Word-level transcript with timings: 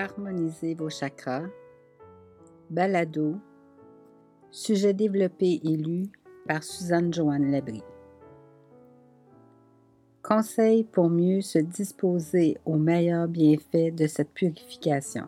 Harmoniser 0.00 0.74
vos 0.74 0.88
chakras. 0.88 1.50
Balado. 2.70 3.36
Sujet 4.50 4.94
développé 4.94 5.60
et 5.62 5.76
lu 5.76 6.04
par 6.48 6.62
Suzanne 6.62 7.12
Joanne 7.12 7.50
Labrie. 7.50 7.82
Conseil 10.22 10.84
pour 10.84 11.10
mieux 11.10 11.42
se 11.42 11.58
disposer 11.58 12.56
aux 12.64 12.78
meilleurs 12.78 13.28
bienfaits 13.28 13.94
de 13.94 14.06
cette 14.06 14.32
purification. 14.32 15.26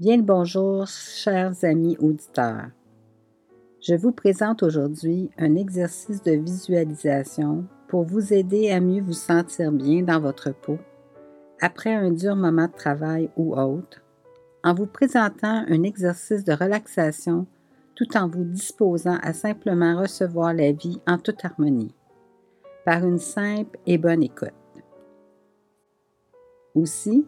Bien 0.00 0.16
le 0.16 0.22
bonjour, 0.22 0.86
chers 0.86 1.64
amis 1.64 1.98
auditeurs. 1.98 2.70
Je 3.82 3.94
vous 3.94 4.12
présente 4.12 4.62
aujourd'hui 4.62 5.30
un 5.36 5.56
exercice 5.56 6.22
de 6.22 6.32
visualisation 6.32 7.66
pour 7.88 8.04
vous 8.04 8.32
aider 8.32 8.70
à 8.70 8.80
mieux 8.80 9.02
vous 9.02 9.12
sentir 9.12 9.70
bien 9.70 10.02
dans 10.02 10.18
votre 10.18 10.50
peau 10.54 10.78
après 11.62 11.94
un 11.94 12.10
dur 12.10 12.34
moment 12.34 12.66
de 12.66 12.72
travail 12.72 13.30
ou 13.36 13.54
autre, 13.56 14.02
en 14.64 14.74
vous 14.74 14.86
présentant 14.86 15.64
un 15.68 15.84
exercice 15.84 16.44
de 16.44 16.52
relaxation 16.52 17.46
tout 17.94 18.16
en 18.16 18.26
vous 18.26 18.42
disposant 18.42 19.18
à 19.22 19.32
simplement 19.32 20.00
recevoir 20.00 20.52
la 20.52 20.72
vie 20.72 21.00
en 21.06 21.18
toute 21.18 21.44
harmonie, 21.44 21.94
par 22.84 23.06
une 23.06 23.18
simple 23.18 23.78
et 23.86 23.96
bonne 23.96 24.24
écoute. 24.24 24.50
Aussi, 26.74 27.26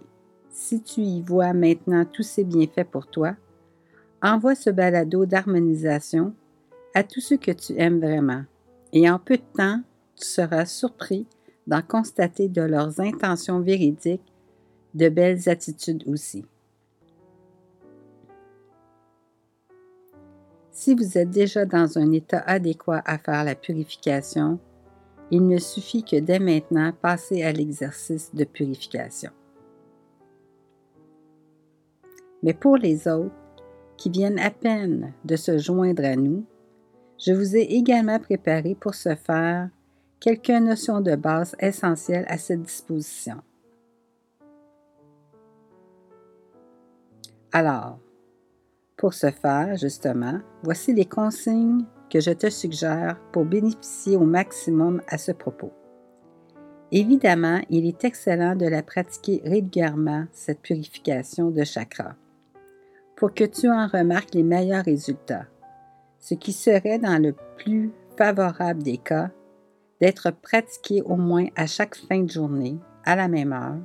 si 0.51 0.83
tu 0.83 1.03
y 1.03 1.23
vois 1.23 1.53
maintenant 1.53 2.05
tous 2.05 2.23
ces 2.25 2.45
bienfaits 2.45 2.91
pour 2.91 3.07
toi, 3.07 3.37
envoie 4.21 4.57
ce 4.57 4.71
balado 4.71 5.27
d'harmonisation 5.27 6.35
à 6.95 7.05
tous 7.05 7.21
ceux 7.21 7.37
que 7.37 7.53
tu 7.53 7.75
aimes 7.79 8.01
vraiment, 8.01 8.43
et 8.93 9.09
en 9.09 9.21
peu 9.21 9.37
de 9.37 9.43
temps, 9.57 9.81
tu 10.17 10.27
seras 10.27 10.65
surpris 10.65 11.29
d'en 11.67 11.83
constater 11.83 12.49
de 12.49 12.63
leurs 12.63 13.01
intentions 13.01 13.61
véridiques, 13.61 14.33
de 14.95 15.09
belles 15.09 15.49
attitudes 15.49 16.05
aussi. 16.07 16.45
Si 20.71 20.95
vous 20.95 21.17
êtes 21.17 21.31
déjà 21.31 21.65
dans 21.65 21.99
un 21.99 22.13
état 22.13 22.43
adéquat 22.47 23.03
à 23.05 23.17
faire 23.19 23.45
la 23.45 23.55
purification, 23.55 24.59
il 25.31 25.47
ne 25.47 25.59
suffit 25.59 26.05
que 26.05 26.17
dès 26.17 26.39
maintenant 26.39 26.93
passer 26.93 27.43
à 27.43 27.53
l'exercice 27.53 28.35
de 28.35 28.45
purification. 28.45 29.31
Mais 32.43 32.53
pour 32.53 32.77
les 32.77 33.09
autres 33.09 33.35
qui 33.97 34.11
viennent 34.11 34.39
à 34.39 34.51
peine 34.51 35.13
de 35.25 35.37
se 35.37 35.59
joindre 35.59 36.05
à 36.05 36.17
nous, 36.17 36.45
je 37.19 37.33
vous 37.33 37.57
ai 37.57 37.63
également 37.63 38.19
préparé 38.19 38.75
pour 38.75 38.95
ce 38.95 39.15
faire 39.15 39.71
quelques 40.25 40.49
notions 40.49 41.03
de 41.03 41.17
base 41.17 41.55
essentielles 41.61 42.25
à 42.29 42.39
cette 42.39 42.63
disposition. 42.63 43.43
Alors, 47.53 47.99
pour 48.97 49.13
ce 49.13 49.31
faire, 49.31 49.77
justement, 49.77 50.39
voici 50.63 50.95
les 50.95 51.05
consignes 51.05 51.85
que 52.11 52.21
je 52.21 52.31
te 52.31 52.49
suggère 52.49 53.21
pour 53.33 53.45
bénéficier 53.45 54.17
au 54.17 54.25
maximum 54.25 55.03
à 55.09 55.19
ce 55.19 55.31
propos. 55.31 55.75
Évidemment, 56.91 57.61
il 57.69 57.85
est 57.85 58.03
excellent 58.05 58.57
de 58.57 58.67
la 58.67 58.83
pratiquer 58.83 59.43
régulièrement, 59.45 60.25
cette 60.33 60.63
purification 60.63 61.51
de 61.51 61.65
chakra, 61.65 62.15
pour 63.15 63.35
que 63.35 63.45
tu 63.45 63.69
en 63.69 63.89
remarques 63.89 64.33
les 64.33 64.43
meilleurs 64.43 64.87
résultats, 64.87 65.45
ce 66.19 66.33
qui 66.33 66.55
serait 66.55 66.99
dans 66.99 67.23
le 67.23 67.35
plus 67.59 67.93
favorable 68.17 68.83
des 68.83 68.97
cas 68.97 69.31
d'être 70.05 70.31
pratiqué 70.33 71.01
au 71.01 71.17
moins 71.17 71.47
à 71.57 71.67
chaque 71.67 71.97
fin 71.97 72.23
de 72.23 72.29
journée, 72.29 72.77
à 73.07 73.17
la 73.17 73.27
même 73.27 73.55
heure, 73.55 73.79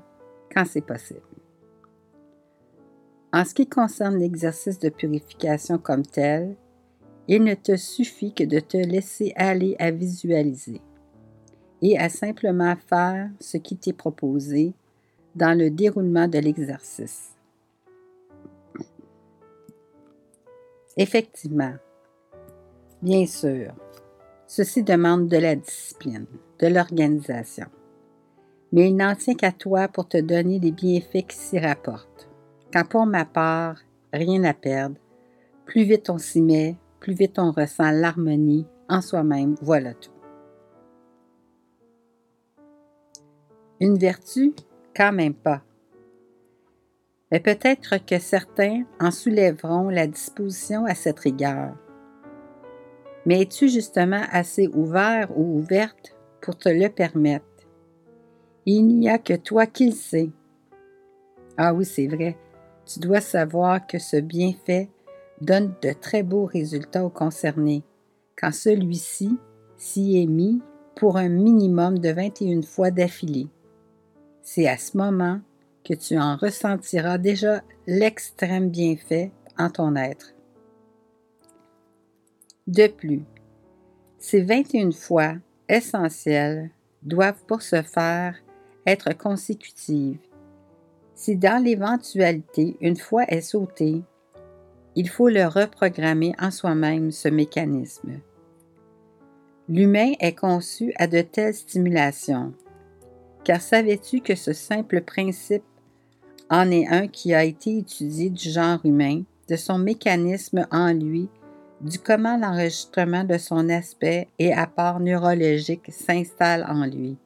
quand 0.53 0.65
c'est 0.65 0.85
possible. 0.85 1.21
En 3.31 3.45
ce 3.45 3.53
qui 3.53 3.69
concerne 3.69 4.17
l'exercice 4.19 4.79
de 4.79 4.89
purification 4.89 5.77
comme 5.77 6.05
tel, 6.05 6.57
il 7.29 7.45
ne 7.45 7.53
te 7.53 7.77
suffit 7.77 8.33
que 8.33 8.43
de 8.43 8.59
te 8.59 8.75
laisser 8.75 9.31
aller 9.37 9.77
à 9.79 9.91
visualiser 9.91 10.81
et 11.81 11.97
à 11.97 12.09
simplement 12.09 12.75
faire 12.75 13.29
ce 13.39 13.55
qui 13.55 13.77
t'est 13.77 13.93
proposé 13.93 14.73
dans 15.35 15.57
le 15.57 15.69
déroulement 15.69 16.27
de 16.27 16.39
l'exercice. 16.39 17.29
Effectivement, 20.97 21.75
bien 23.01 23.25
sûr, 23.25 23.73
Ceci 24.51 24.81
demande 24.81 25.27
de 25.27 25.37
la 25.37 25.55
discipline, 25.55 26.25
de 26.57 26.65
l'organisation. 26.65 27.67
Mais 28.71 28.89
il 28.89 28.95
n'en 28.95 29.13
tient 29.13 29.35
qu'à 29.35 29.51
toi 29.51 29.87
pour 29.87 30.07
te 30.07 30.17
donner 30.17 30.57
les 30.57 30.71
bienfaits 30.71 31.27
qui 31.27 31.37
s'y 31.37 31.59
rapportent. 31.59 32.27
Quand 32.73 32.83
pour 32.83 33.05
ma 33.05 33.25
part, 33.25 33.77
rien 34.11 34.43
à 34.45 34.55
perdre, 34.55 34.95
plus 35.65 35.83
vite 35.83 36.09
on 36.09 36.17
s'y 36.17 36.41
met, 36.41 36.77
plus 36.99 37.13
vite 37.13 37.37
on 37.37 37.51
ressent 37.51 37.91
l'harmonie 37.91 38.65
en 38.89 39.01
soi-même, 39.01 39.53
voilà 39.61 39.93
tout. 39.93 40.09
Une 43.79 43.99
vertu? 43.99 44.55
Quand 44.95 45.11
même 45.11 45.35
pas. 45.35 45.61
Mais 47.31 47.39
peut-être 47.39 48.03
que 48.03 48.17
certains 48.17 48.81
en 48.99 49.11
soulèveront 49.11 49.89
la 49.89 50.07
disposition 50.07 50.85
à 50.85 50.95
cette 50.95 51.19
rigueur. 51.19 51.75
Mais 53.25 53.41
es-tu 53.41 53.69
justement 53.69 54.23
assez 54.31 54.67
ouvert 54.67 55.29
ou 55.37 55.59
ouverte 55.59 56.15
pour 56.41 56.57
te 56.57 56.69
le 56.69 56.89
permettre? 56.89 57.45
Il 58.65 58.87
n'y 58.87 59.09
a 59.09 59.17
que 59.17 59.33
toi 59.33 59.65
qui 59.65 59.87
le 59.87 59.95
sais. 59.95 60.29
Ah 61.57 61.73
oui, 61.73 61.85
c'est 61.85 62.07
vrai. 62.07 62.37
Tu 62.85 62.99
dois 62.99 63.21
savoir 63.21 63.85
que 63.85 63.99
ce 63.99 64.17
bienfait 64.17 64.89
donne 65.41 65.73
de 65.81 65.91
très 65.91 66.23
beaux 66.23 66.45
résultats 66.45 67.05
aux 67.05 67.09
concernés, 67.09 67.83
quand 68.37 68.51
celui-ci 68.51 69.37
s'y 69.77 70.21
est 70.21 70.25
mis 70.25 70.61
pour 70.95 71.17
un 71.17 71.29
minimum 71.29 71.99
de 71.99 72.09
21 72.09 72.61
fois 72.61 72.91
d'affilée. 72.91 73.47
C'est 74.41 74.67
à 74.67 74.77
ce 74.77 74.97
moment 74.97 75.39
que 75.85 75.93
tu 75.93 76.17
en 76.17 76.35
ressentiras 76.35 77.17
déjà 77.17 77.61
l'extrême 77.87 78.69
bienfait 78.69 79.31
en 79.57 79.69
ton 79.69 79.95
être. 79.95 80.33
De 82.69 82.85
plus, 82.85 83.23
ces 84.19 84.41
21 84.41 84.91
fois 84.91 85.33
essentielles 85.67 86.69
doivent 87.01 87.43
pour 87.47 87.63
ce 87.63 87.81
faire 87.81 88.35
être 88.85 89.17
consécutives. 89.17 90.19
Si 91.15 91.35
dans 91.35 91.63
l'éventualité 91.63 92.77
une 92.79 92.95
fois 92.95 93.23
est 93.27 93.41
sautée, 93.41 94.03
il 94.95 95.09
faut 95.09 95.29
le 95.29 95.47
reprogrammer 95.47 96.33
en 96.39 96.51
soi-même 96.51 97.09
ce 97.09 97.27
mécanisme. 97.27 98.19
L'humain 99.67 100.11
est 100.19 100.35
conçu 100.35 100.93
à 100.97 101.07
de 101.07 101.21
telles 101.21 101.55
stimulations, 101.55 102.53
car 103.43 103.61
savais-tu 103.61 104.21
que 104.21 104.35
ce 104.35 104.53
simple 104.53 105.01
principe 105.01 105.63
en 106.51 106.69
est 106.69 106.85
un 106.85 107.07
qui 107.07 107.33
a 107.33 107.43
été 107.43 107.79
étudié 107.79 108.29
du 108.29 108.47
genre 108.47 108.79
humain, 108.83 109.23
de 109.47 109.55
son 109.55 109.79
mécanisme 109.79 110.67
en 110.69 110.93
lui 110.93 111.29
du 111.81 111.99
comment 111.99 112.37
l'enregistrement 112.37 113.23
de 113.23 113.37
son 113.37 113.69
aspect 113.69 114.27
et 114.37 114.53
apport 114.53 114.99
neurologique 114.99 115.91
s'installe 115.91 116.65
en 116.67 116.85
lui. 116.85 117.17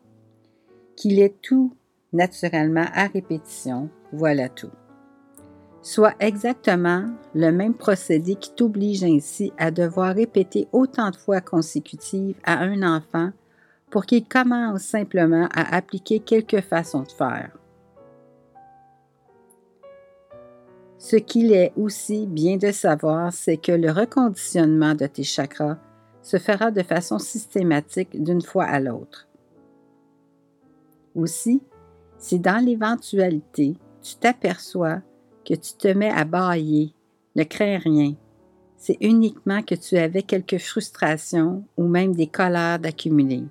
Qu'il 0.96 1.20
est 1.20 1.42
tout 1.42 1.74
naturellement 2.12 2.86
à 2.94 3.08
répétition, 3.08 3.90
voilà 4.12 4.50
tout. 4.50 4.72
Soit 5.82 6.14
exactement 6.20 7.08
le 7.34 7.52
même 7.52 7.74
procédé 7.74 8.36
qui 8.36 8.54
t'oblige 8.54 9.04
ainsi 9.04 9.52
à 9.58 9.72
devoir 9.72 10.16
répéter 10.16 10.68
autant 10.72 11.10
de 11.10 11.18
fois 11.18 11.42
consécutives 11.42 12.36
à 12.44 12.60
un 12.60 12.84
enfant 12.84 13.32
pour 13.90 14.06
qu'il 14.06 14.26
commence 14.26 14.84
simplement 14.84 15.50
à 15.54 15.76
appliquer 15.76 16.20
quelques 16.20 16.62
façons 16.62 17.04
de 17.04 17.12
faire. 17.12 17.52
Ce 21.04 21.18
qu'il 21.18 21.52
est 21.52 21.74
aussi 21.76 22.28
bien 22.28 22.56
de 22.56 22.72
savoir, 22.72 23.34
c'est 23.34 23.58
que 23.58 23.74
le 23.74 23.92
reconditionnement 23.92 24.96
de 24.96 25.06
tes 25.06 25.26
chakras 25.26 25.78
se 26.22 26.38
fera 26.38 26.72
de 26.72 26.82
façon 26.82 27.20
systématique 27.20 28.24
d'une 28.24 28.42
fois 28.42 28.64
à 28.64 28.80
l'autre. 28.80 29.28
Aussi, 31.14 31.62
si 32.18 32.40
dans 32.40 32.64
l'éventualité 32.66 33.76
tu 34.02 34.16
t'aperçois 34.16 35.02
que 35.44 35.56
tu 35.56 35.74
te 35.74 35.90
mets 35.90 36.10
à 36.10 36.24
bailler, 36.24 36.94
ne 37.36 37.44
crains 37.44 37.80
rien. 37.80 38.16
C'est 38.78 38.98
uniquement 39.02 39.62
que 39.62 39.76
tu 39.76 39.98
avais 39.98 40.24
quelques 40.24 40.60
frustrations 40.60 41.66
ou 41.76 41.86
même 41.86 42.16
des 42.16 42.28
colères 42.28 42.80
d'accumuler. 42.80 43.44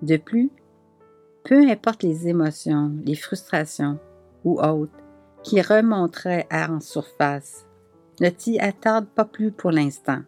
De 0.00 0.16
plus, 0.16 0.50
peu 1.44 1.68
importe 1.68 2.04
les 2.04 2.26
émotions, 2.26 2.90
les 3.04 3.16
frustrations 3.16 3.98
ou 4.44 4.62
autres, 4.62 5.03
qui 5.44 5.60
remonterait 5.60 6.48
en 6.50 6.80
surface. 6.80 7.66
Ne 8.20 8.30
t'y 8.30 8.58
attarde 8.58 9.06
pas 9.06 9.26
plus 9.26 9.52
pour 9.52 9.70
l'instant. 9.70 10.22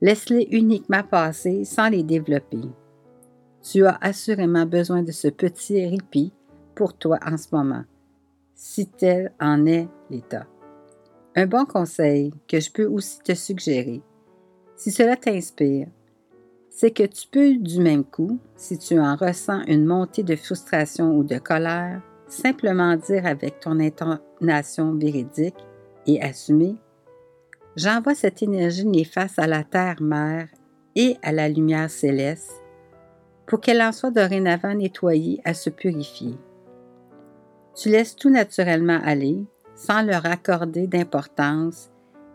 Laisse-les 0.00 0.48
uniquement 0.50 1.02
passer 1.02 1.64
sans 1.64 1.88
les 1.88 2.02
développer. 2.02 2.62
Tu 3.62 3.86
as 3.86 3.98
assurément 4.00 4.66
besoin 4.66 5.02
de 5.02 5.12
ce 5.12 5.28
petit 5.28 5.86
répit 5.86 6.32
pour 6.74 6.96
toi 6.96 7.18
en 7.24 7.36
ce 7.36 7.48
moment, 7.52 7.84
si 8.54 8.86
tel 8.86 9.32
en 9.40 9.64
est 9.66 9.88
l'état. 10.10 10.46
Un 11.36 11.46
bon 11.46 11.64
conseil 11.64 12.32
que 12.48 12.60
je 12.60 12.70
peux 12.70 12.86
aussi 12.86 13.18
te 13.20 13.34
suggérer, 13.34 14.02
si 14.76 14.90
cela 14.90 15.16
t'inspire, 15.16 15.88
c'est 16.68 16.90
que 16.90 17.04
tu 17.04 17.28
peux 17.28 17.56
du 17.56 17.80
même 17.80 18.04
coup, 18.04 18.38
si 18.56 18.78
tu 18.78 18.98
en 18.98 19.16
ressens 19.16 19.62
une 19.66 19.86
montée 19.86 20.22
de 20.22 20.36
frustration 20.36 21.16
ou 21.16 21.24
de 21.24 21.38
colère, 21.38 22.02
simplement 22.34 22.96
dire 22.96 23.26
avec 23.26 23.60
ton 23.60 23.80
intonation 23.80 24.94
véridique 24.94 25.56
et 26.06 26.20
assumée 26.22 26.76
J'envoie 27.76 28.14
cette 28.14 28.42
énergie 28.42 28.86
néfaste 28.86 29.38
à 29.38 29.46
la 29.46 29.64
terre-mère 29.64 30.48
et 30.94 31.16
à 31.22 31.32
la 31.32 31.48
lumière 31.48 31.90
céleste 31.90 32.62
pour 33.46 33.60
qu'elle 33.60 33.82
en 33.82 33.92
soit 33.92 34.12
dorénavant 34.12 34.74
nettoyée 34.74 35.40
à 35.44 35.54
se 35.54 35.70
purifier. 35.70 36.36
Tu 37.74 37.88
laisses 37.88 38.14
tout 38.14 38.30
naturellement 38.30 39.00
aller 39.02 39.44
sans 39.74 40.02
leur 40.02 40.24
accorder 40.24 40.86
d'importance 40.86 41.90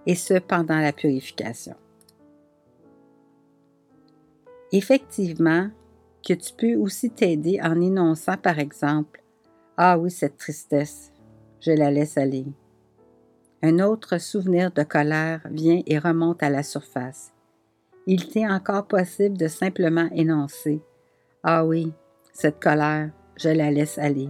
et 0.05 0.15
ce 0.15 0.39
pendant 0.39 0.79
la 0.79 0.91
purification. 0.91 1.75
Effectivement, 4.71 5.69
que 6.27 6.33
tu 6.33 6.53
peux 6.53 6.75
aussi 6.75 7.09
t'aider 7.09 7.59
en 7.63 7.79
énonçant 7.79 8.37
par 8.37 8.59
exemple 8.59 9.18
Ah 9.81 9.97
oui, 9.97 10.11
cette 10.11 10.35
tristesse, 10.35 11.09
je 11.61 11.71
la 11.71 11.89
laisse 11.89 12.17
aller. 12.17 12.45
Un 13.63 13.79
autre 13.79 14.17
souvenir 14.17 14.73
de 14.73 14.83
colère 14.83 15.39
vient 15.49 15.81
et 15.85 15.97
remonte 15.97 16.43
à 16.43 16.49
la 16.49 16.63
surface. 16.63 17.31
Il 18.05 18.27
t'est 18.27 18.45
encore 18.45 18.87
possible 18.87 19.37
de 19.37 19.47
simplement 19.47 20.09
énoncer 20.11 20.81
Ah 21.43 21.65
oui, 21.65 21.93
cette 22.33 22.61
colère, 22.61 23.11
je 23.37 23.47
la 23.47 23.71
laisse 23.71 23.97
aller, 23.97 24.27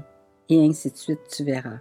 et 0.49 0.63
ainsi 0.63 0.91
de 0.91 0.97
suite, 0.97 1.27
tu 1.35 1.43
verras. 1.43 1.79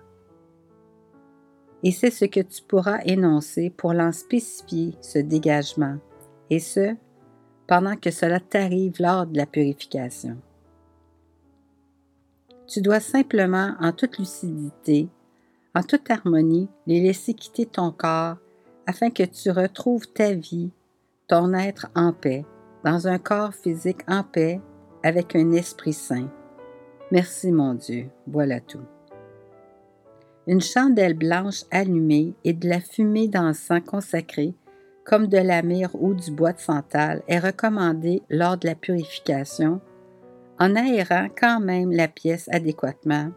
Et 1.83 1.93
c'est 1.93 2.11
ce 2.11 2.25
que 2.25 2.41
tu 2.41 2.63
pourras 2.63 3.01
énoncer 3.05 3.69
pour 3.69 3.93
l'en 3.93 4.13
spécifier 4.13 4.95
ce 5.03 5.19
dégagement, 5.19 5.99
et 6.49 6.59
ce, 6.59 6.97
pendant 7.67 7.97
que 7.97 8.11
cela 8.11 8.41
t'arrive 8.41 8.95
lors 8.99 9.27
de 9.27 9.37
la 9.37 9.45
purification. 9.45 10.39
Tu 12.69 12.83
dois 12.83 13.01
simplement, 13.01 13.75
en 13.81 13.93
toute 13.93 14.19
lucidité, 14.19 15.09
en 15.75 15.83
toute 15.83 16.11
harmonie, 16.11 16.69
les 16.87 17.01
laisser 17.01 17.33
quitter 17.33 17.65
ton 17.65 17.91
corps 17.93 18.37
afin 18.87 19.09
que 19.09 19.23
tu 19.23 19.51
retrouves 19.51 20.07
ta 20.09 20.35
vie, 20.35 20.71
ton 21.29 21.55
être 21.55 21.87
en 21.95 22.13
paix, 22.13 22.45
dans 22.85 23.09
un 23.09 23.19
corps 23.19 23.55
physique 23.55 24.03
en 24.07 24.23
paix, 24.23 24.61
avec 25.03 25.35
un 25.35 25.53
esprit 25.53 25.95
sain. 25.95 26.29
Merci 27.11 27.53
mon 27.53 27.73
Dieu, 27.73 28.11
voilà 28.27 28.61
tout. 28.61 28.85
Une 30.47 30.61
chandelle 30.61 31.15
blanche 31.15 31.65
allumée 31.71 32.35
et 32.45 32.53
de 32.53 32.69
la 32.69 32.81
fumée 32.81 33.29
d'encens 33.29 33.83
consacré, 33.87 34.55
comme 35.05 35.27
de 35.27 35.39
la 35.39 35.63
myrrhe 35.63 35.97
ou 35.99 36.13
du 36.13 36.31
bois 36.31 36.53
de 36.53 36.61
santal, 36.61 37.23
est 37.29 37.39
recommandée 37.39 38.23
lors 38.29 38.59
de 38.59 38.69
la 38.69 38.75
purification, 38.75 39.81
en 40.59 40.75
aérant 40.77 41.29
quand 41.39 41.61
même 41.61 41.93
la 41.93 42.09
pièce 42.09 42.49
adéquatement 42.53 43.31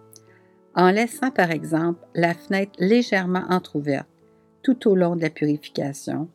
en 0.75 0.91
laissant 0.91 1.31
par 1.31 1.51
exemple 1.51 2.00
la 2.15 2.33
fenêtre 2.33 2.71
légèrement 2.79 3.44
entr'ouverte 3.50 4.07
tout 4.63 4.88
au 4.88 4.95
long 4.95 5.15
de 5.15 5.21
la 5.21 5.29
purification, 5.29 6.29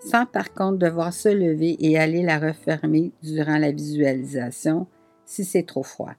sans 0.00 0.26
par 0.26 0.52
contre 0.52 0.78
devoir 0.78 1.12
se 1.12 1.28
lever 1.28 1.76
et 1.78 1.98
aller 1.98 2.22
la 2.22 2.38
refermer 2.38 3.12
durant 3.22 3.58
la 3.58 3.70
visualisation 3.70 4.86
si 5.24 5.44
c'est 5.44 5.62
trop 5.62 5.82
froid. 5.82 6.14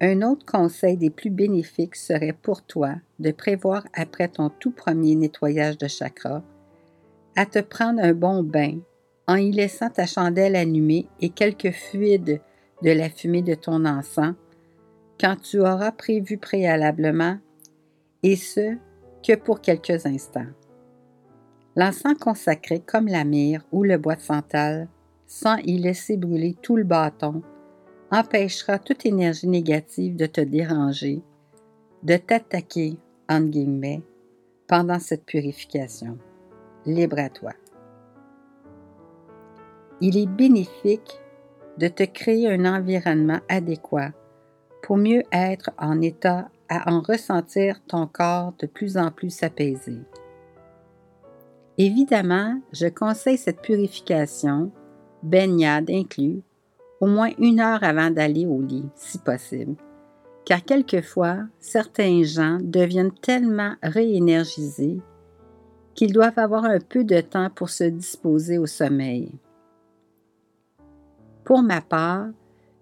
Un 0.00 0.22
autre 0.22 0.44
conseil 0.44 0.96
des 0.96 1.10
plus 1.10 1.30
bénéfiques 1.30 1.96
serait 1.96 2.34
pour 2.34 2.62
toi 2.62 2.96
de 3.18 3.30
prévoir 3.30 3.86
après 3.94 4.28
ton 4.28 4.50
tout 4.50 4.72
premier 4.72 5.14
nettoyage 5.14 5.78
de 5.78 5.88
chakra 5.88 6.42
à 7.36 7.46
te 7.46 7.60
prendre 7.60 8.02
un 8.02 8.12
bon 8.12 8.42
bain 8.42 8.78
en 9.26 9.36
y 9.36 9.50
laissant 9.50 9.88
ta 9.88 10.06
chandelle 10.06 10.54
allumée 10.54 11.06
et 11.20 11.30
quelques 11.30 11.72
fluides 11.72 12.40
de 12.84 12.90
la 12.90 13.08
fumée 13.08 13.42
de 13.42 13.54
ton 13.54 13.86
encens 13.86 14.34
quand 15.18 15.36
tu 15.40 15.60
auras 15.60 15.92
prévu 15.92 16.38
préalablement, 16.38 17.38
et 18.22 18.36
ce, 18.36 18.76
que 19.26 19.34
pour 19.36 19.60
quelques 19.60 20.06
instants. 20.06 20.46
L'encens 21.76 22.18
consacré 22.20 22.80
comme 22.80 23.06
la 23.06 23.24
myrrhe 23.24 23.64
ou 23.72 23.84
le 23.84 23.96
bois 23.96 24.16
de 24.16 24.20
santal, 24.20 24.88
sans 25.26 25.56
y 25.64 25.78
laisser 25.78 26.16
brûler 26.16 26.56
tout 26.60 26.76
le 26.76 26.84
bâton, 26.84 27.42
empêchera 28.10 28.78
toute 28.78 29.06
énergie 29.06 29.48
négative 29.48 30.16
de 30.16 30.26
te 30.26 30.40
déranger, 30.40 31.22
de 32.02 32.16
t'attaquer, 32.16 32.96
entre 33.28 33.48
guillemets, 33.48 34.02
pendant 34.66 34.98
cette 34.98 35.24
purification. 35.24 36.18
Libre 36.86 37.18
à 37.18 37.30
toi. 37.30 37.52
Il 40.00 40.18
est 40.18 40.26
bénéfique 40.26 41.23
de 41.78 41.88
te 41.88 42.04
créer 42.04 42.48
un 42.50 42.64
environnement 42.64 43.40
adéquat 43.48 44.12
pour 44.82 44.96
mieux 44.96 45.22
être 45.32 45.70
en 45.78 46.00
état 46.00 46.48
à 46.68 46.92
en 46.92 47.00
ressentir 47.00 47.80
ton 47.86 48.06
corps 48.06 48.54
de 48.58 48.66
plus 48.66 48.96
en 48.96 49.10
plus 49.10 49.30
s'apaiser. 49.30 49.98
Évidemment, 51.78 52.60
je 52.72 52.86
conseille 52.86 53.38
cette 53.38 53.60
purification, 53.60 54.70
baignade 55.22 55.90
inclus, 55.90 56.42
au 57.00 57.06
moins 57.06 57.30
une 57.38 57.60
heure 57.60 57.82
avant 57.82 58.10
d'aller 58.10 58.46
au 58.46 58.62
lit, 58.62 58.88
si 58.94 59.18
possible, 59.18 59.74
car 60.44 60.64
quelquefois, 60.64 61.38
certains 61.58 62.22
gens 62.22 62.58
deviennent 62.62 63.12
tellement 63.12 63.74
réénergisés 63.82 65.00
qu'ils 65.94 66.12
doivent 66.12 66.38
avoir 66.38 66.64
un 66.64 66.78
peu 66.80 67.04
de 67.04 67.20
temps 67.20 67.50
pour 67.50 67.70
se 67.70 67.84
disposer 67.84 68.58
au 68.58 68.66
sommeil. 68.66 69.32
Pour 71.44 71.62
ma 71.62 71.82
part, 71.82 72.28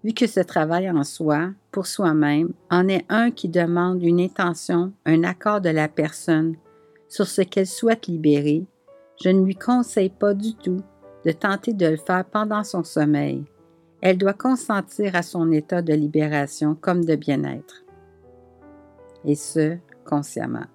vu 0.03 0.13
que 0.13 0.25
ce 0.25 0.39
travail 0.39 0.89
en 0.89 1.03
soi, 1.03 1.49
pour 1.71 1.85
soi-même, 1.85 2.53
en 2.69 2.87
est 2.87 3.05
un 3.09 3.29
qui 3.31 3.49
demande 3.49 4.01
une 4.01 4.21
intention, 4.21 4.93
un 5.05 5.23
accord 5.23 5.59
de 5.59 5.69
la 5.69 5.89
personne 5.89 6.55
sur 7.09 7.27
ce 7.27 7.41
qu'elle 7.41 7.67
souhaite 7.67 8.07
libérer, 8.07 8.65
je 9.21 9.29
ne 9.29 9.43
lui 9.43 9.55
conseille 9.55 10.09
pas 10.09 10.33
du 10.33 10.55
tout 10.55 10.81
de 11.25 11.31
tenter 11.31 11.73
de 11.73 11.85
le 11.85 11.97
faire 11.97 12.25
pendant 12.25 12.63
son 12.63 12.83
sommeil. 12.83 13.43
Elle 14.01 14.17
doit 14.17 14.33
consentir 14.33 15.15
à 15.15 15.21
son 15.21 15.51
état 15.51 15.81
de 15.81 15.93
libération 15.93 16.75
comme 16.75 17.05
de 17.05 17.15
bien-être. 17.15 17.83
Et 19.25 19.35
ce, 19.35 19.77
consciemment. 20.05 20.65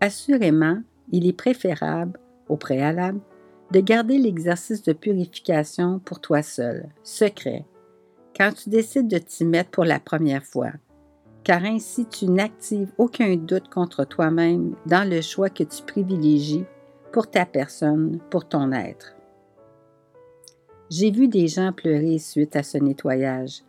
Assurément, 0.00 0.78
il 1.12 1.28
est 1.28 1.36
préférable, 1.36 2.18
au 2.48 2.56
préalable, 2.56 3.20
de 3.70 3.80
garder 3.80 4.18
l'exercice 4.18 4.82
de 4.82 4.92
purification 4.92 5.98
pour 5.98 6.20
toi 6.20 6.42
seul, 6.42 6.88
secret, 7.02 7.64
quand 8.36 8.52
tu 8.52 8.70
décides 8.70 9.08
de 9.08 9.18
t'y 9.18 9.44
mettre 9.44 9.70
pour 9.70 9.84
la 9.84 9.98
première 9.98 10.44
fois, 10.44 10.72
car 11.42 11.64
ainsi 11.64 12.06
tu 12.06 12.26
n'actives 12.26 12.92
aucun 12.98 13.36
doute 13.36 13.68
contre 13.68 14.04
toi-même 14.04 14.74
dans 14.86 15.08
le 15.08 15.20
choix 15.20 15.48
que 15.48 15.64
tu 15.64 15.82
privilégies 15.82 16.64
pour 17.12 17.30
ta 17.30 17.46
personne, 17.46 18.18
pour 18.30 18.48
ton 18.48 18.72
être. 18.72 19.16
J'ai 20.90 21.10
vu 21.10 21.28
des 21.28 21.48
gens 21.48 21.72
pleurer 21.72 22.18
suite 22.18 22.56
à 22.56 22.62
ce 22.62 22.78
nettoyage, 22.78 23.62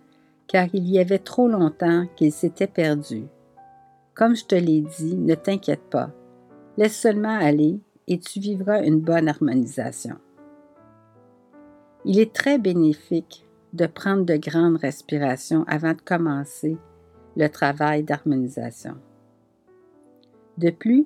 car 0.48 0.68
il 0.74 0.88
y 0.88 1.00
avait 1.00 1.20
trop 1.20 1.48
longtemps 1.48 2.06
qu'ils 2.16 2.32
s'étaient 2.32 2.68
perdus. 2.68 3.28
Comme 4.14 4.36
je 4.36 4.46
te 4.46 4.56
l'ai 4.56 4.82
dit, 4.82 5.16
ne 5.16 5.36
t'inquiète 5.36 5.90
pas. 5.90 6.12
Laisse 6.78 6.98
seulement 6.98 7.38
aller 7.38 7.80
et 8.08 8.20
tu 8.20 8.40
vivras 8.40 8.84
une 8.84 9.00
bonne 9.00 9.28
harmonisation. 9.28 10.18
Il 12.06 12.20
est 12.20 12.34
très 12.34 12.58
bénéfique 12.58 13.46
de 13.74 13.86
prendre 13.86 14.26
de 14.26 14.38
grandes 14.38 14.78
respirations 14.78 15.66
avant 15.68 15.94
de 15.94 16.02
commencer 16.02 16.78
le 17.36 17.48
travail 17.50 18.04
d'harmonisation. 18.04 18.96
De 20.58 20.70
plus, 20.70 21.06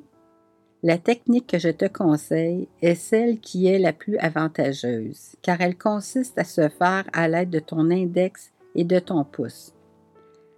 la 0.84 0.98
technique 0.98 1.48
que 1.48 1.60
je 1.60 1.70
te 1.70 1.86
conseille 1.86 2.68
est 2.82 2.96
celle 2.96 3.40
qui 3.40 3.68
est 3.68 3.80
la 3.80 3.94
plus 3.94 4.18
avantageuse, 4.18 5.36
car 5.42 5.62
elle 5.62 5.78
consiste 5.78 6.40
à 6.40 6.44
se 6.44 6.70
faire 6.70 7.06
à 7.14 7.28
l'aide 7.28 7.50
de 7.50 7.60
ton 7.60 7.92
index 7.92 8.52
et 8.74 8.84
de 8.84 9.00
ton 9.00 9.24
pouce. 9.24 9.74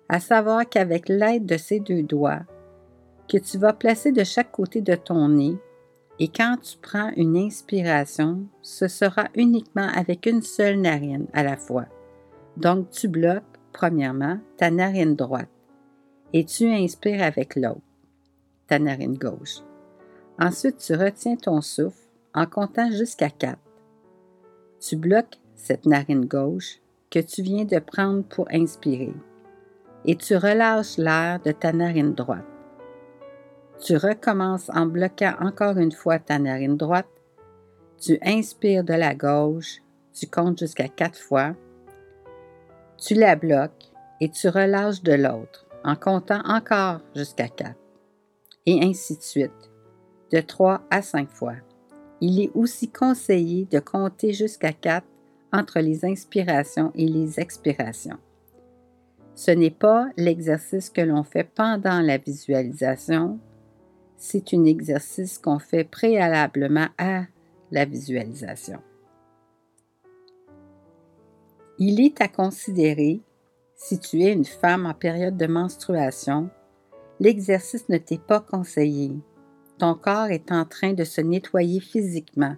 À 0.07 0.19
savoir 0.19 0.67
qu'avec 0.69 1.09
l'aide 1.09 1.45
de 1.45 1.57
ces 1.57 1.79
deux 1.79 2.03
doigts, 2.03 2.41
que 3.27 3.37
tu 3.37 3.57
vas 3.57 3.73
placer 3.73 4.11
de 4.11 4.23
chaque 4.23 4.51
côté 4.51 4.81
de 4.81 4.95
ton 4.95 5.29
nez, 5.29 5.57
et 6.19 6.27
quand 6.27 6.57
tu 6.61 6.77
prends 6.77 7.11
une 7.15 7.37
inspiration, 7.37 8.45
ce 8.61 8.87
sera 8.87 9.29
uniquement 9.35 9.87
avec 9.93 10.25
une 10.25 10.41
seule 10.41 10.79
narine 10.79 11.25
à 11.33 11.43
la 11.43 11.57
fois. 11.57 11.85
Donc 12.57 12.91
tu 12.91 13.07
bloques, 13.07 13.43
premièrement, 13.71 14.39
ta 14.57 14.69
narine 14.69 15.15
droite 15.15 15.49
et 16.33 16.45
tu 16.45 16.67
inspires 16.67 17.23
avec 17.23 17.55
l'autre, 17.55 17.81
ta 18.67 18.79
narine 18.79 19.17
gauche. 19.17 19.59
Ensuite, 20.39 20.77
tu 20.77 20.93
retiens 20.95 21.35
ton 21.35 21.61
souffle 21.61 22.07
en 22.33 22.45
comptant 22.45 22.91
jusqu'à 22.91 23.29
4. 23.29 23.57
Tu 24.79 24.95
bloques 24.95 25.39
cette 25.55 25.85
narine 25.85 26.25
gauche 26.25 26.79
que 27.09 27.19
tu 27.19 27.41
viens 27.41 27.65
de 27.65 27.79
prendre 27.79 28.23
pour 28.23 28.47
inspirer 28.51 29.13
et 30.05 30.15
tu 30.15 30.35
relâches 30.35 30.97
l'air 30.97 31.39
de 31.43 31.51
ta 31.51 31.71
narine 31.71 32.13
droite. 32.13 32.52
Tu 33.83 33.97
recommences 33.97 34.69
en 34.73 34.85
bloquant 34.85 35.33
encore 35.41 35.77
une 35.77 35.91
fois 35.91 36.17
ta 36.17 36.39
narine 36.39 36.77
droite. 36.77 37.09
Tu 37.99 38.17
inspires 38.23 38.85
de 38.85 38.93
la 38.93 39.13
gauche, 39.13 39.81
tu 40.13 40.25
comptes 40.25 40.59
jusqu'à 40.59 40.87
quatre 40.87 41.19
fois. 41.19 41.53
Tu 42.97 43.13
la 43.13 43.35
bloques 43.35 43.91
et 44.21 44.29
tu 44.29 44.47
relâches 44.47 45.03
de 45.03 45.11
l'autre 45.11 45.65
en 45.83 45.97
comptant 45.97 46.41
encore 46.45 47.01
jusqu'à 47.13 47.49
quatre. 47.49 47.77
Et 48.65 48.81
ainsi 48.81 49.17
de 49.17 49.21
suite, 49.21 49.69
de 50.31 50.39
trois 50.39 50.81
à 50.89 51.01
cinq 51.01 51.29
fois. 51.29 51.55
Il 52.21 52.41
est 52.41 52.51
aussi 52.55 52.89
conseillé 52.89 53.65
de 53.65 53.79
compter 53.79 54.31
jusqu'à 54.31 54.71
quatre 54.71 55.07
entre 55.51 55.81
les 55.81 56.05
inspirations 56.05 56.93
et 56.95 57.05
les 57.05 57.37
expirations. 57.37 58.17
Ce 59.35 59.51
n'est 59.51 59.71
pas 59.71 60.07
l'exercice 60.15 60.89
que 60.89 61.01
l'on 61.01 61.23
fait 61.23 61.43
pendant 61.43 61.99
la 61.99 62.17
visualisation, 62.17 63.39
c'est 64.25 64.53
un 64.53 64.63
exercice 64.63 65.37
qu'on 65.37 65.59
fait 65.59 65.83
préalablement 65.83 66.87
à 66.97 67.25
la 67.71 67.83
visualisation. 67.83 68.79
Il 71.77 71.99
est 71.99 72.21
à 72.21 72.29
considérer, 72.29 73.19
si 73.75 73.99
tu 73.99 74.21
es 74.21 74.31
une 74.31 74.45
femme 74.45 74.85
en 74.85 74.93
période 74.93 75.35
de 75.35 75.45
menstruation, 75.45 76.49
l'exercice 77.19 77.89
ne 77.89 77.97
t'est 77.97 78.21
pas 78.21 78.39
conseillé. 78.39 79.11
Ton 79.77 79.93
corps 79.93 80.27
est 80.27 80.53
en 80.53 80.63
train 80.63 80.93
de 80.93 81.03
se 81.03 81.19
nettoyer 81.19 81.81
physiquement. 81.81 82.55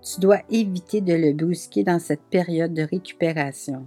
Tu 0.00 0.18
dois 0.18 0.40
éviter 0.48 1.02
de 1.02 1.12
le 1.12 1.34
brusquer 1.34 1.84
dans 1.84 1.98
cette 1.98 2.24
période 2.30 2.72
de 2.72 2.84
récupération. 2.84 3.84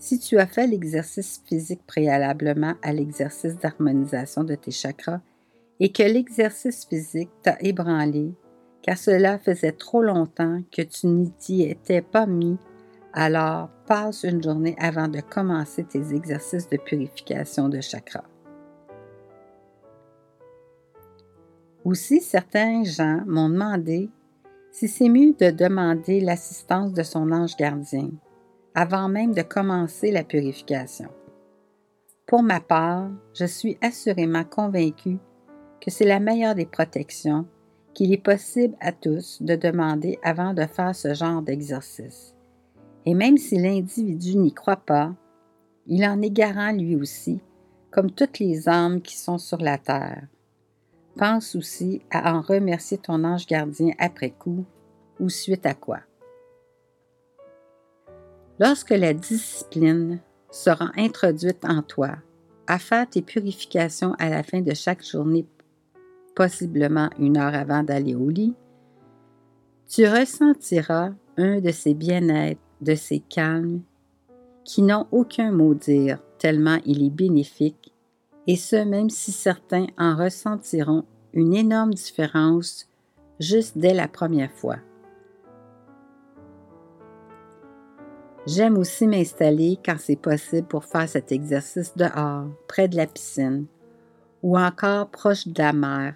Si 0.00 0.18
tu 0.18 0.38
as 0.38 0.48
fait 0.48 0.66
l'exercice 0.66 1.40
physique 1.46 1.86
préalablement 1.86 2.74
à 2.82 2.92
l'exercice 2.92 3.56
d'harmonisation 3.58 4.42
de 4.42 4.56
tes 4.56 4.72
chakras 4.72 5.20
et 5.80 5.92
que 5.92 6.02
l'exercice 6.02 6.86
physique 6.86 7.30
t'a 7.42 7.56
ébranlé, 7.60 8.34
car 8.82 8.96
cela 8.96 9.38
faisait 9.38 9.72
trop 9.72 10.02
longtemps 10.02 10.62
que 10.70 10.82
tu 10.82 11.06
n'y 11.06 11.62
étais 11.62 12.02
pas 12.02 12.26
mis, 12.26 12.58
alors 13.12 13.70
passe 13.86 14.24
une 14.24 14.42
journée 14.42 14.76
avant 14.78 15.08
de 15.08 15.20
commencer 15.20 15.84
tes 15.84 16.14
exercices 16.14 16.68
de 16.68 16.76
purification 16.76 17.68
de 17.68 17.80
chakras. 17.80 18.24
Aussi, 21.84 22.20
certains 22.20 22.84
gens 22.84 23.22
m'ont 23.26 23.48
demandé 23.48 24.10
si 24.70 24.88
c'est 24.88 25.08
mieux 25.08 25.32
de 25.32 25.50
demander 25.50 26.20
l'assistance 26.20 26.92
de 26.92 27.02
son 27.02 27.32
ange 27.32 27.56
gardien 27.56 28.10
avant 28.74 29.08
même 29.08 29.32
de 29.32 29.42
commencer 29.42 30.12
la 30.12 30.22
purification. 30.22 31.08
Pour 32.26 32.42
ma 32.42 32.60
part, 32.60 33.10
je 33.34 33.46
suis 33.46 33.78
assurément 33.80 34.44
convaincue 34.44 35.18
que 35.80 35.90
c'est 35.90 36.06
la 36.06 36.20
meilleure 36.20 36.54
des 36.54 36.66
protections 36.66 37.46
qu'il 37.94 38.12
est 38.12 38.22
possible 38.22 38.76
à 38.80 38.92
tous 38.92 39.42
de 39.42 39.56
demander 39.56 40.18
avant 40.22 40.54
de 40.54 40.64
faire 40.66 40.94
ce 40.94 41.14
genre 41.14 41.42
d'exercice. 41.42 42.34
Et 43.06 43.14
même 43.14 43.38
si 43.38 43.58
l'individu 43.58 44.36
n'y 44.36 44.52
croit 44.52 44.76
pas, 44.76 45.14
il 45.86 46.04
en 46.04 46.20
est 46.20 46.30
garant 46.30 46.72
lui 46.72 46.94
aussi, 46.94 47.40
comme 47.90 48.10
toutes 48.10 48.38
les 48.38 48.68
âmes 48.68 49.00
qui 49.00 49.16
sont 49.16 49.38
sur 49.38 49.58
la 49.58 49.78
terre. 49.78 50.26
Pense 51.16 51.56
aussi 51.56 52.02
à 52.10 52.34
en 52.34 52.40
remercier 52.40 52.98
ton 52.98 53.24
ange 53.24 53.46
gardien 53.46 53.92
après 53.98 54.30
coup 54.30 54.64
ou 55.18 55.28
suite 55.28 55.66
à 55.66 55.74
quoi. 55.74 56.00
Lorsque 58.60 58.90
la 58.90 59.14
discipline 59.14 60.20
sera 60.50 60.90
introduite 60.96 61.64
en 61.64 61.82
toi, 61.82 62.16
à 62.66 62.78
faire 62.78 63.08
tes 63.08 63.22
purifications 63.22 64.14
à 64.18 64.28
la 64.28 64.42
fin 64.42 64.60
de 64.60 64.74
chaque 64.74 65.04
journée, 65.04 65.46
possiblement 66.38 67.10
une 67.18 67.36
heure 67.36 67.56
avant 67.56 67.82
d'aller 67.82 68.14
au 68.14 68.28
lit, 68.28 68.54
tu 69.88 70.06
ressentiras 70.06 71.10
un 71.36 71.60
de 71.60 71.72
ces 71.72 71.94
bien-être, 71.94 72.60
de 72.80 72.94
ces 72.94 73.18
calmes, 73.18 73.80
qui 74.64 74.82
n'ont 74.82 75.08
aucun 75.10 75.50
mot 75.50 75.74
dire, 75.74 76.20
tellement 76.38 76.78
il 76.86 77.04
est 77.04 77.10
bénéfique, 77.10 77.92
et 78.46 78.54
ce 78.54 78.76
même 78.76 79.10
si 79.10 79.32
certains 79.32 79.86
en 79.98 80.14
ressentiront 80.14 81.04
une 81.32 81.54
énorme 81.54 81.94
différence 81.94 82.88
juste 83.40 83.76
dès 83.76 83.92
la 83.92 84.06
première 84.06 84.52
fois. 84.52 84.76
J'aime 88.46 88.78
aussi 88.78 89.08
m'installer 89.08 89.76
quand 89.84 89.96
c'est 89.98 90.14
possible 90.14 90.68
pour 90.68 90.84
faire 90.84 91.08
cet 91.08 91.32
exercice 91.32 91.96
dehors, 91.96 92.46
près 92.68 92.86
de 92.86 92.96
la 92.96 93.08
piscine, 93.08 93.66
ou 94.44 94.56
encore 94.56 95.08
proche 95.08 95.48
de 95.48 95.60
la 95.60 95.72
mer, 95.72 96.14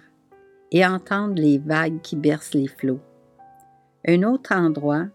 et 0.73 0.85
entendre 0.85 1.35
les 1.35 1.59
vagues 1.59 2.01
qui 2.01 2.15
bercent 2.15 2.55
les 2.55 2.67
flots. 2.67 2.99
Un 4.05 4.23
autre 4.23 4.53
endroit, 4.53 5.05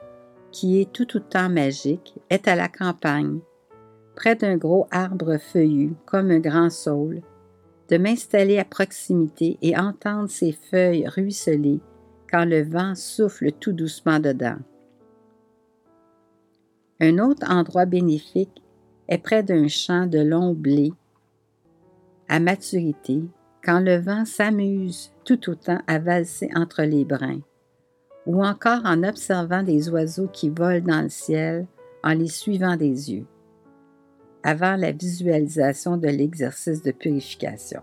qui 0.53 0.81
est 0.81 0.91
tout 0.93 1.17
autant 1.17 1.51
magique, 1.51 2.15
est 2.31 2.49
à 2.49 2.55
la 2.55 2.69
campagne, 2.69 3.41
près 4.15 4.37
d'un 4.37 4.57
gros 4.57 4.87
arbre 4.91 5.37
feuillu 5.37 5.95
comme 6.07 6.31
un 6.31 6.39
grand 6.39 6.71
saule, 6.71 7.21
de 7.91 7.99
m'installer 7.99 8.59
à 8.59 8.65
proximité 8.65 9.59
et 9.61 9.77
entendre 9.77 10.31
ses 10.31 10.53
feuilles 10.53 11.09
ruisseler 11.09 11.81
quand 12.31 12.45
le 12.45 12.63
vent 12.63 12.95
souffle 12.95 13.53
tout 13.53 13.73
doucement 13.73 14.21
dedans. 14.21 14.59
Un 17.01 17.19
autre 17.19 17.51
endroit 17.51 17.87
bénéfique 17.87 18.63
est 19.09 19.19
près 19.19 19.43
d'un 19.43 19.69
champ 19.69 20.07
de 20.07 20.19
long 20.19 20.53
blé 20.53 20.93
à 22.29 22.41
maturité, 22.41 23.23
quand 23.65 23.81
le 23.81 23.97
vent 23.97 24.25
s'amuse 24.25 25.11
tout 25.29 25.51
autant 25.51 25.79
à 25.87 25.99
valser 25.99 26.49
entre 26.55 26.85
les 26.85 27.05
brins, 27.05 27.43
ou 28.25 28.43
encore 28.43 28.81
en 28.87 29.03
observant 29.03 29.63
des 29.63 29.91
oiseaux 29.91 30.29
qui 30.29 30.49
volent 30.49 30.87
dans 30.87 31.03
le 31.03 31.11
ciel 31.11 31.67
en 32.03 32.15
les 32.15 32.29
suivant 32.29 32.77
des 32.77 33.13
yeux, 33.13 33.27
avant 34.43 34.77
la 34.77 34.91
visualisation 34.91 35.99
de 35.99 36.09
l'exercice 36.09 36.83
de 36.83 36.93
purification. 36.93 37.83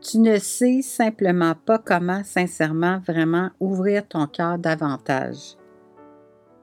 Tu 0.00 0.20
ne 0.20 0.38
sais 0.38 0.80
simplement 0.80 1.54
pas 1.54 1.78
comment 1.78 2.24
sincèrement 2.24 3.00
vraiment 3.00 3.50
ouvrir 3.60 4.08
ton 4.08 4.26
cœur 4.26 4.56
davantage 4.56 5.56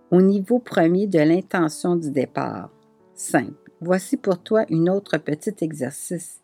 au 0.09 0.21
niveau 0.21 0.57
premier 0.57 1.05
de 1.05 1.19
l'intention 1.19 1.95
du 1.95 2.09
départ. 2.09 2.71
Simple. 3.13 3.53
Voici 3.81 4.17
pour 4.17 4.41
toi 4.41 4.65
une 4.69 4.89
autre 4.89 5.17
petit 5.17 5.55
exercice, 5.61 6.42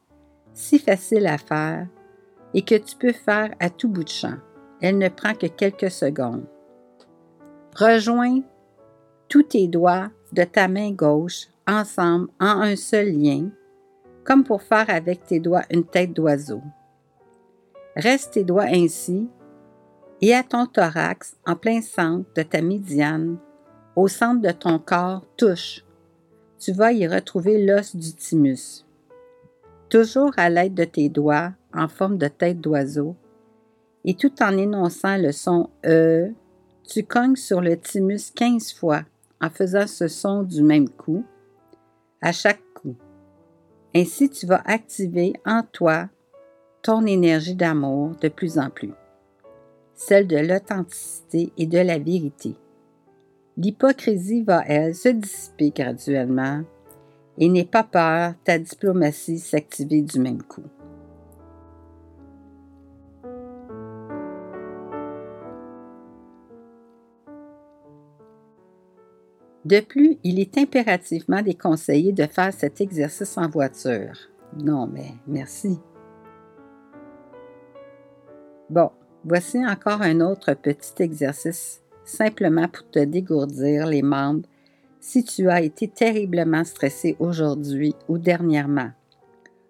si 0.59 0.77
facile 0.77 1.25
à 1.25 1.37
faire 1.37 1.87
et 2.53 2.63
que 2.63 2.75
tu 2.75 2.97
peux 2.97 3.13
faire 3.13 3.55
à 3.61 3.69
tout 3.69 3.87
bout 3.87 4.03
de 4.03 4.09
champ. 4.09 4.35
Elle 4.81 4.97
ne 4.97 5.07
prend 5.07 5.33
que 5.33 5.47
quelques 5.47 5.89
secondes. 5.89 6.45
Rejoins 7.75 8.41
tous 9.29 9.43
tes 9.43 9.67
doigts 9.67 10.09
de 10.33 10.43
ta 10.43 10.67
main 10.67 10.91
gauche 10.91 11.47
ensemble 11.65 12.27
en 12.41 12.61
un 12.61 12.75
seul 12.75 13.07
lien, 13.07 13.49
comme 14.25 14.43
pour 14.43 14.61
faire 14.61 14.89
avec 14.89 15.23
tes 15.23 15.39
doigts 15.39 15.63
une 15.71 15.85
tête 15.85 16.13
d'oiseau. 16.13 16.61
Reste 17.95 18.33
tes 18.33 18.43
doigts 18.43 18.67
ainsi 18.69 19.29
et 20.21 20.33
à 20.33 20.43
ton 20.43 20.65
thorax 20.65 21.37
en 21.47 21.55
plein 21.55 21.81
centre 21.81 22.29
de 22.35 22.43
ta 22.43 22.61
médiane 22.61 23.37
au 23.95 24.09
centre 24.09 24.41
de 24.41 24.51
ton 24.51 24.77
corps, 24.77 25.25
touche. 25.37 25.85
Tu 26.59 26.73
vas 26.73 26.91
y 26.91 27.07
retrouver 27.07 27.65
l'os 27.65 27.95
du 27.95 28.13
thymus. 28.13 28.85
Toujours 29.89 30.31
à 30.37 30.49
l'aide 30.49 30.75
de 30.75 30.83
tes 30.83 31.09
doigts 31.09 31.51
en 31.73 31.87
forme 31.87 32.17
de 32.17 32.27
tête 32.27 32.61
d'oiseau, 32.61 33.15
et 34.05 34.13
tout 34.13 34.31
en 34.41 34.57
énonçant 34.57 35.17
le 35.17 35.31
son 35.31 35.69
E, 35.85 36.31
tu 36.87 37.03
cognes 37.03 37.35
sur 37.35 37.61
le 37.61 37.77
thymus 37.77 38.31
15 38.35 38.73
fois 38.73 39.03
en 39.41 39.49
faisant 39.49 39.87
ce 39.87 40.07
son 40.07 40.43
du 40.43 40.63
même 40.63 40.89
coup, 40.89 41.23
à 42.21 42.31
chaque 42.31 42.61
coup. 42.73 42.95
Ainsi, 43.95 44.29
tu 44.29 44.45
vas 44.45 44.61
activer 44.65 45.33
en 45.45 45.63
toi 45.63 46.09
ton 46.81 47.05
énergie 47.05 47.55
d'amour 47.55 48.11
de 48.21 48.29
plus 48.29 48.59
en 48.59 48.69
plus, 48.69 48.93
celle 49.95 50.27
de 50.27 50.37
l'authenticité 50.37 51.51
et 51.57 51.65
de 51.65 51.79
la 51.79 51.97
vérité. 51.97 52.55
L'hypocrisie 53.57 54.43
va, 54.43 54.63
elle, 54.65 54.95
se 54.95 55.09
dissiper 55.09 55.71
graduellement 55.71 56.63
et 57.39 57.47
n'aie 57.47 57.65
pas 57.65 57.83
peur 57.83 58.33
ta 58.43 58.59
diplomatie 58.59 59.39
s'activer 59.39 60.01
du 60.01 60.19
même 60.19 60.43
coup. 60.43 60.63
De 69.65 69.81
plus, 69.81 70.17
il 70.23 70.39
est 70.39 70.57
impérativement 70.57 71.41
déconseillé 71.41 72.11
de 72.11 72.25
faire 72.25 72.51
cet 72.53 72.81
exercice 72.81 73.37
en 73.37 73.47
voiture. 73.47 74.17
Non, 74.57 74.87
mais 74.87 75.11
merci. 75.27 75.77
Bon, 78.69 78.91
voici 79.23 79.63
encore 79.65 80.01
un 80.01 80.21
autre 80.21 80.53
petit 80.53 81.03
exercice 81.03 81.81
simplement 82.03 82.67
pour 82.67 82.89
te 82.89 82.99
dégourdir 82.99 83.85
les 83.85 84.01
membres 84.01 84.47
si 84.99 85.23
tu 85.23 85.49
as 85.49 85.61
été 85.61 85.87
terriblement 85.87 86.63
stressé 86.63 87.15
aujourd'hui 87.19 87.95
ou 88.07 88.17
dernièrement, 88.17 88.91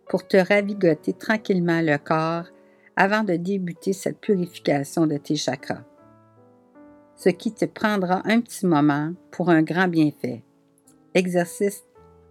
pour 0.07 0.27
te 0.27 0.37
ravigoter 0.37 1.13
tranquillement 1.13 1.81
le 1.81 1.97
corps 1.97 2.47
avant 2.95 3.23
de 3.23 3.35
débuter 3.35 3.93
cette 3.93 4.19
purification 4.19 5.07
de 5.07 5.17
tes 5.17 5.35
chakras. 5.35 5.83
Ce 7.15 7.29
qui 7.29 7.53
te 7.53 7.65
prendra 7.65 8.21
un 8.25 8.41
petit 8.41 8.65
moment 8.65 9.13
pour 9.31 9.49
un 9.49 9.61
grand 9.61 9.87
bienfait. 9.87 10.43
Exercice 11.13 11.83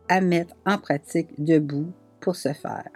à 0.08 0.20
mettre 0.20 0.54
en 0.66 0.78
pratique 0.78 1.28
debout 1.42 1.92
pour 2.20 2.36
ce 2.36 2.52
faire. 2.52 2.88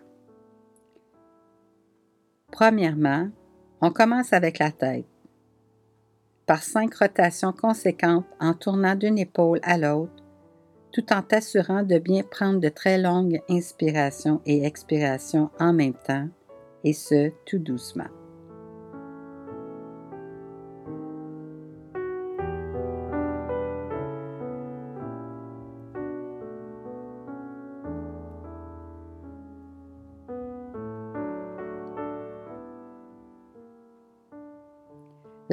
Premièrement, 2.50 3.28
on 3.80 3.90
commence 3.90 4.32
avec 4.32 4.59
la 4.59 4.71
tête. 4.71 5.06
Par 6.47 6.63
cinq 6.63 6.95
rotations 6.97 7.53
conséquentes 7.53 8.27
en 8.41 8.55
tournant 8.55 8.95
d'une 8.95 9.19
épaule 9.19 9.61
à 9.63 9.79
l'autre, 9.79 10.23
tout 10.93 11.13
en 11.13 11.23
t'assurant 11.23 11.83
de 11.83 11.99
bien 11.99 12.23
prendre 12.23 12.61
de 12.61 12.69
très 12.69 12.99
longues 12.99 13.41
inspirations 13.49 14.41
et 14.45 14.65
expirations 14.65 15.51
en 15.59 15.73
même 15.73 15.95
temps, 16.07 16.29
et 16.85 16.93
ce, 16.93 17.31
tout 17.47 17.59
doucement. 17.59 18.22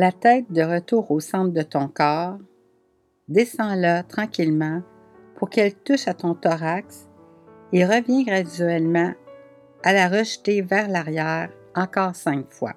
La 0.02 0.14
tête 0.14 0.50
de 0.50 0.62
retour 0.62 1.12
au 1.12 1.20
centre 1.20 1.52
de 1.52 1.62
ton 1.62 1.90
corps, 1.90 2.38
descends-la 3.28 4.04
tranquillement 4.04 4.82
pour 5.36 5.50
qu'elle 5.50 5.76
touche 5.76 6.08
à 6.08 6.14
ton 6.14 6.36
thorax 6.36 7.10
et 7.74 7.84
reviens 7.84 8.24
graduellement 8.24 9.12
à 9.84 9.92
la 9.92 10.08
rejeter 10.08 10.62
vers 10.62 10.88
l'arrière 10.88 11.50
encore 11.76 12.16
cinq 12.16 12.50
fois. 12.50 12.76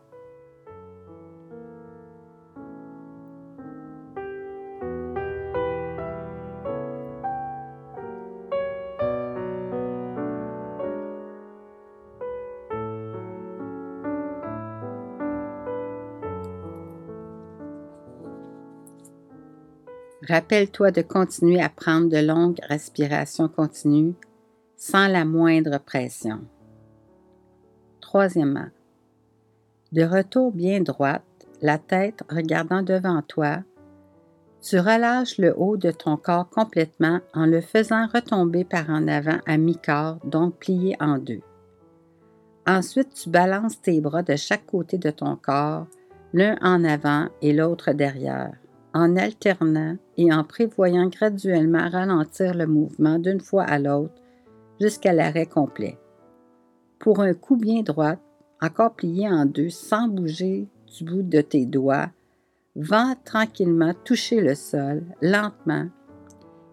Rappelle-toi 20.32 20.92
de 20.92 21.02
continuer 21.02 21.60
à 21.60 21.68
prendre 21.68 22.08
de 22.08 22.16
longues 22.16 22.58
respirations 22.66 23.48
continues 23.48 24.14
sans 24.78 25.06
la 25.06 25.26
moindre 25.26 25.76
pression. 25.76 26.40
Troisièmement, 28.00 28.68
de 29.92 30.02
retour 30.04 30.50
bien 30.50 30.80
droite, 30.80 31.22
la 31.60 31.76
tête 31.76 32.22
regardant 32.30 32.80
devant 32.80 33.20
toi, 33.20 33.58
tu 34.62 34.78
relâches 34.78 35.36
le 35.36 35.52
haut 35.54 35.76
de 35.76 35.90
ton 35.90 36.16
corps 36.16 36.48
complètement 36.48 37.20
en 37.34 37.44
le 37.44 37.60
faisant 37.60 38.06
retomber 38.06 38.64
par 38.64 38.88
en 38.88 39.08
avant 39.08 39.38
à 39.44 39.58
mi-corps, 39.58 40.16
donc 40.24 40.57
plié 40.57 40.96
en 40.98 41.18
deux. 41.18 41.42
Ensuite, 42.66 43.12
tu 43.12 43.28
balances 43.28 43.83
tes 43.83 44.00
bras 44.00 44.22
de 44.22 44.37
chaque 44.37 44.64
côté 44.64 44.96
de 44.96 45.11
ton 45.11 45.37
corps, 45.37 45.87
l'un 46.33 46.57
en 46.62 46.85
avant 46.85 47.28
et 47.42 47.52
l'autre 47.52 47.92
derrière 47.92 48.52
en 48.94 49.16
alternant 49.16 49.96
et 50.16 50.33
en 50.33 50.44
prévoyant 50.44 51.09
graduellement 51.09 51.88
ralentir 51.88 52.55
le 52.55 52.66
mouvement 52.66 53.18
d'une 53.18 53.40
fois 53.40 53.64
à 53.64 53.78
l'autre 53.78 54.14
jusqu'à 54.81 55.12
l'arrêt 55.12 55.46
complet. 55.46 55.98
Pour 56.98 57.20
un 57.20 57.35
coup 57.35 57.57
bien 57.57 57.83
droit, 57.83 58.16
encore 58.61 58.94
plié 58.94 59.28
en 59.28 59.46
deux 59.46 59.70
sans 59.70 60.09
bouger 60.09 60.68
du 60.87 61.05
bout 61.05 61.22
de 61.22 61.40
tes 61.40 61.66
doigts, 61.66 62.11
va 62.76 63.14
tranquillement 63.24 63.92
toucher 64.05 64.40
le 64.40 64.55
sol, 64.55 65.02
lentement, 65.20 65.88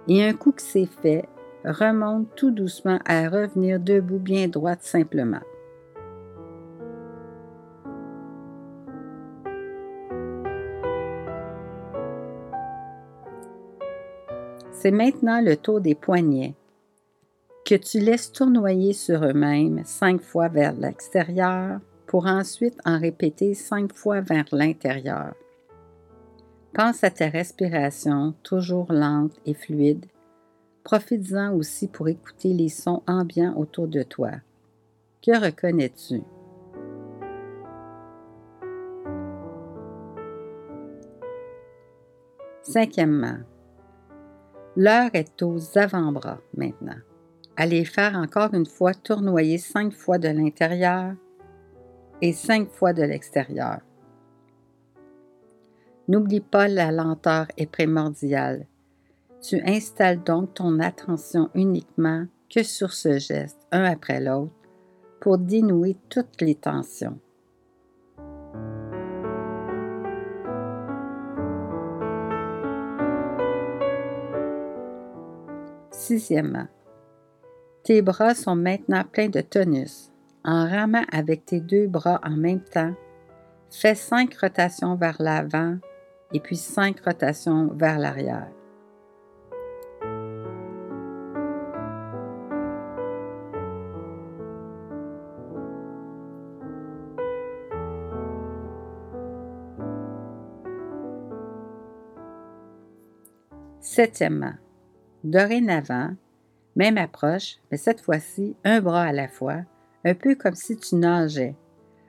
et 0.08 0.24
un 0.24 0.34
coup 0.34 0.52
que 0.52 0.62
c'est 0.62 0.90
fait, 1.02 1.26
remonte 1.66 2.28
tout 2.36 2.52
doucement 2.52 3.00
à 3.06 3.28
revenir 3.30 3.80
debout 3.80 4.20
bien 4.20 4.48
droite 4.48 4.82
simplement. 4.82 5.42
C'est 14.82 14.92
maintenant 14.92 15.42
le 15.42 15.58
tour 15.58 15.82
des 15.82 15.94
poignets 15.94 16.56
que 17.66 17.76
tu 17.76 18.00
laisses 18.00 18.32
tournoyer 18.32 18.94
sur 18.94 19.26
eux-mêmes 19.26 19.82
cinq 19.84 20.22
fois 20.22 20.48
vers 20.48 20.72
l'extérieur 20.72 21.82
pour 22.08 22.28
ensuite 22.28 22.80
en 22.86 22.98
répéter 22.98 23.56
cinq 23.56 23.92
fois 23.94 24.22
vers 24.22 24.46
l'intérieur. 24.54 25.34
Pense 26.74 27.04
à 27.04 27.12
ta 27.12 27.28
respiration 27.28 28.34
toujours 28.42 28.94
lente 28.94 29.34
et 29.46 29.54
fluide. 29.54 30.06
Profites-en 30.86 31.54
aussi 31.56 31.90
pour 31.90 32.08
écouter 32.08 32.54
les 32.54 32.70
sons 32.70 33.04
ambiants 33.06 33.58
autour 33.58 33.90
de 33.90 34.04
toi. 34.04 34.32
Que 35.22 35.46
reconnais-tu? 35.46 36.22
Cinquièmement, 42.62 43.40
L'heure 44.82 45.10
est 45.12 45.42
aux 45.42 45.78
avant-bras 45.78 46.40
maintenant. 46.56 47.02
Allez 47.58 47.84
faire 47.84 48.16
encore 48.16 48.54
une 48.54 48.66
fois 48.66 48.94
tournoyer 48.94 49.58
cinq 49.58 49.92
fois 49.92 50.18
de 50.18 50.30
l'intérieur 50.30 51.16
et 52.22 52.32
cinq 52.32 52.70
fois 52.70 52.94
de 52.94 53.04
l'extérieur. 53.04 53.82
N'oublie 56.08 56.40
pas 56.40 56.70
la 56.70 56.94
lenteur 56.94 57.48
est 57.58 57.70
primordiale. 57.70 58.68
Tu 59.42 59.62
installes 59.66 60.24
donc 60.24 60.54
ton 60.54 60.80
attention 60.80 61.50
uniquement 61.56 62.28
que 62.50 62.64
sur 62.64 62.94
ce 62.94 63.20
geste, 63.20 63.68
un 63.74 63.84
après 63.84 64.22
l'autre, 64.22 64.54
pour 65.20 65.40
dénouer 65.40 65.98
toutes 66.08 66.40
les 66.40 66.56
tensions. 66.56 67.20
Sixièmement, 76.10 76.66
tes 77.84 78.02
bras 78.02 78.34
sont 78.34 78.56
maintenant 78.56 79.04
pleins 79.04 79.30
de 79.30 79.42
tonus. 79.42 80.12
En 80.44 80.68
ramant 80.68 81.04
avec 81.12 81.46
tes 81.46 81.60
deux 81.60 81.86
bras 81.86 82.20
en 82.24 82.32
même 82.32 82.64
temps, 82.64 82.96
fais 83.70 83.94
cinq 83.94 84.34
rotations 84.42 84.96
vers 84.96 85.18
l'avant 85.22 85.78
et 86.34 86.40
puis 86.40 86.56
cinq 86.56 87.00
rotations 87.02 87.68
vers 87.76 88.00
l'arrière. 88.00 88.48
Septièmement, 103.80 104.56
Dorénavant, 105.24 106.12
même 106.76 106.98
approche, 106.98 107.58
mais 107.72 107.78
cette 107.78 108.02
fois-ci 108.02 108.56
un 108.64 108.82
bras 108.82 109.04
à 109.04 109.12
la 109.12 109.28
fois, 109.28 109.62
un 110.06 110.14
peu 110.14 110.36
comme 110.36 110.56
si 110.56 110.78
tu 110.78 110.96
nageais. 110.96 111.56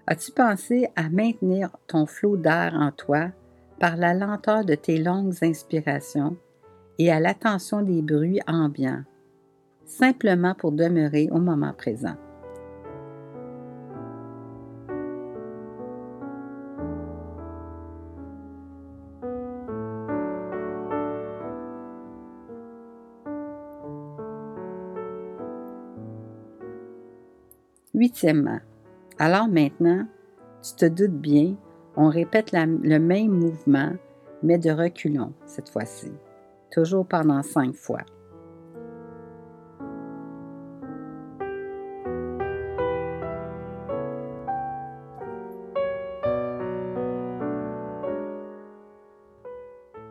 As-tu 0.07 0.33
pensé 0.33 0.89
à 0.97 1.09
maintenir 1.09 1.71
ton 1.87 2.07
flot 2.07 2.37
d'air 2.37 2.73
en 2.75 2.93
toi 2.93 3.31
par 3.79 3.97
la 3.97 4.15
lenteur 4.15 4.65
de 4.65 4.75
tes 4.75 4.99
longues 4.99 5.35
inspirations 5.43 6.37
et 6.99 7.11
à 7.11 7.21
l'attention 7.21 7.83
des 7.83 8.03
bruits 8.03 8.41
ambiants, 8.47 9.03
simplement 9.87 10.55
pour 10.55 10.73
demeurer 10.73 11.29
au 11.31 11.39
moment 11.39 11.73
présent? 11.73 12.17
Huitièmement, 28.01 28.61
alors 29.19 29.47
maintenant, 29.47 30.07
tu 30.63 30.75
te 30.75 30.87
doutes 30.87 31.21
bien, 31.21 31.55
on 31.97 32.09
répète 32.09 32.51
le 32.53 32.99
même 32.99 33.29
mouvement, 33.29 33.93
mais 34.43 34.57
de 34.57 34.71
reculons 34.71 35.35
cette 35.45 35.69
fois-ci, 35.69 36.11
toujours 36.71 37.07
pendant 37.07 37.43
cinq 37.43 37.75
fois. 37.75 38.01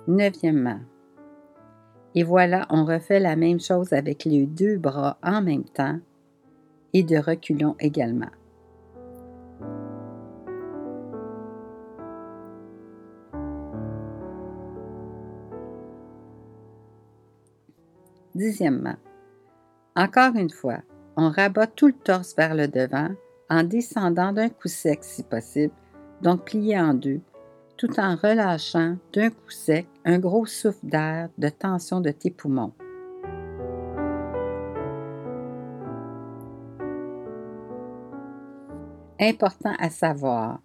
Neuvièmement, 0.07 0.81
et 2.13 2.21
voilà, 2.21 2.67
on 2.69 2.85
refait 2.85 3.19
la 3.19 3.35
même 3.35 3.59
chose 3.59 3.93
avec 3.93 4.25
les 4.25 4.45
deux 4.45 4.77
bras 4.77 5.17
en 5.23 5.41
même 5.41 5.63
temps 5.63 5.99
et 6.93 7.03
de 7.03 7.17
reculons 7.17 7.75
également. 7.79 8.29
Dixièmement, 18.35 18.95
encore 19.95 20.35
une 20.35 20.49
fois, 20.49 20.77
on 21.17 21.29
rabat 21.29 21.67
tout 21.67 21.87
le 21.87 21.93
torse 21.93 22.35
vers 22.37 22.55
le 22.55 22.67
devant 22.67 23.09
en 23.49 23.63
descendant 23.63 24.31
d'un 24.31 24.49
coup 24.49 24.67
sec 24.67 24.99
si 25.03 25.23
possible, 25.23 25.73
donc 26.21 26.45
plié 26.45 26.79
en 26.79 26.93
deux, 26.93 27.19
tout 27.75 27.99
en 27.99 28.15
relâchant 28.15 28.97
d'un 29.11 29.29
coup 29.29 29.49
sec 29.49 29.87
un 30.05 30.19
gros 30.19 30.45
souffle 30.45 30.85
d'air 30.85 31.29
de 31.37 31.49
tension 31.49 31.99
de 31.99 32.11
tes 32.11 32.29
poumons. 32.29 32.71
Important 39.21 39.73
à 39.79 39.89
savoir 39.89 40.61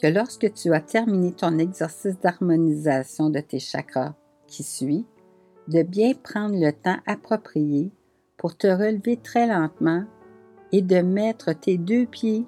que 0.00 0.06
lorsque 0.08 0.52
tu 0.52 0.74
as 0.74 0.80
terminé 0.80 1.32
ton 1.32 1.58
exercice 1.58 2.20
d'harmonisation 2.20 3.30
de 3.30 3.40
tes 3.40 3.60
chakras 3.60 4.14
qui 4.46 4.62
suit, 4.62 5.06
de 5.68 5.82
bien 5.82 6.12
prendre 6.12 6.54
le 6.54 6.70
temps 6.70 6.98
approprié 7.06 7.90
pour 8.36 8.56
te 8.58 8.66
relever 8.66 9.16
très 9.16 9.46
lentement 9.46 10.04
et 10.70 10.82
de 10.82 11.00
mettre 11.00 11.54
tes 11.54 11.78
deux 11.78 12.04
pieds 12.04 12.44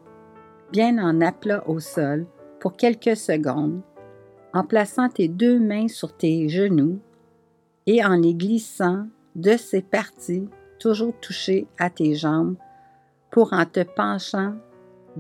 bien 0.73 0.99
en 0.99 1.23
aplat 1.23 1.67
au 1.67 1.81
sol 1.81 2.27
pour 2.61 2.77
quelques 2.77 3.17
secondes 3.17 3.81
en 4.53 4.65
plaçant 4.65 5.09
tes 5.09 5.29
deux 5.29 5.59
mains 5.59 5.89
sur 5.89 6.15
tes 6.15 6.51
genoux 6.51 6.99
et 7.87 8.05
en 8.05 8.15
les 8.15 8.35
glissant 8.35 9.07
de 9.37 9.57
ces 9.57 9.81
parties 9.81 10.49
toujours 10.79 11.15
touchées 11.21 11.67
à 11.79 11.89
tes 11.89 12.15
jambes 12.15 12.57
pour 13.31 13.55
en 13.55 13.65
te 13.65 13.81
penchant 13.81 14.55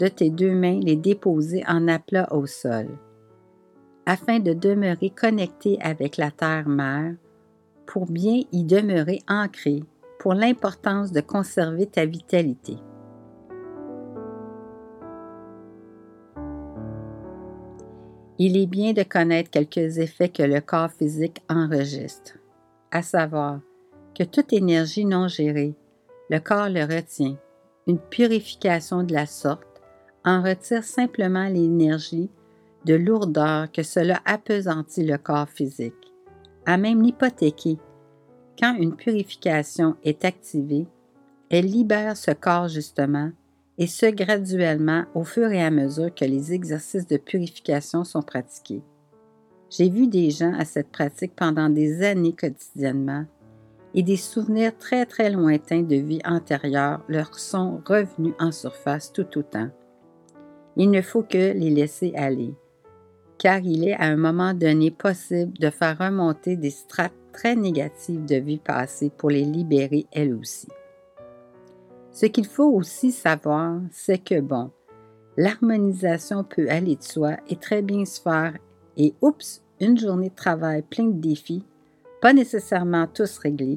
de 0.00 0.08
tes 0.08 0.30
deux 0.30 0.54
mains 0.54 0.80
les 0.80 0.96
déposer 0.96 1.62
en 1.68 1.86
aplat 1.86 2.32
au 2.32 2.46
sol, 2.46 2.88
afin 4.06 4.38
de 4.38 4.54
demeurer 4.54 5.10
connecté 5.10 5.78
avec 5.82 6.16
la 6.16 6.30
terre-mère 6.30 7.14
pour 7.86 8.06
bien 8.06 8.40
y 8.50 8.64
demeurer 8.64 9.20
ancré 9.28 9.82
pour 10.18 10.32
l'importance 10.32 11.12
de 11.12 11.20
conserver 11.20 11.86
ta 11.86 12.06
vitalité. 12.06 12.78
Il 18.38 18.56
est 18.56 18.66
bien 18.66 18.94
de 18.94 19.02
connaître 19.02 19.50
quelques 19.50 19.98
effets 19.98 20.30
que 20.30 20.42
le 20.42 20.62
corps 20.62 20.90
physique 20.90 21.42
enregistre, 21.50 22.38
à 22.90 23.02
savoir 23.02 23.60
que 24.18 24.24
toute 24.24 24.54
énergie 24.54 25.04
non 25.04 25.28
gérée, 25.28 25.74
le 26.30 26.38
corps 26.38 26.70
le 26.70 26.84
retient. 26.84 27.36
Une 27.86 27.98
purification 27.98 29.02
de 29.02 29.12
la 29.12 29.26
sorte 29.26 29.69
en 30.24 30.42
retire 30.42 30.84
simplement 30.84 31.48
l'énergie 31.48 32.30
de 32.84 32.94
lourdeur 32.94 33.70
que 33.70 33.82
cela 33.82 34.20
appesantit 34.24 35.04
le 35.04 35.18
corps 35.18 35.48
physique, 35.48 35.94
à 36.66 36.76
même 36.76 37.02
l'hypothéquer 37.02 37.78
quand 38.60 38.74
une 38.74 38.94
purification 38.94 39.96
est 40.04 40.24
activée, 40.24 40.86
elle 41.48 41.66
libère 41.66 42.16
ce 42.16 42.30
corps 42.30 42.68
justement, 42.68 43.30
et 43.78 43.86
ce 43.86 44.06
graduellement 44.06 45.04
au 45.14 45.24
fur 45.24 45.50
et 45.50 45.62
à 45.62 45.70
mesure 45.70 46.14
que 46.14 46.26
les 46.26 46.52
exercices 46.52 47.06
de 47.06 47.16
purification 47.16 48.04
sont 48.04 48.20
pratiqués. 48.20 48.82
J'ai 49.70 49.88
vu 49.88 50.06
des 50.06 50.30
gens 50.30 50.52
à 50.58 50.66
cette 50.66 50.90
pratique 50.90 51.34
pendant 51.34 51.70
des 51.70 52.02
années 52.02 52.34
quotidiennement, 52.34 53.24
et 53.94 54.02
des 54.02 54.18
souvenirs 54.18 54.76
très 54.78 55.06
très 55.06 55.30
lointains 55.30 55.82
de 55.82 55.96
vie 55.96 56.20
antérieure 56.24 57.02
leur 57.08 57.38
sont 57.38 57.80
revenus 57.86 58.34
en 58.38 58.52
surface 58.52 59.10
tout 59.12 59.38
autant. 59.38 59.70
Il 60.82 60.90
ne 60.90 61.02
faut 61.02 61.22
que 61.22 61.52
les 61.52 61.68
laisser 61.68 62.14
aller, 62.16 62.54
car 63.36 63.58
il 63.58 63.86
est 63.86 63.96
à 63.96 64.04
un 64.04 64.16
moment 64.16 64.54
donné 64.54 64.90
possible 64.90 65.52
de 65.58 65.68
faire 65.68 65.98
remonter 65.98 66.56
des 66.56 66.70
strates 66.70 67.12
très 67.34 67.54
négatives 67.54 68.24
de 68.24 68.36
vie 68.36 68.56
passée 68.56 69.10
pour 69.14 69.28
les 69.28 69.44
libérer 69.44 70.06
elles 70.10 70.32
aussi. 70.32 70.68
Ce 72.12 72.24
qu'il 72.24 72.46
faut 72.46 72.72
aussi 72.72 73.12
savoir, 73.12 73.78
c'est 73.90 74.24
que, 74.24 74.40
bon, 74.40 74.70
l'harmonisation 75.36 76.44
peut 76.44 76.70
aller 76.70 76.96
de 76.96 77.02
soi 77.02 77.36
et 77.50 77.56
très 77.56 77.82
bien 77.82 78.06
se 78.06 78.18
faire 78.18 78.54
et 78.96 79.12
oups, 79.20 79.62
une 79.80 79.98
journée 79.98 80.30
de 80.30 80.34
travail 80.34 80.80
pleine 80.80 81.20
de 81.20 81.28
défis, 81.28 81.66
pas 82.22 82.32
nécessairement 82.32 83.06
tous 83.06 83.36
réglés, 83.36 83.76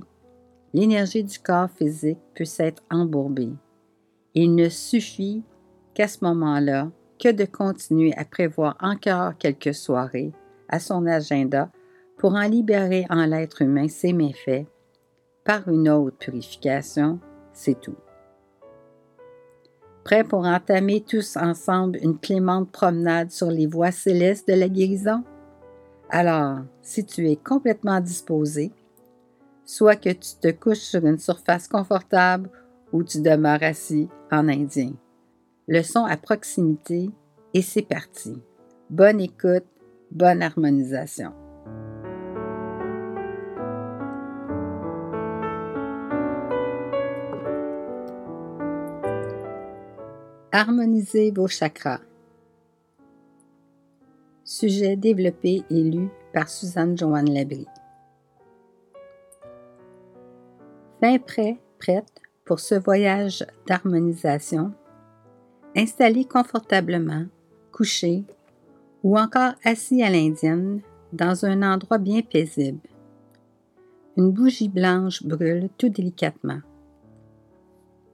l'énergie 0.74 1.26
du 1.26 1.38
corps 1.38 1.70
physique 1.70 2.20
peut 2.34 2.46
s'être 2.46 2.82
embourbée. 2.90 3.52
Il 4.36 4.56
ne 4.56 4.70
suffit 4.70 5.44
qu'à 5.94 6.08
ce 6.08 6.24
moment-là 6.24 6.90
que 7.20 7.32
de 7.32 7.46
continuer 7.46 8.14
à 8.18 8.26
prévoir 8.26 8.76
encore 8.82 9.38
quelques 9.38 9.74
soirées 9.74 10.32
à 10.70 10.80
son 10.80 11.06
agenda 11.06 11.70
pour 12.18 12.36
en 12.36 12.48
libérer 12.48 13.06
en 13.10 13.26
l'être 13.26 13.62
humain 13.62 13.88
ses 13.88 14.14
méfaits 14.14 14.66
par 15.44 15.68
une 15.68 15.90
autre 15.90 16.18
purification, 16.18 17.20
c'est 17.52 17.80
tout. 17.80 17.98
Prêt 20.04 20.24
pour 20.24 20.46
entamer 20.46 21.02
tous 21.02 21.38
ensemble 21.38 21.98
une 22.02 22.18
clémente 22.18 22.72
promenade 22.72 23.32
sur 23.32 23.50
les 23.50 23.68
voies 23.68 23.92
célestes 23.92 24.48
de 24.48 24.54
la 24.54 24.68
guérison? 24.68 25.24
Alors, 26.10 26.60
si 26.82 27.06
tu 27.06 27.30
es 27.30 27.38
complètement 27.38 28.02
disposé, 28.02 28.72
soit 29.66 29.96
que 29.96 30.10
tu 30.10 30.36
te 30.42 30.52
couches 30.52 30.78
sur 30.80 31.06
une 31.06 31.20
surface 31.20 31.68
confortable 31.68 32.50
ou 32.92 33.04
tu 33.04 33.22
demeures 33.22 33.64
assis 33.64 34.10
en 34.32 34.48
indien. 34.50 34.94
Le 35.68 35.82
son 35.82 36.04
à 36.04 36.18
proximité 36.18 37.10
et 37.54 37.62
c'est 37.62 37.84
parti. 37.84 38.42
Bonne 38.90 39.22
écoute, 39.22 39.66
bonne 40.12 40.42
harmonisation. 40.42 41.32
Harmonisez 50.52 51.32
vos 51.32 51.48
chakras. 51.48 52.02
Sujet 54.44 54.98
développé 54.98 55.64
et 55.70 55.82
lu 55.82 56.10
par 56.34 56.50
Suzanne 56.50 56.98
Joanne 56.98 57.34
Labrie. 57.34 57.68
Fin 61.00 61.18
prêt, 61.20 61.58
prête 61.80 62.22
pour 62.44 62.60
ce 62.60 62.76
voyage 62.76 63.46
d'harmonisation. 63.66 64.74
Installez 65.76 66.26
confortablement, 66.26 67.26
couché 67.72 68.24
ou 69.04 69.18
encore 69.18 69.54
assis 69.64 70.04
à 70.04 70.10
l'indienne 70.10 70.82
dans 71.12 71.46
un 71.46 71.62
endroit 71.64 71.98
bien 71.98 72.22
paisible. 72.22 72.88
Une 74.16 74.32
bougie 74.32 74.70
blanche 74.70 75.24
brûle 75.24 75.70
tout 75.78 75.90
délicatement. 75.90 76.60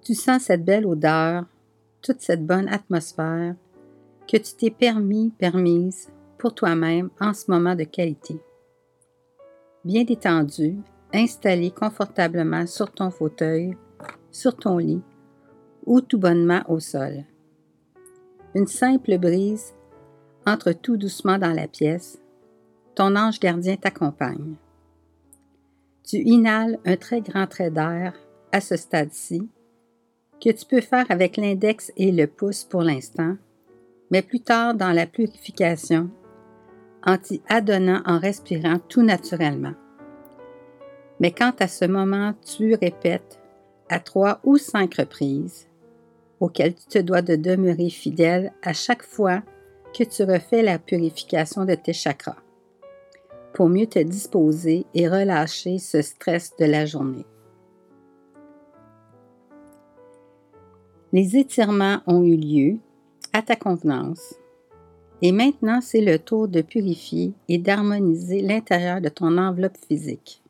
Tu 0.02 0.16
sens 0.16 0.44
cette 0.44 0.64
belle 0.64 0.86
odeur 0.86 1.46
toute 2.02 2.22
cette 2.22 2.46
bonne 2.46 2.70
atmosphère 2.70 3.56
que 4.26 4.38
tu 4.38 4.54
t'es 4.58 4.72
permis, 4.72 5.32
permise 5.38 6.10
pour 6.38 6.56
toi-même 6.56 7.10
en 7.20 7.34
ce 7.34 7.52
moment 7.52 7.76
de 7.76 7.84
qualité. 7.84 8.40
Bien 9.84 10.06
détendu, 10.06 10.78
installé 11.14 11.72
confortablement 11.72 12.66
sur 12.68 12.92
ton 12.92 13.12
fauteuil, 13.12 13.76
sur 14.32 14.56
ton 14.56 14.78
lit 14.78 15.02
ou 15.86 16.00
tout 16.00 16.20
bonnement 16.20 16.62
au 16.70 16.80
sol. 16.80 17.26
Une 18.56 18.66
simple 18.66 19.20
brise 19.20 19.76
entre 20.48 20.72
tout 20.72 20.98
doucement 20.98 21.38
dans 21.38 21.54
la 21.54 21.68
pièce. 21.68 22.20
Ton 22.96 23.16
ange 23.16 23.40
gardien 23.40 23.76
t'accompagne. 23.76 24.56
Tu 26.04 26.18
inhales 26.18 26.80
un 26.84 26.98
très 26.98 27.22
grand 27.22 27.46
trait 27.46 27.70
d'air 27.70 28.14
à 28.52 28.60
ce 28.60 28.76
stade-ci 28.76 29.48
que 30.44 30.50
tu 30.50 30.66
peux 30.66 30.82
faire 30.82 31.06
avec 31.10 31.38
l'index 31.38 31.92
et 31.96 32.12
le 32.12 32.26
pouce 32.26 32.64
pour 32.64 32.82
l'instant, 32.82 33.36
mais 34.10 34.24
plus 34.24 34.40
tard 34.40 34.74
dans 34.74 34.94
la 34.94 35.06
purification, 35.06 36.10
en 37.06 37.20
t'y 37.20 37.44
adonnant 37.50 38.02
en 38.06 38.18
respirant 38.18 38.80
tout 38.80 39.04
naturellement. 39.04 39.76
Mais 41.20 41.32
quand 41.32 41.62
à 41.62 41.68
ce 41.68 41.86
moment 41.86 42.34
tu 42.44 42.74
répètes 42.74 43.40
à 43.90 44.00
trois 44.00 44.40
ou 44.44 44.58
cinq 44.58 44.96
reprises, 44.96 45.69
auxquelles 46.40 46.76
tu 46.76 46.86
te 46.86 47.00
dois 47.00 47.22
de 47.22 47.36
demeurer 47.36 47.90
fidèle 47.90 48.54
à 48.62 48.74
chaque 48.74 49.04
fois 49.04 49.42
que 49.94 50.04
tu 50.04 50.24
refais 50.24 50.62
la 50.62 50.80
purification 50.80 51.66
de 51.66 51.76
tes 51.76 51.94
chakras, 51.94 52.38
pour 53.54 53.70
mieux 53.70 53.88
te 53.88 54.00
disposer 54.00 54.86
et 54.94 55.08
relâcher 55.08 55.80
ce 55.80 56.02
stress 56.02 56.56
de 56.58 56.66
la 56.66 56.86
journée. 56.86 57.26
Les 61.12 61.38
étirements 61.38 62.02
ont 62.06 62.24
eu 62.24 62.36
lieu 62.36 62.78
à 63.34 63.42
ta 63.42 63.56
convenance. 63.56 64.36
Et 65.22 65.32
maintenant, 65.32 65.82
c'est 65.82 66.02
le 66.02 66.20
tour 66.20 66.48
de 66.48 66.62
purifier 66.62 67.34
et 67.48 67.58
d'harmoniser 67.58 68.42
l'intérieur 68.42 69.02
de 69.02 69.10
ton 69.10 69.38
enveloppe 69.38 69.78
physique. 69.88 70.42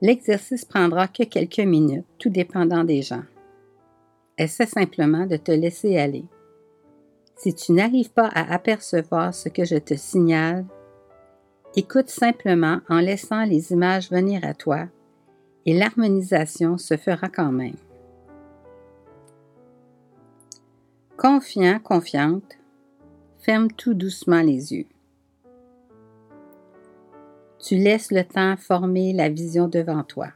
L'exercice 0.00 0.64
prendra 0.64 1.08
que 1.08 1.24
quelques 1.24 1.58
minutes, 1.58 2.06
tout 2.18 2.30
dépendant 2.30 2.84
des 2.84 3.02
gens. 3.02 3.22
Essaie 4.42 4.66
simplement 4.66 5.24
de 5.24 5.36
te 5.36 5.52
laisser 5.52 5.98
aller. 5.98 6.24
Si 7.36 7.54
tu 7.54 7.70
n'arrives 7.70 8.10
pas 8.10 8.26
à 8.26 8.52
apercevoir 8.52 9.32
ce 9.32 9.48
que 9.48 9.64
je 9.64 9.76
te 9.76 9.94
signale, 9.94 10.64
écoute 11.76 12.08
simplement 12.08 12.80
en 12.88 12.98
laissant 12.98 13.44
les 13.44 13.70
images 13.70 14.10
venir 14.10 14.40
à 14.44 14.52
toi 14.52 14.88
et 15.64 15.78
l'harmonisation 15.78 16.76
se 16.76 16.96
fera 16.96 17.28
quand 17.28 17.52
même. 17.52 17.76
Confiant, 21.16 21.78
confiante, 21.78 22.58
ferme 23.38 23.70
tout 23.70 23.94
doucement 23.94 24.42
les 24.42 24.74
yeux. 24.74 24.86
Tu 27.60 27.76
laisses 27.76 28.10
le 28.10 28.24
temps 28.24 28.56
former 28.56 29.12
la 29.12 29.28
vision 29.28 29.68
devant 29.68 30.02
toi. 30.02 30.32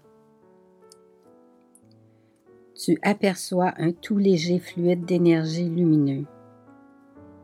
Tu 2.78 2.98
aperçois 3.00 3.72
un 3.78 3.92
tout 3.92 4.18
léger 4.18 4.58
fluide 4.58 5.06
d'énergie 5.06 5.68
lumineux 5.68 6.26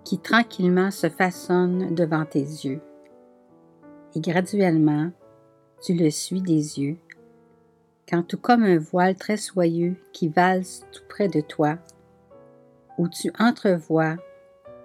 qui 0.05 0.19
tranquillement 0.19 0.91
se 0.91 1.09
façonne 1.09 1.95
devant 1.95 2.27
tes 2.27 2.41
yeux. 2.41 2.81
Et 4.15 4.21
graduellement, 4.21 5.11
tu 5.81 5.95
le 5.95 6.11
suis 6.11 6.43
des 6.43 6.81
yeux, 6.81 6.97
quand 8.09 8.23
tout 8.23 8.37
comme 8.37 8.63
un 8.63 8.79
voile 8.79 9.15
très 9.15 9.39
soyeux 9.39 9.97
qui 10.13 10.29
valse 10.29 10.85
tout 10.93 11.05
près 11.09 11.29
de 11.29 11.41
toi, 11.41 11.79
où 12.99 13.09
tu 13.09 13.33
entrevois, 13.39 14.17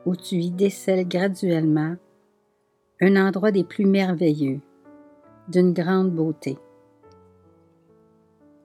où 0.06 0.16
tu 0.16 0.36
y 0.36 0.52
décèles 0.52 1.08
graduellement 1.08 1.96
un 3.02 3.16
endroit 3.16 3.52
des 3.52 3.66
plus 3.66 3.86
merveilleux, 3.86 4.62
d'une 5.50 5.74
grande 5.74 6.12
beauté. 6.12 6.58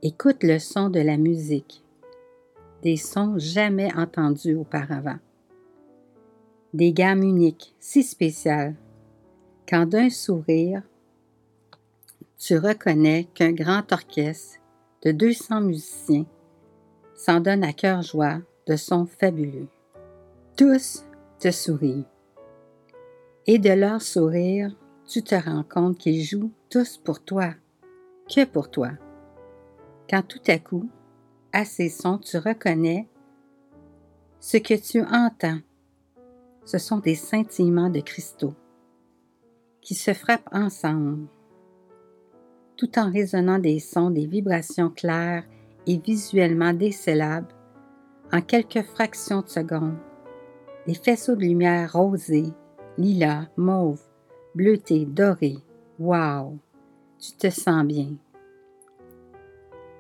Écoute 0.05 0.43
le 0.43 0.59
son 0.59 0.91
de 0.91 0.99
la 0.99 1.17
musique, 1.17 1.85
des 2.83 2.97
sons 2.97 3.39
jamais 3.39 3.89
entendus 3.97 4.57
auparavant, 4.57 5.21
des 6.75 6.93
gammes 6.93 7.23
uniques, 7.23 7.73
si 7.79 8.03
spéciales, 8.03 8.75
quand 9.69 9.87
d'un 9.87 10.11
sourire, 10.11 10.83
tu 12.37 12.59
reconnais 12.59 13.29
qu'un 13.33 13.53
grand 13.53 13.93
orchestre 13.93 14.59
de 15.03 15.13
200 15.13 15.61
musiciens 15.61 16.27
s'en 17.15 17.39
donne 17.39 17.63
à 17.63 17.73
cœur 17.73 18.03
joie 18.03 18.41
de 18.67 18.75
sons 18.75 19.07
fabuleux. 19.07 19.69
Tous 20.57 21.05
te 21.39 21.53
sourient. 21.53 22.07
Et 23.47 23.61
de 23.61 23.71
leur 23.71 24.03
sourire, 24.03 24.75
tu 25.07 25.23
te 25.23 25.37
rends 25.37 25.63
compte 25.63 25.97
qu'ils 25.97 26.25
jouent 26.25 26.51
tous 26.71 26.97
pour 26.97 27.23
toi, 27.23 27.55
que 28.29 28.45
pour 28.45 28.69
toi. 28.69 28.91
Quand 30.13 30.29
tout 30.29 30.43
à 30.49 30.59
coup, 30.59 30.91
à 31.55 31.65
ces 31.65 31.89
sons, 31.89 32.19
tu 32.19 32.37
reconnais 32.37 33.09
ce 34.41 34.59
que 34.59 34.75
tu 34.75 35.01
entends. 35.01 35.61
Ce 36.67 36.77
sont 36.77 36.99
des 36.99 37.15
scintillements 37.15 37.89
de 37.89 38.01
cristaux 38.01 38.53
qui 39.81 39.95
se 39.95 40.13
frappent 40.13 40.51
ensemble, 40.53 41.29
tout 42.77 42.99
en 42.99 43.11
résonnant 43.11 43.59
des 43.59 43.79
sons, 43.79 44.11
des 44.11 44.27
vibrations 44.27 44.91
claires 44.91 45.45
et 45.87 45.97
visuellement 45.97 46.75
décelables 46.75 47.55
en 48.35 48.43
quelques 48.43 48.83
fractions 48.83 49.41
de 49.41 49.49
secondes. 49.49 49.97
Des 50.87 50.95
faisceaux 50.95 51.37
de 51.37 51.41
lumière 51.41 51.91
rosés, 51.95 52.53
lilas, 52.99 53.47
mauve, 53.57 54.03
bleuté, 54.55 55.07
doré. 55.07 55.57
Wow! 55.99 56.59
Tu 57.19 57.33
te 57.33 57.49
sens 57.49 57.87
bien. 57.87 58.11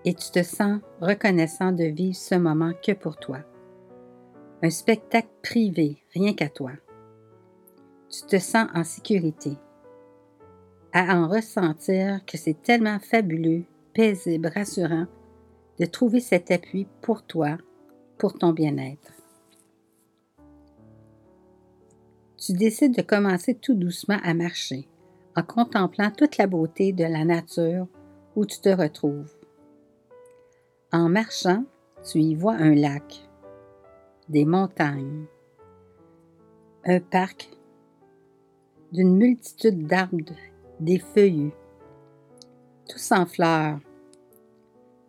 Et 0.04 0.14
tu 0.14 0.30
te 0.30 0.42
sens 0.42 0.80
reconnaissant 1.00 1.72
de 1.72 1.84
vivre 1.84 2.16
ce 2.16 2.34
moment 2.34 2.72
que 2.84 2.92
pour 2.92 3.16
toi. 3.16 3.38
Un 4.62 4.70
spectacle 4.70 5.30
privé, 5.42 6.02
rien 6.14 6.34
qu'à 6.34 6.48
toi. 6.48 6.72
Tu 8.10 8.26
te 8.26 8.38
sens 8.38 8.68
en 8.74 8.84
sécurité. 8.84 9.56
À 10.92 11.16
en 11.16 11.28
ressentir 11.28 12.24
que 12.26 12.36
c'est 12.36 12.62
tellement 12.62 12.98
fabuleux, 12.98 13.64
paisible, 13.94 14.50
rassurant 14.54 15.06
de 15.80 15.86
trouver 15.86 16.20
cet 16.20 16.50
appui 16.50 16.86
pour 17.00 17.24
toi, 17.24 17.56
pour 18.18 18.34
ton 18.34 18.52
bien-être. 18.52 19.12
tu 22.44 22.54
décides 22.54 22.96
de 22.96 23.02
commencer 23.02 23.54
tout 23.54 23.74
doucement 23.74 24.18
à 24.24 24.34
marcher, 24.34 24.88
en 25.36 25.44
contemplant 25.44 26.10
toute 26.10 26.38
la 26.38 26.48
beauté 26.48 26.92
de 26.92 27.04
la 27.04 27.24
nature 27.24 27.86
où 28.34 28.44
tu 28.44 28.58
te 28.60 28.68
retrouves. 28.68 29.32
En 30.94 31.08
marchant, 31.08 31.64
tu 32.04 32.18
y 32.18 32.34
vois 32.34 32.52
un 32.52 32.74
lac, 32.74 33.26
des 34.28 34.44
montagnes, 34.44 35.24
un 36.84 37.00
parc 37.00 37.48
d'une 38.92 39.16
multitude 39.16 39.86
d'arbres, 39.86 40.36
des 40.80 40.98
feuillus, 40.98 41.54
tous 42.86 43.10
en 43.10 43.24
fleurs. 43.24 43.78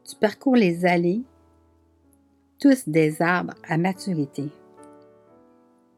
Tu 0.06 0.16
parcours 0.16 0.56
les 0.56 0.86
allées, 0.86 1.24
tous 2.62 2.88
des 2.88 3.22
arbres 3.22 3.56
à 3.68 3.78
maturité 3.78 4.50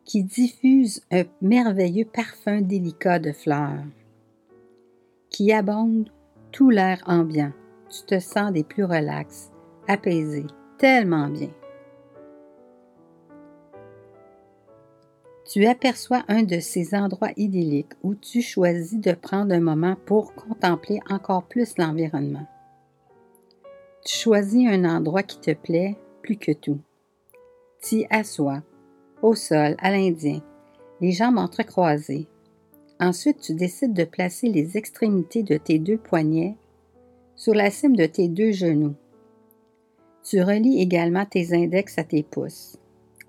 qui 0.04 0.24
diffuse 0.24 1.02
un 1.12 1.26
merveilleux 1.41 2.06
parfum 2.06 2.62
délicat 2.62 3.19
de 3.19 3.32
fleurs, 3.32 3.84
qui 5.30 5.52
abonde 5.54 6.10
tout 6.52 6.71
l'air 6.71 7.04
ambiant. 7.06 7.52
Tu 7.89 8.04
te 8.04 8.19
sens 8.19 8.52
des 8.52 8.63
plus 8.63 8.84
relax, 8.84 9.52
apaisé, 9.88 10.45
tellement 10.78 11.28
bien. 11.28 11.50
Tu 15.45 15.67
aperçois 15.67 16.24
un 16.28 16.43
de 16.43 16.60
ces 16.60 16.95
endroits 16.95 17.32
idylliques 17.38 17.93
où 18.02 18.15
tu 18.15 18.41
choisis 18.41 19.00
de 19.00 19.13
prendre 19.13 19.54
un 19.54 19.60
moment 19.60 19.95
pour 20.06 20.34
contempler 20.34 21.00
encore 21.10 21.43
plus 21.43 21.78
l'environnement. 21.78 22.48
Tu 24.04 24.17
choisis 24.17 24.67
un 24.67 24.86
endroit 24.86 25.24
qui 25.24 25.39
te 25.39 25.52
plaît 25.54 25.95
plus 26.24 26.38
que 26.38 26.52
tout. 26.52 26.80
T'y 27.80 28.08
assois, 28.10 28.63
au 29.21 29.36
sol, 29.36 29.76
à 29.78 29.91
l'Indien, 29.91 30.41
les 31.00 31.12
jambes 31.12 31.38
entrecroisées. 31.38 32.28
Ensuite, 33.00 33.39
tu 33.39 33.54
décides 33.54 33.93
de 33.93 34.04
placer 34.04 34.50
les 34.50 34.78
extrémités 34.78 35.43
de 35.43 35.58
tes 35.58 35.78
deux 35.78 35.98
poignets 35.98 36.56
sur 37.36 37.54
la 37.54 37.69
cime 37.69 37.95
de 37.95 38.06
tes 38.06 38.28
deux 38.28 38.52
genoux. 38.52 38.95
Tu 40.28 40.42
relis 40.42 40.82
également 40.82 41.26
tes 41.26 41.54
index 41.54 41.98
à 41.98 42.04
tes 42.04 42.24
pouces, 42.24 42.78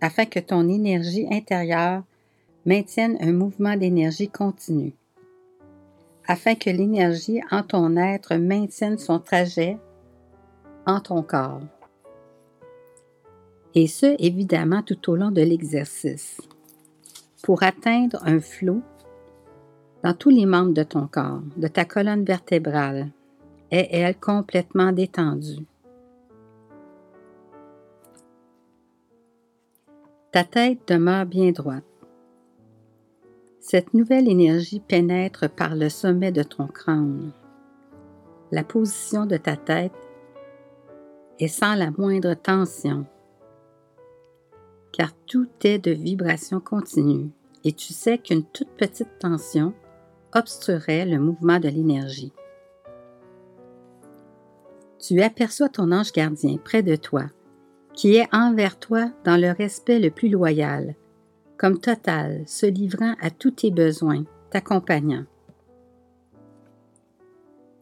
afin 0.00 0.24
que 0.24 0.40
ton 0.40 0.68
énergie 0.68 1.26
intérieure 1.30 2.02
maintienne 2.64 3.18
un 3.20 3.32
mouvement 3.32 3.76
d'énergie 3.76 4.28
continu, 4.28 4.94
afin 6.26 6.54
que 6.54 6.70
l'énergie 6.70 7.40
en 7.50 7.62
ton 7.62 7.96
être 7.96 8.34
maintienne 8.36 8.98
son 8.98 9.20
trajet 9.20 9.76
en 10.86 11.00
ton 11.00 11.22
corps 11.22 11.60
et 13.76 13.88
ce, 13.88 14.16
évidemment, 14.18 14.82
tout 14.82 15.10
au 15.10 15.16
long 15.16 15.30
de 15.30 15.42
l'exercice. 15.42 16.40
Pour 17.42 17.62
atteindre 17.62 18.18
un 18.24 18.40
flot 18.40 18.80
dans 20.02 20.14
tous 20.14 20.30
les 20.30 20.46
membres 20.46 20.72
de 20.72 20.82
ton 20.82 21.06
corps, 21.06 21.42
de 21.58 21.68
ta 21.68 21.84
colonne 21.84 22.24
vertébrale, 22.24 23.10
est 23.70 23.88
elle 23.92 24.18
complètement 24.18 24.92
détendue? 24.92 25.66
Ta 30.36 30.44
tête 30.44 30.80
demeure 30.86 31.24
bien 31.24 31.50
droite. 31.50 31.82
Cette 33.58 33.94
nouvelle 33.94 34.28
énergie 34.28 34.80
pénètre 34.80 35.48
par 35.48 35.74
le 35.74 35.88
sommet 35.88 36.30
de 36.30 36.42
ton 36.42 36.66
crâne. 36.66 37.32
La 38.52 38.62
position 38.62 39.24
de 39.24 39.38
ta 39.38 39.56
tête 39.56 39.94
est 41.40 41.48
sans 41.48 41.74
la 41.74 41.90
moindre 41.90 42.34
tension 42.34 43.06
car 44.92 45.14
tout 45.24 45.48
est 45.64 45.78
de 45.78 45.92
vibration 45.92 46.60
continue 46.60 47.30
et 47.64 47.72
tu 47.72 47.94
sais 47.94 48.18
qu'une 48.18 48.44
toute 48.44 48.76
petite 48.76 49.18
tension 49.18 49.72
obstruerait 50.34 51.06
le 51.06 51.18
mouvement 51.18 51.60
de 51.60 51.68
l'énergie. 51.68 52.34
Tu 54.98 55.22
aperçois 55.22 55.70
ton 55.70 55.92
ange 55.92 56.12
gardien 56.12 56.58
près 56.62 56.82
de 56.82 56.96
toi, 56.96 57.24
qui 57.96 58.14
est 58.16 58.28
envers 58.32 58.78
toi 58.78 59.10
dans 59.24 59.40
le 59.40 59.50
respect 59.50 59.98
le 59.98 60.10
plus 60.10 60.28
loyal, 60.28 60.94
comme 61.56 61.80
total, 61.80 62.42
se 62.46 62.66
livrant 62.66 63.14
à 63.20 63.30
tous 63.30 63.50
tes 63.50 63.70
besoins, 63.70 64.24
t'accompagnant. 64.50 65.24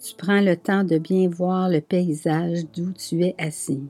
Tu 0.00 0.14
prends 0.16 0.40
le 0.40 0.56
temps 0.56 0.84
de 0.84 0.98
bien 0.98 1.28
voir 1.28 1.68
le 1.68 1.80
paysage 1.80 2.64
d'où 2.72 2.92
tu 2.92 3.22
es 3.22 3.34
assis. 3.38 3.88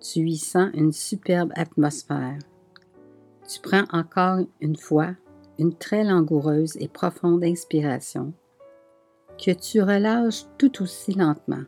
Tu 0.00 0.20
y 0.20 0.38
sens 0.38 0.70
une 0.74 0.92
superbe 0.92 1.52
atmosphère 1.54 2.38
Tu 3.46 3.60
prends 3.60 3.84
encore 3.92 4.38
une 4.60 4.76
fois 4.76 5.14
une 5.58 5.74
très 5.74 6.04
langoureuse 6.04 6.76
et 6.80 6.88
profonde 6.88 7.44
inspiration 7.44 8.32
que 9.44 9.50
tu 9.50 9.82
relâches 9.82 10.44
tout 10.58 10.82
aussi 10.82 11.12
lentement. 11.12 11.64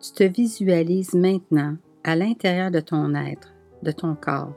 Tu 0.00 0.12
te 0.12 0.24
visualises 0.24 1.14
maintenant 1.14 1.76
à 2.04 2.16
l'intérieur 2.16 2.70
de 2.70 2.80
ton 2.80 3.14
être, 3.14 3.52
de 3.82 3.90
ton 3.90 4.14
corps, 4.14 4.52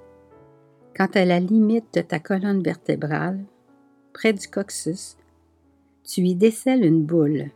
quand 0.96 1.16
à 1.16 1.26
la 1.26 1.40
limite 1.40 1.94
de 1.94 2.02
ta 2.02 2.20
colonne 2.20 2.62
vertébrale, 2.62 3.40
près 4.14 4.34
du 4.34 4.48
coccyx, 4.48 5.18
tu 6.04 6.22
y 6.22 6.36
décèles 6.36 6.84
une 6.84 7.04
boule 7.04 7.52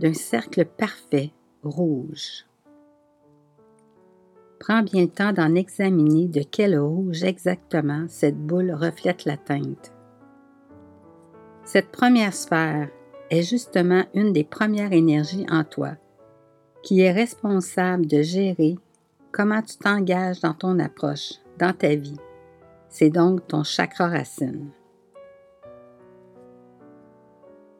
d'un 0.00 0.12
cercle 0.12 0.64
parfait 0.64 1.30
rouge. 1.62 2.44
Prends 4.58 4.82
bien 4.82 5.02
le 5.02 5.08
temps 5.08 5.32
d'en 5.32 5.54
examiner 5.54 6.28
de 6.28 6.42
quel 6.42 6.78
rouge 6.78 7.24
exactement 7.24 8.04
cette 8.08 8.38
boule 8.38 8.72
reflète 8.72 9.24
la 9.24 9.36
teinte. 9.36 9.92
Cette 11.64 11.90
première 11.90 12.34
sphère 12.34 12.88
est 13.30 13.42
justement 13.42 14.04
une 14.14 14.32
des 14.32 14.44
premières 14.44 14.92
énergies 14.92 15.46
en 15.50 15.64
toi, 15.64 15.96
qui 16.82 17.00
est 17.00 17.12
responsable 17.12 18.06
de 18.06 18.22
gérer 18.22 18.76
comment 19.30 19.62
tu 19.62 19.76
t'engages 19.76 20.40
dans 20.40 20.54
ton 20.54 20.78
approche, 20.78 21.34
dans 21.58 21.72
ta 21.72 21.94
vie. 21.94 22.18
C'est 22.88 23.10
donc 23.10 23.46
ton 23.46 23.62
chakra 23.62 24.08
racine. 24.08 24.70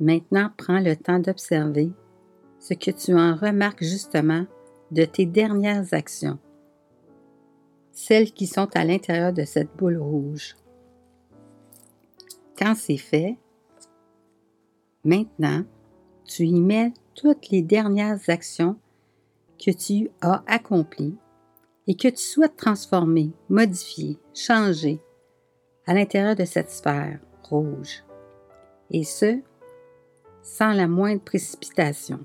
Maintenant, 0.00 0.50
prends 0.56 0.80
le 0.80 0.96
temps 0.96 1.18
d'observer 1.18 1.92
ce 2.58 2.74
que 2.74 2.90
tu 2.90 3.14
en 3.14 3.34
remarques 3.34 3.84
justement 3.84 4.46
de 4.90 5.04
tes 5.04 5.26
dernières 5.26 5.92
actions 5.92 6.38
celles 7.92 8.32
qui 8.32 8.46
sont 8.46 8.68
à 8.74 8.84
l'intérieur 8.84 9.32
de 9.32 9.44
cette 9.44 9.76
boule 9.76 9.98
rouge. 9.98 10.56
Quand 12.58 12.74
c'est 12.74 12.96
fait, 12.96 13.36
maintenant, 15.04 15.64
tu 16.24 16.44
y 16.44 16.60
mets 16.60 16.92
toutes 17.14 17.50
les 17.50 17.62
dernières 17.62 18.28
actions 18.28 18.76
que 19.64 19.70
tu 19.70 20.10
as 20.20 20.42
accomplies 20.46 21.16
et 21.86 21.94
que 21.94 22.08
tu 22.08 22.22
souhaites 22.22 22.56
transformer, 22.56 23.30
modifier, 23.48 24.18
changer 24.34 25.00
à 25.86 25.94
l'intérieur 25.94 26.34
de 26.34 26.44
cette 26.44 26.70
sphère 26.70 27.20
rouge. 27.42 28.04
Et 28.90 29.04
ce, 29.04 29.40
sans 30.42 30.72
la 30.72 30.88
moindre 30.88 31.22
précipitation, 31.22 32.20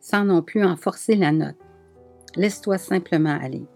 sans 0.00 0.24
non 0.24 0.42
plus 0.42 0.64
en 0.64 0.76
forcer 0.76 1.16
la 1.16 1.32
note. 1.32 1.56
Laisse-toi 2.36 2.78
simplement 2.78 3.38
aller. 3.40 3.66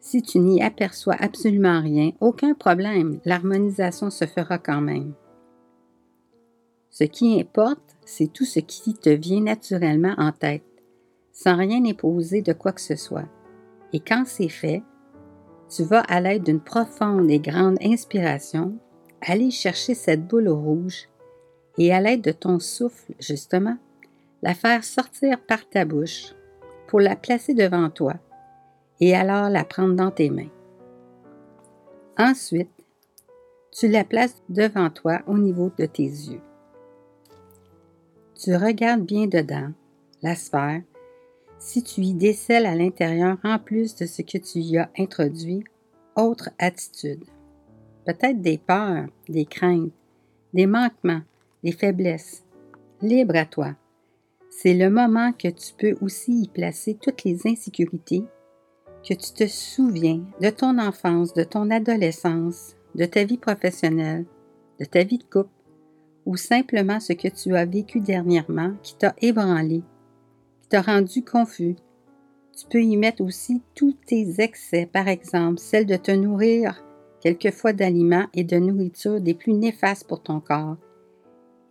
Si 0.00 0.22
tu 0.22 0.38
n'y 0.38 0.62
aperçois 0.62 1.16
absolument 1.18 1.80
rien, 1.80 2.12
aucun 2.20 2.54
problème, 2.54 3.20
l'harmonisation 3.24 4.10
se 4.10 4.26
fera 4.26 4.58
quand 4.58 4.80
même. 4.80 5.14
Ce 6.94 7.02
qui 7.02 7.40
importe, 7.40 7.96
c'est 8.04 8.32
tout 8.32 8.44
ce 8.44 8.60
qui 8.60 8.94
te 8.94 9.10
vient 9.10 9.40
naturellement 9.40 10.14
en 10.16 10.30
tête, 10.30 10.62
sans 11.32 11.56
rien 11.56 11.84
imposer 11.84 12.40
de 12.40 12.52
quoi 12.52 12.70
que 12.70 12.80
ce 12.80 12.94
soit. 12.94 13.26
Et 13.92 13.98
quand 13.98 14.22
c'est 14.26 14.48
fait, 14.48 14.80
tu 15.68 15.82
vas 15.82 16.02
à 16.02 16.20
l'aide 16.20 16.44
d'une 16.44 16.60
profonde 16.60 17.28
et 17.32 17.40
grande 17.40 17.78
inspiration 17.82 18.78
aller 19.22 19.50
chercher 19.50 19.94
cette 19.94 20.24
boule 20.28 20.48
rouge 20.48 21.08
et 21.78 21.92
à 21.92 22.00
l'aide 22.00 22.20
de 22.20 22.30
ton 22.30 22.60
souffle, 22.60 23.12
justement, 23.18 23.76
la 24.42 24.54
faire 24.54 24.84
sortir 24.84 25.40
par 25.40 25.68
ta 25.68 25.84
bouche 25.84 26.32
pour 26.86 27.00
la 27.00 27.16
placer 27.16 27.54
devant 27.54 27.90
toi 27.90 28.14
et 29.00 29.16
alors 29.16 29.50
la 29.50 29.64
prendre 29.64 29.96
dans 29.96 30.12
tes 30.12 30.30
mains. 30.30 30.52
Ensuite, 32.16 32.70
tu 33.72 33.88
la 33.88 34.04
places 34.04 34.44
devant 34.48 34.90
toi 34.90 35.22
au 35.26 35.36
niveau 35.36 35.72
de 35.76 35.86
tes 35.86 36.04
yeux. 36.04 36.40
Tu 38.44 38.54
regardes 38.54 39.06
bien 39.06 39.26
dedans, 39.26 39.70
la 40.20 40.34
sphère, 40.34 40.82
si 41.58 41.82
tu 41.82 42.02
y 42.02 42.12
décèles 42.12 42.66
à 42.66 42.74
l'intérieur, 42.74 43.38
en 43.42 43.58
plus 43.58 43.96
de 43.96 44.04
ce 44.04 44.20
que 44.20 44.36
tu 44.36 44.58
y 44.58 44.76
as 44.76 44.90
introduit, 44.98 45.64
autre 46.14 46.50
attitude. 46.58 47.24
Peut-être 48.04 48.42
des 48.42 48.58
peurs, 48.58 49.06
des 49.30 49.46
craintes, 49.46 49.94
des 50.52 50.66
manquements, 50.66 51.22
des 51.62 51.72
faiblesses. 51.72 52.44
Libre 53.00 53.34
à 53.36 53.46
toi. 53.46 53.76
C'est 54.50 54.74
le 54.74 54.90
moment 54.90 55.32
que 55.32 55.48
tu 55.48 55.72
peux 55.78 55.96
aussi 56.02 56.42
y 56.42 56.48
placer 56.48 56.98
toutes 57.00 57.24
les 57.24 57.46
insécurités 57.46 58.24
que 59.08 59.14
tu 59.14 59.32
te 59.32 59.46
souviens 59.46 60.20
de 60.42 60.50
ton 60.50 60.78
enfance, 60.78 61.32
de 61.32 61.44
ton 61.44 61.70
adolescence, 61.70 62.76
de 62.94 63.06
ta 63.06 63.24
vie 63.24 63.38
professionnelle, 63.38 64.26
de 64.80 64.84
ta 64.84 65.02
vie 65.02 65.16
de 65.16 65.24
couple, 65.24 65.48
ou 66.26 66.36
simplement 66.36 67.00
ce 67.00 67.12
que 67.12 67.28
tu 67.28 67.54
as 67.56 67.66
vécu 67.66 68.00
dernièrement 68.00 68.72
qui 68.82 68.96
t'a 68.96 69.14
ébranlé, 69.20 69.82
qui 70.62 70.68
t'a 70.68 70.82
rendu 70.82 71.24
confus. 71.24 71.76
Tu 72.56 72.66
peux 72.70 72.82
y 72.82 72.96
mettre 72.96 73.22
aussi 73.22 73.62
tous 73.74 73.96
tes 74.06 74.40
excès, 74.40 74.86
par 74.86 75.08
exemple, 75.08 75.58
celle 75.58 75.86
de 75.86 75.96
te 75.96 76.12
nourrir 76.12 76.84
quelquefois 77.20 77.72
d'aliments 77.72 78.26
et 78.34 78.44
de 78.44 78.56
nourriture 78.56 79.20
des 79.20 79.34
plus 79.34 79.54
néfastes 79.54 80.06
pour 80.06 80.22
ton 80.22 80.40
corps. 80.40 80.76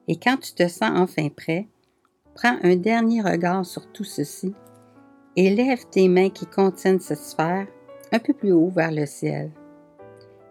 Et 0.08 0.18
quand 0.18 0.38
tu 0.38 0.54
te 0.54 0.68
sens 0.68 0.92
enfin 0.96 1.30
prêt, 1.30 1.68
prends 2.36 2.58
un 2.64 2.76
dernier 2.76 3.22
regard 3.22 3.66
sur 3.66 3.92
tout 3.92 4.04
ceci 4.04 4.54
Élève 5.36 5.86
tes 5.90 6.10
mains 6.10 6.30
qui 6.30 6.46
contiennent 6.46 7.00
cette 7.00 7.18
sphère 7.18 7.68
un 8.12 8.20
peu 8.20 8.34
plus 8.34 8.52
haut 8.52 8.70
vers 8.70 8.92
le 8.92 9.08
ciel 9.08 9.50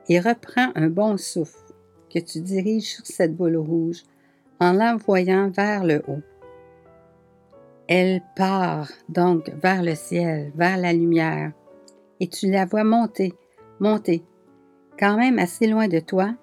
et 0.09 0.19
reprends 0.19 0.73
un 0.75 0.89
bon 0.89 1.17
souffle 1.17 1.72
que 2.13 2.19
tu 2.19 2.41
diriges 2.41 2.95
sur 2.95 3.07
cette 3.07 3.35
boule 3.35 3.57
rouge 3.57 4.03
en 4.61 4.73
l'envoyant 4.73 5.51
vers 5.51 5.85
le 5.85 6.03
haut. 6.07 6.23
Elle 7.89 8.23
part 8.37 8.91
donc 9.09 9.51
vers 9.63 9.83
le 9.83 9.95
ciel, 9.95 10.53
vers 10.55 10.77
la 10.77 10.93
lumière, 10.93 11.53
et 12.21 12.29
tu 12.29 12.51
la 12.51 12.65
vois 12.65 12.85
monter, 12.85 13.35
monter. 13.81 14.23
Quand 14.99 15.17
même 15.17 15.39
assez 15.39 15.67
loin 15.67 15.89
de 15.89 15.99
toi, 15.99 16.35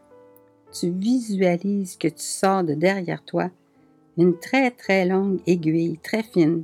tu 0.71 0.89
visualises 0.89 1.97
que 1.97 2.07
tu 2.07 2.23
sors 2.23 2.63
de 2.63 2.73
derrière 2.73 3.23
toi 3.23 3.49
une 4.17 4.37
très 4.37 4.71
très 4.71 5.05
longue 5.05 5.39
aiguille, 5.47 5.97
très 6.03 6.23
fine, 6.23 6.63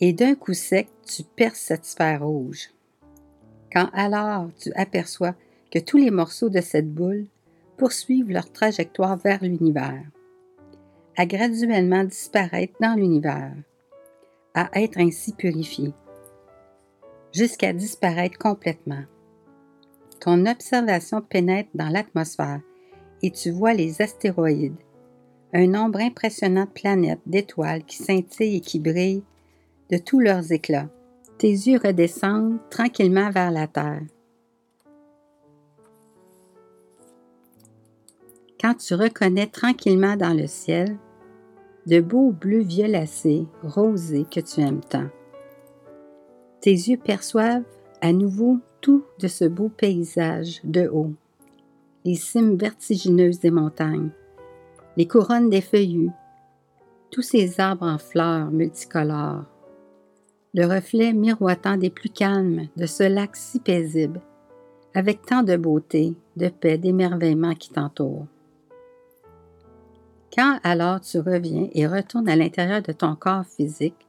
et 0.00 0.12
d'un 0.12 0.34
coup 0.34 0.54
sec, 0.54 0.88
tu 1.06 1.22
perces 1.22 1.60
cette 1.60 1.84
sphère 1.84 2.24
rouge. 2.24 2.70
Quand 3.72 3.90
alors 3.92 4.48
tu 4.58 4.72
aperçois 4.74 5.34
que 5.70 5.78
tous 5.78 5.98
les 5.98 6.10
morceaux 6.10 6.48
de 6.48 6.60
cette 6.60 6.92
boule 6.92 7.26
poursuivent 7.76 8.30
leur 8.30 8.50
trajectoire 8.50 9.16
vers 9.16 9.42
l'univers, 9.42 10.02
à 11.16 11.26
graduellement 11.26 12.04
disparaître 12.04 12.74
dans 12.80 12.94
l'univers, 12.94 13.54
à 14.54 14.68
être 14.74 14.98
ainsi 14.98 15.32
purifié, 15.32 15.92
jusqu'à 17.32 17.72
disparaître 17.72 18.38
complètement. 18.38 19.04
Ton 20.20 20.46
observation 20.46 21.20
pénètre 21.20 21.70
dans 21.74 21.88
l'atmosphère 21.88 22.60
et 23.22 23.30
tu 23.30 23.50
vois 23.50 23.74
les 23.74 24.00
astéroïdes, 24.02 24.76
un 25.52 25.66
nombre 25.66 26.00
impressionnant 26.00 26.64
de 26.64 26.70
planètes, 26.70 27.20
d'étoiles 27.26 27.84
qui 27.84 27.96
scintillent 27.96 28.56
et 28.56 28.60
qui 28.60 28.78
brillent 28.78 29.24
de 29.90 29.98
tous 29.98 30.20
leurs 30.20 30.52
éclats. 30.52 30.88
Tes 31.38 31.50
yeux 31.50 31.78
redescendent 31.82 32.58
tranquillement 32.70 33.30
vers 33.30 33.50
la 33.50 33.66
terre. 33.66 34.02
Quand 38.60 38.74
tu 38.74 38.94
reconnais 38.94 39.48
tranquillement 39.48 40.16
dans 40.16 40.32
le 40.32 40.46
ciel 40.46 40.96
de 41.86 42.00
beaux 42.00 42.32
bleus 42.32 42.62
violacés, 42.62 43.46
rosés 43.62 44.24
que 44.30 44.40
tu 44.40 44.60
aimes 44.60 44.80
tant, 44.80 45.08
tes 46.62 46.72
yeux 46.72 46.96
perçoivent 46.96 47.66
à 48.00 48.12
nouveau 48.12 48.58
tout 48.80 49.04
de 49.20 49.28
ce 49.28 49.44
beau 49.44 49.68
paysage 49.68 50.60
de 50.64 50.88
haut, 50.88 51.12
les 52.04 52.14
cimes 52.14 52.56
vertigineuses 52.56 53.40
des 53.40 53.50
montagnes, 53.50 54.10
les 54.96 55.06
couronnes 55.06 55.50
des 55.50 55.60
feuillus, 55.60 56.10
tous 57.10 57.22
ces 57.22 57.60
arbres 57.60 57.86
en 57.86 57.98
fleurs 57.98 58.50
multicolores, 58.50 59.44
le 60.54 60.64
reflet 60.64 61.12
miroitant 61.12 61.76
des 61.76 61.90
plus 61.90 62.08
calmes 62.08 62.68
de 62.76 62.86
ce 62.86 63.02
lac 63.02 63.36
si 63.36 63.60
paisible, 63.60 64.22
avec 64.94 65.26
tant 65.26 65.42
de 65.42 65.56
beauté, 65.56 66.14
de 66.36 66.48
paix, 66.48 66.78
d'émerveillement 66.78 67.54
qui 67.54 67.68
t'entoure. 67.68 68.26
Quand 70.36 70.58
alors 70.64 71.00
tu 71.00 71.18
reviens 71.18 71.68
et 71.72 71.86
retournes 71.86 72.28
à 72.28 72.36
l'intérieur 72.36 72.82
de 72.82 72.92
ton 72.92 73.16
corps 73.16 73.46
physique, 73.46 74.06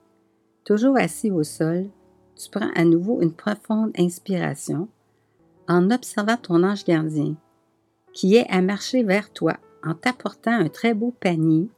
toujours 0.65 0.97
assis 0.97 1.31
au 1.31 1.43
sol, 1.43 1.85
tu 2.35 2.49
prends 2.51 2.69
à 2.75 2.83
nouveau 2.83 3.21
une 3.21 3.31
profonde 3.31 3.91
inspiration 3.97 4.89
en 5.69 5.89
observant 5.89 6.35
ton 6.35 6.63
ange 6.63 6.83
gardien, 6.83 7.35
qui 8.11 8.35
est 8.35 8.49
à 8.49 8.61
marcher 8.61 9.03
vers 9.03 9.31
toi 9.31 9.55
en 9.85 9.93
t'apportant 9.93 10.51
un 10.51 10.67
très 10.67 10.93
beau 10.93 11.13
panier 11.17 11.69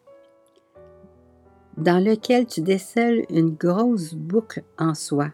dans 1.78 2.04
lequel 2.04 2.48
tu 2.48 2.62
décèles 2.62 3.26
une 3.30 3.52
grosse 3.52 4.16
boucle 4.16 4.64
en 4.80 4.96
soie. 4.96 5.32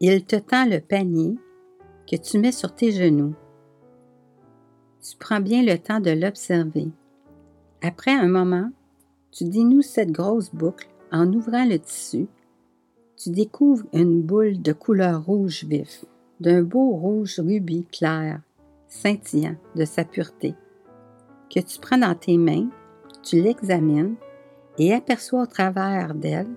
Il 0.00 0.24
te 0.24 0.36
tend 0.36 0.66
le 0.66 0.80
panier 0.80 1.36
que 2.10 2.16
tu 2.16 2.38
mets 2.38 2.52
sur 2.52 2.74
tes 2.74 2.90
genoux. 2.90 3.34
Tu 5.00 5.16
prends 5.16 5.40
bien 5.40 5.62
le 5.62 5.78
temps 5.78 6.00
de 6.00 6.10
l'observer. 6.10 6.90
Après 7.84 8.12
un 8.12 8.28
moment, 8.28 8.70
tu 9.32 9.44
dénoues 9.44 9.82
cette 9.82 10.12
grosse 10.12 10.54
boucle 10.54 10.88
en 11.10 11.32
ouvrant 11.32 11.64
le 11.64 11.80
tissu. 11.80 12.28
Tu 13.16 13.30
découvres 13.30 13.84
une 13.92 14.22
boule 14.22 14.62
de 14.62 14.72
couleur 14.72 15.24
rouge 15.24 15.64
vif, 15.64 16.04
d'un 16.38 16.62
beau 16.62 16.90
rouge 16.90 17.40
rubis 17.40 17.84
clair, 17.90 18.40
scintillant 18.86 19.56
de 19.74 19.84
sa 19.84 20.04
pureté, 20.04 20.54
que 21.52 21.58
tu 21.58 21.80
prends 21.80 21.98
dans 21.98 22.14
tes 22.14 22.38
mains, 22.38 22.68
tu 23.24 23.42
l'examines 23.42 24.14
et 24.78 24.92
aperçois 24.94 25.42
au 25.42 25.46
travers 25.46 26.14
d'elle 26.14 26.54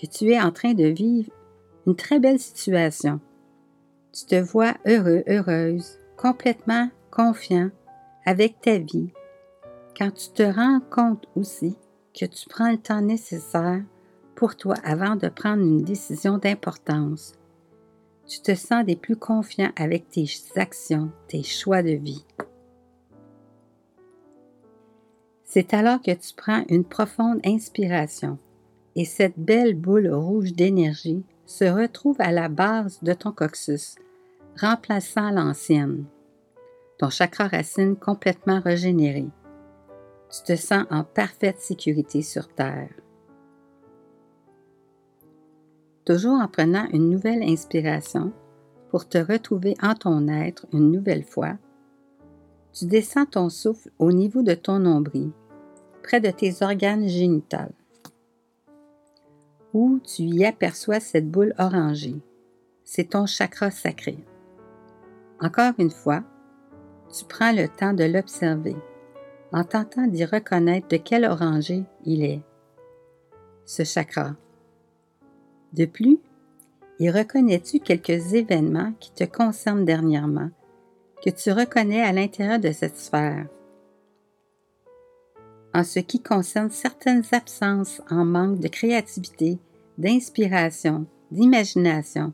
que 0.00 0.06
tu 0.06 0.32
es 0.32 0.40
en 0.40 0.50
train 0.50 0.74
de 0.74 0.86
vivre 0.86 1.30
une 1.86 1.94
très 1.94 2.18
belle 2.18 2.40
situation. 2.40 3.20
Tu 4.12 4.26
te 4.26 4.40
vois 4.40 4.74
heureux, 4.86 5.22
heureuse, 5.28 5.98
complètement 6.16 6.88
confiant 7.10 7.70
avec 8.26 8.60
ta 8.60 8.78
vie, 8.78 9.12
quand 9.96 10.10
tu 10.10 10.30
te 10.30 10.42
rends 10.42 10.80
compte 10.90 11.26
aussi 11.36 11.76
que 12.18 12.26
tu 12.26 12.48
prends 12.48 12.70
le 12.70 12.78
temps 12.78 13.00
nécessaire 13.00 13.82
pour 14.34 14.56
toi 14.56 14.74
avant 14.84 15.16
de 15.16 15.28
prendre 15.28 15.62
une 15.62 15.82
décision 15.82 16.38
d'importance. 16.38 17.32
Tu 18.26 18.40
te 18.40 18.54
sens 18.54 18.84
des 18.84 18.96
plus 18.96 19.16
confiants 19.16 19.72
avec 19.76 20.08
tes 20.08 20.26
actions, 20.56 21.10
tes 21.28 21.42
choix 21.42 21.82
de 21.82 21.90
vie. 21.90 22.24
C'est 25.44 25.74
alors 25.74 26.00
que 26.00 26.10
tu 26.10 26.34
prends 26.36 26.64
une 26.68 26.84
profonde 26.84 27.40
inspiration 27.44 28.38
et 28.96 29.04
cette 29.04 29.38
belle 29.38 29.74
boule 29.74 30.12
rouge 30.12 30.52
d'énergie 30.52 31.22
se 31.46 31.64
retrouve 31.64 32.16
à 32.18 32.32
la 32.32 32.48
base 32.48 32.98
de 33.02 33.12
ton 33.12 33.30
coccyx, 33.30 33.96
remplaçant 34.58 35.30
l'ancienne. 35.30 36.04
Ton 36.98 37.10
chakra 37.10 37.48
racine 37.48 37.96
complètement 37.96 38.60
régénéré. 38.60 39.26
Tu 40.34 40.42
te 40.42 40.56
sens 40.56 40.84
en 40.90 41.04
parfaite 41.04 41.60
sécurité 41.60 42.20
sur 42.22 42.48
Terre. 42.48 42.90
Toujours 46.04 46.40
en 46.40 46.48
prenant 46.48 46.88
une 46.92 47.08
nouvelle 47.08 47.44
inspiration 47.44 48.32
pour 48.90 49.08
te 49.08 49.18
retrouver 49.18 49.76
en 49.80 49.94
ton 49.94 50.26
être 50.26 50.66
une 50.72 50.90
nouvelle 50.90 51.22
fois, 51.22 51.56
tu 52.72 52.86
descends 52.86 53.26
ton 53.26 53.48
souffle 53.48 53.90
au 54.00 54.10
niveau 54.10 54.42
de 54.42 54.54
ton 54.54 54.80
nombril, 54.80 55.30
près 56.02 56.20
de 56.20 56.30
tes 56.32 56.64
organes 56.64 57.06
génitales 57.06 57.72
où 59.72 60.00
tu 60.00 60.22
y 60.22 60.44
aperçois 60.44 60.98
cette 60.98 61.30
boule 61.30 61.54
orangée. 61.58 62.20
C'est 62.82 63.10
ton 63.10 63.26
chakra 63.26 63.70
sacré. 63.70 64.18
Encore 65.40 65.74
une 65.78 65.90
fois, 65.90 66.24
tu 67.16 67.24
prends 67.24 67.52
le 67.52 67.68
temps 67.68 67.92
de 67.92 68.04
l'observer 68.04 68.76
en 69.54 69.64
tentant 69.64 70.06
d'y 70.06 70.24
reconnaître 70.24 70.88
de 70.88 70.96
quel 70.96 71.24
orangé 71.24 71.84
il 72.04 72.24
est, 72.24 72.42
ce 73.64 73.84
chakra. 73.84 74.32
De 75.72 75.86
plus, 75.86 76.18
y 76.98 77.10
reconnais-tu 77.10 77.78
quelques 77.78 78.34
événements 78.34 78.92
qui 79.00 79.12
te 79.12 79.24
concernent 79.24 79.84
dernièrement, 79.84 80.50
que 81.24 81.30
tu 81.30 81.50
reconnais 81.52 82.02
à 82.02 82.12
l'intérieur 82.12 82.58
de 82.58 82.72
cette 82.72 82.98
sphère? 82.98 83.46
en 85.74 85.82
ce 85.82 85.98
qui 85.98 86.20
concerne 86.20 86.70
certaines 86.70 87.24
absences 87.32 88.00
en 88.08 88.24
manque 88.24 88.60
de 88.60 88.68
créativité, 88.68 89.58
d'inspiration, 89.98 91.06
d'imagination, 91.32 92.32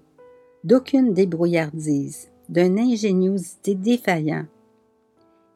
d'aucune 0.62 1.14
débrouillardise, 1.14 2.29
d'une 2.51 2.79
ingéniosité 2.79 3.75
défaillant. 3.75 4.45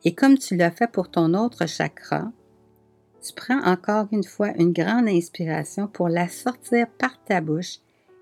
Et 0.04 0.14
comme 0.14 0.38
tu 0.38 0.56
l'as 0.56 0.70
fait 0.70 0.90
pour 0.90 1.10
ton 1.10 1.34
autre 1.34 1.66
chakra, 1.66 2.30
tu 3.22 3.32
prends 3.32 3.62
encore 3.64 4.06
une 4.12 4.24
fois 4.24 4.50
une 4.58 4.72
grande 4.72 5.08
inspiration 5.08 5.88
pour 5.88 6.08
la 6.08 6.28
sortir 6.28 6.86
par 6.98 7.22
ta 7.24 7.40
bouche 7.40 7.78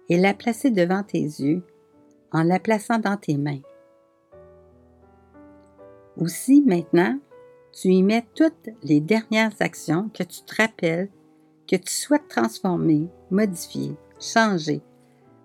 et 0.09 0.17
la 0.17 0.33
placer 0.33 0.71
devant 0.71 1.03
tes 1.03 1.21
yeux 1.21 1.63
en 2.31 2.45
la 2.45 2.61
plaçant 2.61 2.99
dans 2.99 3.17
tes 3.17 3.37
mains. 3.37 3.61
Aussi, 6.17 6.63
maintenant, 6.63 7.19
tu 7.73 7.89
y 7.89 8.03
mets 8.03 8.25
toutes 8.35 8.69
les 8.83 9.01
dernières 9.01 9.55
actions 9.61 10.11
que 10.11 10.23
tu 10.23 10.43
te 10.43 10.55
rappelles, 10.55 11.09
que 11.69 11.77
tu 11.77 11.93
souhaites 11.93 12.29
transformer, 12.29 13.09
modifier, 13.31 13.97
changer 14.21 14.83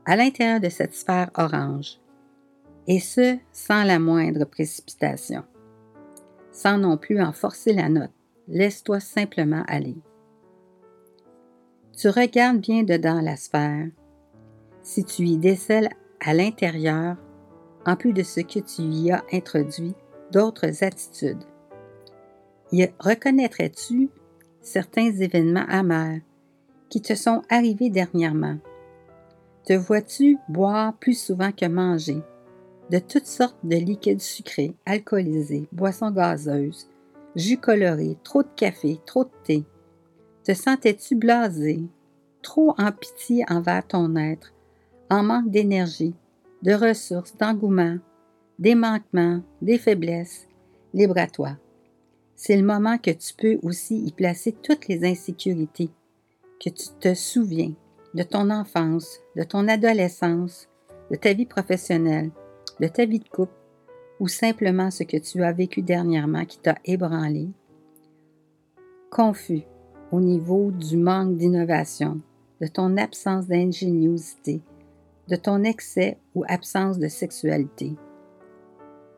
à 0.06 0.16
l'intérieur 0.16 0.60
de 0.60 0.70
cette 0.70 0.94
sphère 0.94 1.32
orange. 1.36 2.00
Et 2.88 3.00
ce, 3.00 3.38
sans 3.52 3.84
la 3.84 4.00
moindre 4.00 4.46
précipitation. 4.46 5.44
Sans 6.58 6.80
non 6.80 6.98
plus 6.98 7.22
en 7.22 7.34
forcer 7.34 7.72
la 7.72 7.88
note. 7.88 8.10
Laisse-toi 8.48 9.00
simplement 9.00 9.64
aller. 9.68 9.96
Tu 11.96 12.10
regardes 12.10 12.60
bien 12.60 12.82
dedans 12.82 13.22
la 13.22 13.36
sphère. 13.36 13.86
Si 14.82 15.06
tu 15.06 15.26
y 15.26 15.38
décèles 15.38 15.90
à 16.20 16.34
l'intérieur, 16.34 17.16
en 17.86 17.96
plus 17.96 18.12
de 18.12 18.24
ce 18.24 18.40
que 18.40 18.58
tu 18.58 18.82
y 18.82 19.12
as 19.12 19.24
introduit, 19.32 19.94
d'autres 20.32 20.84
attitudes 20.84 21.44
y 22.72 22.88
reconnaîtrais-tu 23.00 24.10
certains 24.62 25.12
événements 25.12 25.66
amers 25.70 26.22
qui 26.90 27.04
te 27.04 27.14
sont 27.14 27.44
arrivés 27.50 27.92
dernièrement? 27.92 28.58
Te 29.64 29.74
vois-tu 29.74 30.40
boire 30.50 30.98
plus 30.98 31.22
souvent 31.22 31.52
que 31.52 31.68
manger? 31.68 32.24
De 32.90 33.00
toutes 33.00 33.26
sortes 33.26 33.58
de 33.64 33.76
liquides 33.76 34.22
sucrés, 34.22 34.76
alcoolisés, 34.86 35.68
boissons 35.72 36.12
gazeuses, 36.12 36.88
jus 37.36 37.58
colorés, 37.58 38.18
trop 38.24 38.44
de 38.44 38.50
café, 38.56 39.00
trop 39.06 39.26
de 39.26 39.32
thé? 39.44 39.66
Te 40.44 40.54
sentais-tu 40.54 41.16
blasé, 41.16 41.82
trop 42.42 42.74
en 42.78 42.92
pitié 42.92 43.44
envers 43.50 43.86
ton 43.86 44.16
être, 44.16 44.54
en 45.10 45.24
manque 45.24 45.50
d'énergie, 45.50 46.16
de 46.64 46.74
ressources, 46.74 47.36
d'engouement, 47.36 47.98
des 48.58 48.76
manquements, 48.76 49.42
des 49.62 49.78
faiblesses? 49.78 50.48
Libre 50.94 51.18
à 51.18 51.28
toi 51.28 51.58
c'est 52.38 52.56
le 52.56 52.64
moment 52.64 53.00
que 53.00 53.10
tu 53.10 53.34
peux 53.34 53.58
aussi 53.64 53.98
y 53.98 54.12
placer 54.12 54.52
toutes 54.52 54.88
les 54.88 55.04
insécurités, 55.04 55.90
que 56.64 56.70
tu 56.70 56.88
te 57.00 57.16
souviens 57.16 57.74
de 58.14 58.24
ton 58.24 58.52
enfance, 58.52 59.20
de 59.36 59.44
ton 59.44 59.68
adolescence, 59.68 60.70
de 61.10 61.16
ta 61.16 61.34
vie 61.34 61.48
professionnelle, 61.48 62.30
de 62.80 62.88
ta 62.88 63.06
vie 63.06 63.20
de 63.20 63.30
couple, 63.30 63.54
ou 64.20 64.28
simplement 64.28 64.92
ce 64.92 65.04
que 65.04 65.18
tu 65.18 65.44
as 65.44 65.52
vécu 65.52 65.82
dernièrement 65.82 66.46
qui 66.46 66.60
t'a 66.60 66.76
ébranlé, 66.86 67.50
confus 69.10 69.64
au 70.12 70.22
niveau 70.22 70.72
du 70.72 70.98
manque 70.98 71.36
d'innovation, 71.36 72.22
de 72.62 72.68
ton 72.68 72.98
absence 72.98 73.48
d'ingéniosité, 73.48 74.62
de 75.28 75.36
ton 75.36 75.64
excès 75.64 76.18
ou 76.34 76.44
absence 76.48 76.98
de 76.98 77.08
sexualité. 77.08 77.94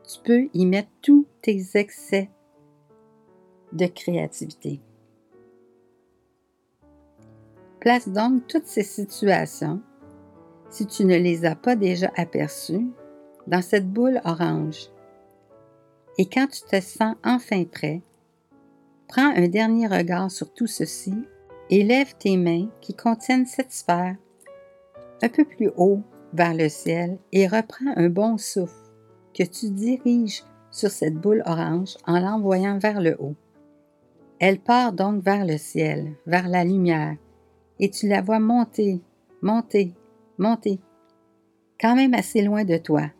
Tu 0.06 0.20
peux 0.24 0.48
y 0.52 0.66
mettre 0.66 0.90
tous 1.02 1.26
tes 1.40 1.62
excès 1.74 2.28
de 3.72 3.86
créativité. 3.86 4.80
Place 7.78 8.08
donc 8.08 8.46
toutes 8.46 8.66
ces 8.66 8.82
situations, 8.82 9.80
si 10.68 10.86
tu 10.86 11.04
ne 11.04 11.16
les 11.16 11.44
as 11.46 11.54
pas 11.54 11.76
déjà 11.76 12.10
aperçues, 12.16 12.88
dans 13.50 13.62
cette 13.62 13.90
boule 13.90 14.20
orange. 14.24 14.88
Et 16.18 16.26
quand 16.26 16.46
tu 16.46 16.62
te 16.62 16.80
sens 16.80 17.16
enfin 17.24 17.64
prêt, 17.64 18.00
prends 19.08 19.34
un 19.34 19.48
dernier 19.48 19.88
regard 19.88 20.30
sur 20.30 20.52
tout 20.54 20.68
ceci 20.68 21.14
et 21.68 21.82
lève 21.82 22.14
tes 22.16 22.36
mains 22.36 22.68
qui 22.80 22.94
contiennent 22.94 23.46
cette 23.46 23.72
sphère 23.72 24.16
un 25.22 25.28
peu 25.28 25.44
plus 25.44 25.70
haut 25.76 26.00
vers 26.32 26.54
le 26.54 26.68
ciel 26.68 27.18
et 27.32 27.48
reprends 27.48 27.92
un 27.96 28.08
bon 28.08 28.38
souffle 28.38 28.90
que 29.34 29.42
tu 29.42 29.70
diriges 29.70 30.44
sur 30.70 30.90
cette 30.90 31.16
boule 31.16 31.42
orange 31.44 31.96
en 32.06 32.20
l'envoyant 32.20 32.78
vers 32.78 33.00
le 33.00 33.16
haut. 33.18 33.34
Elle 34.38 34.60
part 34.60 34.92
donc 34.92 35.22
vers 35.22 35.44
le 35.44 35.58
ciel, 35.58 36.12
vers 36.26 36.48
la 36.48 36.64
lumière, 36.64 37.16
et 37.80 37.90
tu 37.90 38.08
la 38.08 38.22
vois 38.22 38.38
monter, 38.38 39.02
monter, 39.42 39.92
monter, 40.38 40.78
quand 41.80 41.96
même 41.96 42.14
assez 42.14 42.42
loin 42.42 42.64
de 42.64 42.76
toi. 42.76 43.10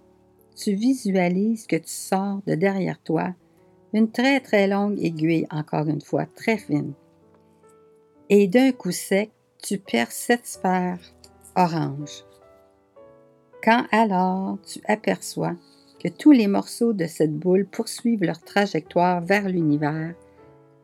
Tu 0.62 0.74
visualises 0.74 1.66
que 1.66 1.76
tu 1.76 1.88
sors 1.88 2.42
de 2.46 2.54
derrière 2.54 3.00
toi 3.02 3.32
une 3.94 4.10
très 4.10 4.40
très 4.40 4.68
longue 4.68 5.02
aiguille, 5.02 5.46
encore 5.50 5.88
une 5.88 6.02
fois, 6.02 6.26
très 6.36 6.58
fine. 6.58 6.92
Et 8.28 8.46
d'un 8.46 8.70
coup 8.72 8.92
sec, 8.92 9.30
tu 9.62 9.78
perds 9.78 10.12
cette 10.12 10.46
sphère 10.46 10.98
orange. 11.56 12.24
Quand 13.64 13.86
alors 13.90 14.58
tu 14.66 14.80
aperçois 14.86 15.56
que 15.98 16.08
tous 16.08 16.32
les 16.32 16.46
morceaux 16.46 16.92
de 16.92 17.06
cette 17.06 17.34
boule 17.34 17.64
poursuivent 17.64 18.24
leur 18.24 18.40
trajectoire 18.42 19.22
vers 19.22 19.48
l'univers, 19.48 20.14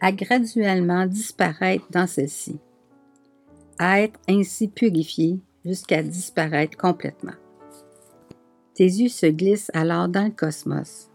à 0.00 0.10
graduellement 0.10 1.04
disparaître 1.04 1.84
dans 1.90 2.06
celle-ci, 2.06 2.58
à 3.78 4.00
être 4.00 4.18
ainsi 4.26 4.68
purifié 4.68 5.38
jusqu'à 5.66 6.02
disparaître 6.02 6.78
complètement. 6.78 7.36
Tes 8.76 8.84
yeux 8.84 9.08
se 9.08 9.24
glissent 9.24 9.70
alors 9.72 10.06
dans 10.06 10.26
le 10.26 10.30
cosmos. 10.30 11.08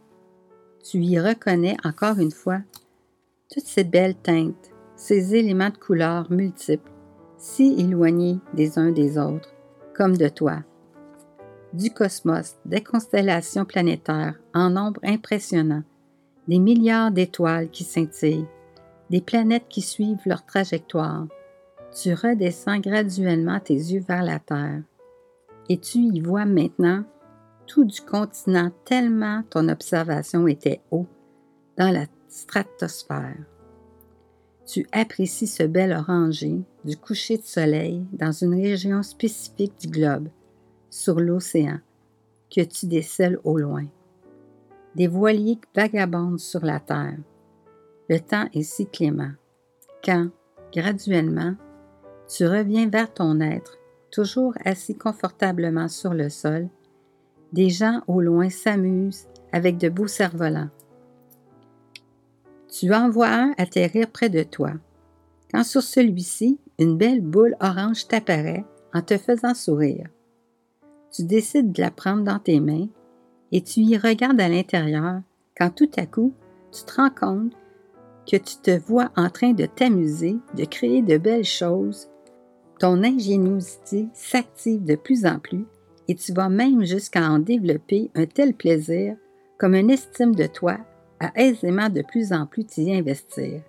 Tu 0.83 0.97
y 0.97 1.19
reconnais 1.19 1.77
encore 1.83 2.17
une 2.17 2.31
fois 2.31 2.61
toutes 3.53 3.67
ces 3.67 3.83
belles 3.83 4.15
teintes, 4.15 4.71
ces 4.95 5.35
éléments 5.35 5.69
de 5.69 5.77
couleurs 5.77 6.31
multiples, 6.31 6.91
si 7.37 7.75
éloignés 7.77 8.39
des 8.55 8.79
uns 8.79 8.91
des 8.91 9.19
autres, 9.19 9.53
comme 9.95 10.17
de 10.17 10.27
toi. 10.27 10.63
Du 11.71 11.91
cosmos, 11.91 12.55
des 12.65 12.81
constellations 12.81 13.65
planétaires 13.65 14.39
en 14.55 14.71
nombre 14.71 14.99
impressionnant, 15.03 15.83
des 16.47 16.57
milliards 16.57 17.11
d'étoiles 17.11 17.69
qui 17.69 17.83
scintillent, 17.83 18.47
des 19.11 19.21
planètes 19.21 19.67
qui 19.69 19.81
suivent 19.81 20.25
leur 20.25 20.47
trajectoire. 20.47 21.27
Tu 21.95 22.15
redescends 22.15 22.79
graduellement 22.79 23.59
tes 23.59 23.75
yeux 23.75 24.01
vers 24.07 24.23
la 24.23 24.39
Terre 24.39 24.81
et 25.69 25.77
tu 25.77 25.99
y 25.99 26.21
vois 26.21 26.45
maintenant 26.45 27.03
du 27.79 28.01
continent 28.01 28.71
tellement 28.85 29.43
ton 29.49 29.69
observation 29.69 30.47
était 30.47 30.81
haut 30.91 31.07
dans 31.77 31.91
la 31.91 32.05
stratosphère. 32.27 33.37
Tu 34.65 34.85
apprécies 34.91 35.47
ce 35.47 35.63
bel 35.63 35.91
orangé 35.93 36.61
du 36.85 36.95
coucher 36.95 37.37
de 37.37 37.43
soleil 37.43 38.05
dans 38.13 38.31
une 38.31 38.53
région 38.53 39.03
spécifique 39.03 39.73
du 39.81 39.87
globe, 39.87 40.29
sur 40.89 41.19
l'océan, 41.19 41.79
que 42.53 42.61
tu 42.61 42.85
décèles 42.85 43.39
au 43.43 43.57
loin. 43.57 43.85
Des 44.95 45.07
voiliers 45.07 45.59
vagabondent 45.75 46.39
sur 46.39 46.63
la 46.65 46.79
terre. 46.79 47.17
Le 48.09 48.19
temps 48.19 48.47
est 48.53 48.63
si 48.63 48.85
clément. 48.85 49.31
Quand, 50.03 50.29
graduellement, 50.73 51.55
tu 52.27 52.45
reviens 52.45 52.89
vers 52.89 53.13
ton 53.13 53.39
être, 53.39 53.77
toujours 54.11 54.53
assis 54.63 54.95
confortablement 54.95 55.87
sur 55.87 56.13
le 56.13 56.29
sol, 56.29 56.69
des 57.53 57.69
gens 57.69 58.01
au 58.07 58.21
loin 58.21 58.49
s'amusent 58.49 59.27
avec 59.51 59.77
de 59.77 59.89
beaux 59.89 60.07
cerfs-volants. 60.07 60.69
Tu 62.69 62.93
en 62.93 63.09
vois 63.09 63.29
un 63.29 63.53
atterrir 63.57 64.09
près 64.09 64.29
de 64.29 64.43
toi. 64.43 64.71
Quand 65.51 65.63
sur 65.63 65.81
celui-ci, 65.81 66.59
une 66.79 66.97
belle 66.97 67.21
boule 67.21 67.57
orange 67.59 68.07
t'apparaît 68.07 68.65
en 68.93 69.01
te 69.01 69.17
faisant 69.17 69.53
sourire. 69.53 70.07
Tu 71.11 71.23
décides 71.23 71.73
de 71.73 71.81
la 71.81 71.91
prendre 71.91 72.23
dans 72.23 72.39
tes 72.39 72.61
mains 72.61 72.87
et 73.51 73.61
tu 73.61 73.81
y 73.81 73.97
regardes 73.97 74.39
à 74.39 74.47
l'intérieur 74.47 75.21
quand 75.57 75.69
tout 75.69 75.91
à 75.97 76.05
coup, 76.05 76.33
tu 76.71 76.83
te 76.85 76.95
rends 76.95 77.09
compte 77.09 77.53
que 78.25 78.37
tu 78.37 78.55
te 78.57 78.77
vois 78.79 79.11
en 79.17 79.29
train 79.29 79.51
de 79.51 79.65
t'amuser, 79.65 80.37
de 80.55 80.63
créer 80.63 81.01
de 81.01 81.17
belles 81.17 81.43
choses. 81.43 82.07
Ton 82.79 83.03
ingéniosité 83.03 84.07
s'active 84.13 84.83
de 84.85 84.95
plus 84.95 85.25
en 85.25 85.39
plus 85.39 85.65
et 86.11 86.15
tu 86.15 86.33
vas 86.33 86.49
même 86.49 86.83
jusqu'à 86.83 87.21
en 87.21 87.39
développer 87.39 88.11
un 88.15 88.25
tel 88.25 88.53
plaisir 88.53 89.15
comme 89.57 89.75
une 89.75 89.89
estime 89.89 90.35
de 90.35 90.45
toi 90.45 90.77
à 91.21 91.31
aisément 91.41 91.87
de 91.87 92.01
plus 92.01 92.33
en 92.33 92.45
plus 92.45 92.65
t'y 92.65 92.93
investir, 92.93 93.61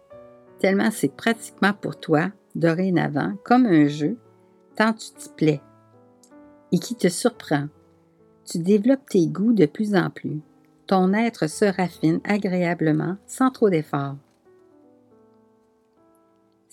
tellement 0.58 0.90
c'est 0.90 1.14
pratiquement 1.14 1.72
pour 1.72 2.00
toi, 2.00 2.32
dorénavant, 2.56 3.34
comme 3.44 3.64
un 3.66 3.86
jeu, 3.86 4.16
tant 4.74 4.92
tu 4.92 5.12
t'y 5.16 5.28
plais, 5.36 5.60
et 6.72 6.80
qui 6.80 6.96
te 6.96 7.06
surprend. 7.06 7.68
Tu 8.44 8.58
développes 8.58 9.08
tes 9.08 9.28
goûts 9.28 9.52
de 9.52 9.66
plus 9.66 9.94
en 9.94 10.10
plus. 10.10 10.40
Ton 10.88 11.12
être 11.12 11.46
se 11.46 11.66
raffine 11.66 12.18
agréablement, 12.24 13.18
sans 13.28 13.50
trop 13.50 13.70
d'efforts. 13.70 14.16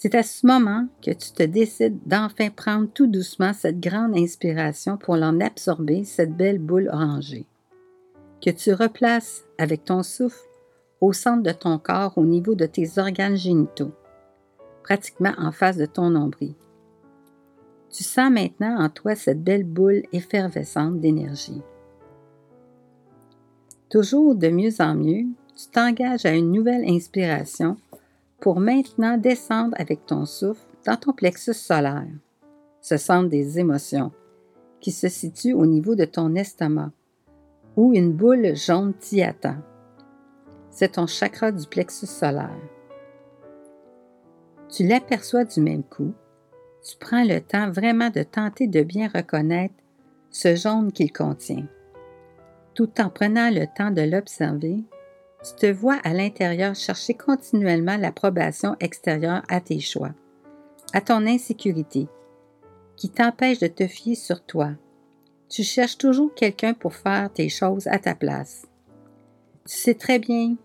C'est 0.02 0.16
à 0.16 0.24
ce 0.24 0.48
moment 0.48 0.88
que 1.02 1.12
tu 1.12 1.34
te 1.34 1.44
décides 1.44 2.00
d'enfin 2.06 2.52
prendre 2.52 2.88
tout 2.88 3.06
doucement 3.06 3.52
cette 3.52 3.82
grande 3.82 4.18
inspiration 4.18 4.96
pour 4.96 5.18
l'en 5.18 5.42
absorber, 5.42 6.06
cette 6.06 6.38
belle 6.38 6.60
boule 6.60 6.88
orangée, 6.88 7.46
que 8.42 8.50
tu 8.50 8.72
replaces 8.72 9.44
avec 9.58 9.84
ton 9.84 10.02
souffle 10.04 10.48
au 11.02 11.12
centre 11.12 11.44
de 11.44 11.52
ton 11.52 11.78
corps 11.80 12.18
au 12.18 12.24
niveau 12.24 12.56
de 12.56 12.66
tes 12.66 12.98
organes 12.98 13.36
génitaux, 13.36 13.92
pratiquement 14.84 15.34
en 15.38 15.52
face 15.52 15.76
de 15.76 15.86
ton 15.86 16.12
nombril. 16.12 16.56
Tu 17.90 18.06
sens 18.06 18.32
maintenant 18.32 18.82
en 18.82 18.88
toi 18.88 19.16
cette 19.16 19.44
belle 19.44 19.66
boule 19.66 20.04
effervescente 20.14 21.02
d'énergie. 21.02 21.62
Toujours 23.90 24.34
de 24.34 24.48
mieux 24.48 24.80
en 24.80 24.96
mieux, 24.96 25.26
tu 25.58 25.68
t'engages 25.70 26.26
à 26.26 26.34
une 26.34 26.54
nouvelle 26.54 26.86
inspiration 26.90 27.76
pour 28.40 28.60
maintenant 28.60 29.18
descendre 29.18 29.76
avec 29.78 30.06
ton 30.06 30.26
souffle 30.26 30.66
dans 30.86 30.96
ton 30.96 31.14
plexus 31.14 31.54
solaire, 31.54 32.08
ce 32.82 32.98
centre 32.98 33.30
des 33.30 33.60
émotions, 33.60 34.12
qui 34.80 34.92
se 34.92 35.10
situe 35.10 35.54
au 35.54 35.66
niveau 35.66 35.96
de 35.96 36.06
ton 36.06 36.36
estomac, 36.36 36.92
où 37.76 37.94
une 37.94 38.14
boule 38.14 38.56
jaune 38.56 38.94
t'y 38.94 39.22
attend. 39.22 39.58
C'est 40.72 40.94
ton 40.94 41.08
chakra 41.08 41.52
du 41.52 41.68
plexus 41.68 42.08
solaire. 42.08 42.56
Tu 44.70 44.88
l'aperçois 44.88 45.46
du 45.46 45.62
même 45.62 45.84
coup. 45.84 46.14
Tu 46.88 46.96
prends 46.98 47.24
le 47.24 47.40
temps 47.42 47.72
vraiment 47.72 48.10
de 48.10 48.24
tenter 48.24 48.68
de 48.68 48.84
bien 48.84 49.10
reconnaître 49.14 49.74
ce 50.30 50.56
jaune 50.56 50.92
qu'il 50.92 51.12
contient. 51.12 51.66
Tout 52.74 53.02
en 53.02 53.10
prenant 53.10 53.50
le 53.50 53.66
temps 53.76 53.92
de 53.92 54.02
l'observer, 54.02 54.84
tu 55.44 55.56
te 55.56 55.72
vois 55.72 56.00
à 56.04 56.14
l'intérieur 56.14 56.76
chercher 56.76 57.14
continuellement 57.14 57.98
l'approbation 57.98 58.76
extérieure 58.80 59.44
à 59.48 59.62
tes 59.62 59.80
choix, 59.80 60.14
à 60.94 61.02
ton 61.02 61.26
insécurité, 61.26 62.08
qui 62.98 63.10
t'empêche 63.10 63.60
de 63.60 63.68
te 63.68 63.88
fier 63.88 64.16
sur 64.16 64.44
toi. 64.44 64.72
Tu 65.48 65.64
cherches 65.64 65.98
toujours 65.98 66.34
quelqu'un 66.36 66.74
pour 66.74 66.94
faire 66.94 67.32
tes 67.32 67.50
choses 67.50 67.88
à 67.88 68.00
ta 68.00 68.16
place. 68.16 68.68
Tu 69.66 69.78
sais 69.78 69.94
très 69.94 70.20
bien 70.20 70.56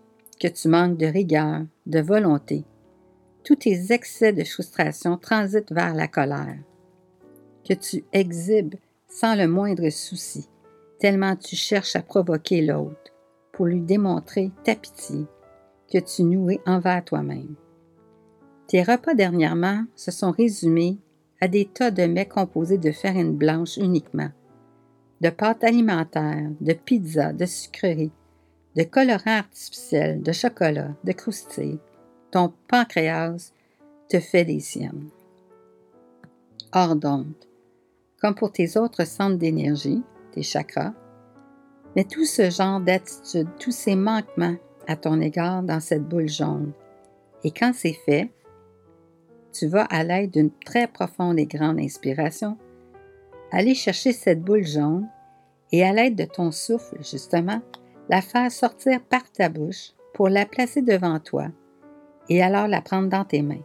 que 0.41 0.47
tu 0.47 0.67
manques 0.67 0.97
de 0.97 1.05
rigueur, 1.05 1.61
de 1.85 2.01
volonté. 2.01 2.65
Tous 3.45 3.55
tes 3.55 3.93
excès 3.93 4.33
de 4.33 4.43
frustration 4.43 5.17
transitent 5.17 5.71
vers 5.71 5.93
la 5.93 6.07
colère, 6.07 6.57
que 7.67 7.73
tu 7.73 8.03
exhibes 8.11 8.75
sans 9.07 9.35
le 9.35 9.47
moindre 9.47 9.89
souci, 9.89 10.49
tellement 10.99 11.35
tu 11.35 11.55
cherches 11.55 11.95
à 11.95 12.01
provoquer 12.01 12.61
l'autre 12.61 13.14
pour 13.55 13.67
lui 13.67 13.79
démontrer 13.79 14.51
ta 14.63 14.75
pitié 14.75 15.25
que 15.91 15.97
tu 15.97 16.23
nourris 16.23 16.59
envers 16.65 17.03
toi-même. 17.05 17.55
Tes 18.67 18.83
repas 18.83 19.13
dernièrement 19.13 19.85
se 19.95 20.11
sont 20.11 20.31
résumés 20.31 20.97
à 21.39 21.47
des 21.47 21.65
tas 21.65 21.91
de 21.91 22.03
mets 22.03 22.27
composés 22.27 22.77
de 22.77 22.91
farine 22.91 23.35
blanche 23.35 23.77
uniquement, 23.77 24.29
de 25.21 25.29
pâtes 25.29 25.63
alimentaires, 25.63 26.49
de 26.59 26.73
pizzas, 26.73 27.31
de 27.31 27.45
sucreries, 27.45 28.11
de 28.75 28.83
colorants 28.83 29.37
artificiels, 29.37 30.21
de 30.21 30.31
chocolat, 30.33 30.93
de 31.05 31.13
croustilles. 31.13 31.79
Ton 32.31 32.51
pancréas 32.67 33.53
te 34.09 34.19
fait 34.19 34.43
des 34.43 34.59
siennes. 34.59 35.09
Hors 36.73 36.97
d'onde, 36.97 37.33
comme 38.19 38.35
pour 38.35 38.51
tes 38.51 38.75
autres 38.77 39.07
centres 39.07 39.37
d'énergie, 39.37 40.03
tes 40.31 40.43
chakras, 40.43 40.93
mais 41.95 42.03
tout 42.03 42.25
ce 42.25 42.49
genre 42.49 42.79
d'attitude, 42.79 43.47
tous 43.59 43.71
ces 43.71 43.95
manquements 43.95 44.55
à 44.87 44.95
ton 44.95 45.19
égard 45.21 45.63
dans 45.63 45.79
cette 45.79 46.07
boule 46.07 46.29
jaune. 46.29 46.73
Et 47.43 47.51
quand 47.51 47.71
c'est 47.73 47.97
fait, 48.05 48.29
tu 49.53 49.67
vas 49.67 49.85
à 49.85 50.03
l'aide 50.03 50.31
d'une 50.31 50.51
très 50.65 50.87
profonde 50.87 51.39
et 51.39 51.45
grande 51.45 51.79
inspiration 51.79 52.57
aller 53.51 53.75
chercher 53.75 54.11
cette 54.11 54.41
boule 54.41 54.65
jaune 54.65 55.07
et 55.71 55.83
à 55.83 55.93
l'aide 55.93 56.15
de 56.15 56.25
ton 56.25 56.51
souffle, 56.51 56.97
justement, 57.01 57.61
la 58.09 58.21
faire 58.21 58.51
sortir 58.51 59.01
par 59.01 59.31
ta 59.31 59.49
bouche 59.49 59.93
pour 60.13 60.29
la 60.29 60.45
placer 60.45 60.81
devant 60.81 61.19
toi 61.19 61.47
et 62.29 62.43
alors 62.43 62.67
la 62.67 62.81
prendre 62.81 63.09
dans 63.09 63.25
tes 63.25 63.41
mains. 63.41 63.63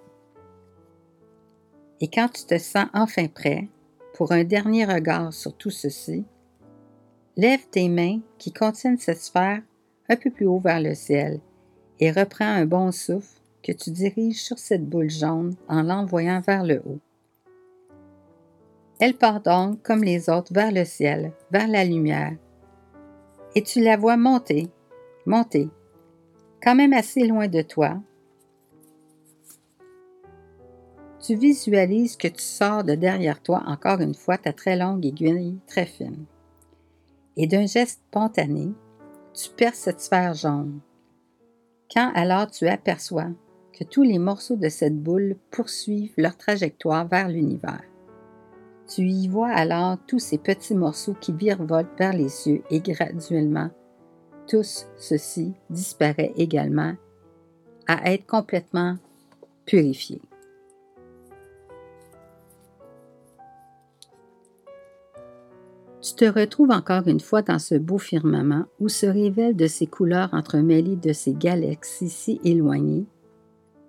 Et 2.00 2.08
quand 2.08 2.28
tu 2.28 2.44
te 2.44 2.58
sens 2.58 2.86
enfin 2.94 3.26
prêt 3.26 3.68
pour 4.14 4.32
un 4.32 4.44
dernier 4.44 4.84
regard 4.84 5.32
sur 5.32 5.56
tout 5.56 5.70
ceci, 5.70 6.24
Lève 7.36 7.64
tes 7.70 7.88
mains 7.88 8.20
qui 8.38 8.52
contiennent 8.52 8.98
cette 8.98 9.20
sphère 9.20 9.62
un 10.08 10.16
peu 10.16 10.30
plus 10.30 10.46
haut 10.46 10.58
vers 10.58 10.80
le 10.80 10.94
ciel 10.94 11.40
et 12.00 12.10
reprends 12.10 12.44
un 12.44 12.66
bon 12.66 12.90
souffle 12.90 13.40
que 13.62 13.72
tu 13.72 13.90
diriges 13.90 14.42
sur 14.42 14.58
cette 14.58 14.84
boule 14.84 15.10
jaune 15.10 15.54
en 15.68 15.82
l'envoyant 15.82 16.40
vers 16.40 16.64
le 16.64 16.82
haut. 16.84 16.98
Elle 18.98 19.14
part 19.14 19.40
donc 19.40 19.80
comme 19.82 20.02
les 20.02 20.28
autres 20.28 20.52
vers 20.52 20.72
le 20.72 20.84
ciel, 20.84 21.32
vers 21.50 21.68
la 21.68 21.84
lumière, 21.84 22.36
et 23.54 23.62
tu 23.62 23.80
la 23.80 23.96
vois 23.96 24.16
monter, 24.16 24.68
monter, 25.24 25.68
quand 26.62 26.74
même 26.74 26.92
assez 26.92 27.26
loin 27.26 27.48
de 27.48 27.62
toi. 27.62 28.00
Tu 31.24 31.36
visualises 31.36 32.16
que 32.16 32.28
tu 32.28 32.42
sors 32.42 32.82
de 32.82 32.94
derrière 32.94 33.40
toi 33.42 33.62
encore 33.66 34.00
une 34.00 34.14
fois 34.14 34.36
ta 34.36 34.52
très 34.52 34.76
longue 34.76 35.06
aiguille 35.06 35.58
très 35.66 35.86
fine 35.86 36.26
et 37.40 37.46
d'un 37.46 37.64
geste 37.64 38.02
spontané, 38.10 38.70
tu 39.32 39.48
perces 39.56 39.78
cette 39.78 40.02
sphère 40.02 40.34
jaune. 40.34 40.80
Quand 41.90 42.12
alors 42.14 42.50
tu 42.50 42.68
aperçois 42.68 43.30
que 43.72 43.82
tous 43.82 44.02
les 44.02 44.18
morceaux 44.18 44.56
de 44.56 44.68
cette 44.68 45.02
boule 45.02 45.36
poursuivent 45.50 46.12
leur 46.18 46.36
trajectoire 46.36 47.08
vers 47.08 47.28
l'univers, 47.28 47.82
Tu 48.86 49.02
y 49.02 49.28
vois 49.28 49.48
alors 49.50 49.96
tous 50.06 50.18
ces 50.18 50.36
petits 50.36 50.74
morceaux 50.74 51.14
qui 51.14 51.32
virevoltent 51.32 51.96
vers 51.96 52.12
les 52.12 52.28
cieux 52.28 52.62
et 52.70 52.80
graduellement, 52.80 53.70
tous 54.48 54.86
ceci 54.98 55.54
disparaît 55.70 56.32
également 56.36 56.94
à 57.86 58.12
être 58.12 58.26
complètement 58.26 58.96
purifié. 59.64 60.20
Tu 66.02 66.14
te 66.14 66.24
retrouves 66.24 66.70
encore 66.70 67.08
une 67.08 67.20
fois 67.20 67.42
dans 67.42 67.58
ce 67.58 67.74
beau 67.74 67.98
firmament 67.98 68.64
où 68.78 68.88
se 68.88 69.04
révèlent 69.04 69.56
de 69.56 69.66
ces 69.66 69.86
couleurs 69.86 70.32
entremêlées 70.32 70.96
de 70.96 71.12
ces 71.12 71.34
galaxies 71.34 72.08
si 72.08 72.40
éloignées 72.42 73.06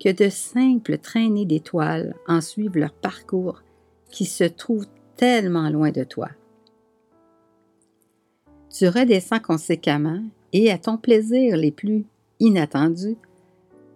que 0.03 0.12
de 0.12 0.30
simples 0.30 0.97
traînées 0.97 1.45
d'étoiles 1.45 2.16
en 2.28 2.41
suivent 2.41 2.78
leur 2.78 2.93
parcours 2.93 3.62
qui 4.09 4.26
se 4.26 4.43
trouvent 4.43 4.88
tellement 5.16 5.70
loin 5.70 5.91
de 5.91 6.03
toi. 6.03 6.30
Tu 8.70 8.88
redescends 8.88 9.39
conséquemment 9.39 10.24
et 10.53 10.72
à 10.72 10.78
ton 10.78 10.97
plaisir 10.97 11.55
les 11.55 11.72
plus 11.72 12.05
inattendus, 12.39 13.18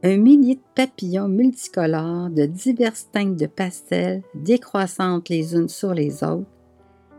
un 0.03 0.17
millier 0.17 0.55
de 0.55 0.61
papillons 0.75 1.27
multicolores 1.27 2.29
de 2.29 2.45
diverses 2.45 3.09
teintes 3.11 3.37
de 3.37 3.47
pastel 3.47 4.21
décroissantes 4.35 5.29
les 5.29 5.55
unes 5.55 5.69
sur 5.69 5.93
les 5.93 6.23
autres 6.23 6.45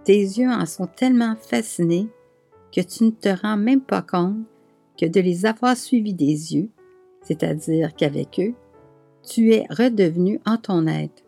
tes 0.07 0.21
yeux 0.21 0.49
en 0.49 0.65
sont 0.67 0.87
tellement 0.87 1.35
fascinés 1.35 2.09
que 2.73 2.81
tu 2.81 3.05
ne 3.05 3.11
te 3.11 3.29
rends 3.29 3.57
même 3.57 3.81
pas 3.81 4.03
compte 4.03 4.47
que 4.97 5.05
de 5.05 5.21
les 5.21 5.47
avoir 5.47 5.77
suivis 5.77 6.15
des 6.15 6.55
yeux, 6.55 6.71
c'est-à-dire 7.23 7.93
qu'avec 7.95 8.39
eux, 8.39 8.55
tu 9.25 9.53
es 9.53 9.67
redevenu 9.69 10.41
en 10.47 10.59
ton 10.59 10.87
être, 10.87 11.25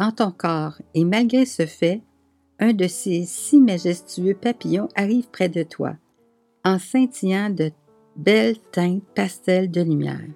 en 0.00 0.10
ton 0.10 0.32
corps, 0.32 0.82
et 0.94 1.04
malgré 1.04 1.46
ce 1.46 1.64
fait, 1.64 2.02
un 2.58 2.72
de 2.72 2.88
ces 2.88 3.24
si 3.24 3.60
majestueux 3.60 4.34
papillons 4.34 4.88
arrive 4.96 5.28
près 5.30 5.48
de 5.48 5.62
toi, 5.62 5.94
en 6.64 6.80
scintillant 6.80 7.50
de 7.50 7.70
belles 8.16 8.58
teintes 8.72 9.04
pastel 9.14 9.70
de 9.70 9.82
lumière. 9.82 10.28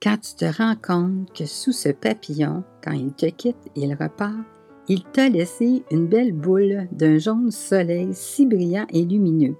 Quand 0.00 0.18
tu 0.18 0.34
te 0.36 0.44
rends 0.44 0.76
compte 0.76 1.32
que 1.36 1.44
sous 1.44 1.72
ce 1.72 1.88
papillon, 1.88 2.62
quand 2.84 2.92
il 2.92 3.12
te 3.14 3.26
quitte, 3.26 3.68
il 3.74 3.92
repart, 3.94 4.44
il 4.90 5.04
t'a 5.04 5.28
laissé 5.28 5.84
une 5.92 6.08
belle 6.08 6.32
boule 6.32 6.88
d'un 6.90 7.16
jaune 7.16 7.52
soleil 7.52 8.08
si 8.10 8.44
brillant 8.44 8.88
et 8.90 9.04
lumineux, 9.04 9.54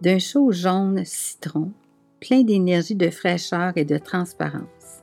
d'un 0.00 0.20
chaud 0.20 0.52
jaune 0.52 1.02
citron, 1.04 1.72
plein 2.20 2.44
d'énergie, 2.44 2.94
de 2.94 3.10
fraîcheur 3.10 3.72
et 3.74 3.84
de 3.84 3.98
transparence. 3.98 5.02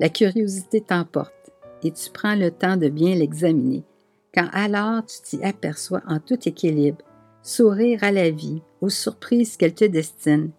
La 0.00 0.08
curiosité 0.08 0.80
t'emporte 0.80 1.52
et 1.82 1.90
tu 1.90 2.10
prends 2.10 2.36
le 2.36 2.50
temps 2.50 2.78
de 2.78 2.88
bien 2.88 3.14
l'examiner, 3.14 3.84
quand 4.34 4.48
alors 4.50 5.04
tu 5.04 5.20
t'y 5.20 5.44
aperçois 5.44 6.00
en 6.08 6.18
tout 6.18 6.38
équilibre, 6.48 7.04
sourire 7.42 8.02
à 8.02 8.12
la 8.12 8.30
vie, 8.30 8.62
aux 8.80 8.88
surprises 8.88 9.58
qu'elle 9.58 9.74
te 9.74 9.84
destine, 9.84 10.52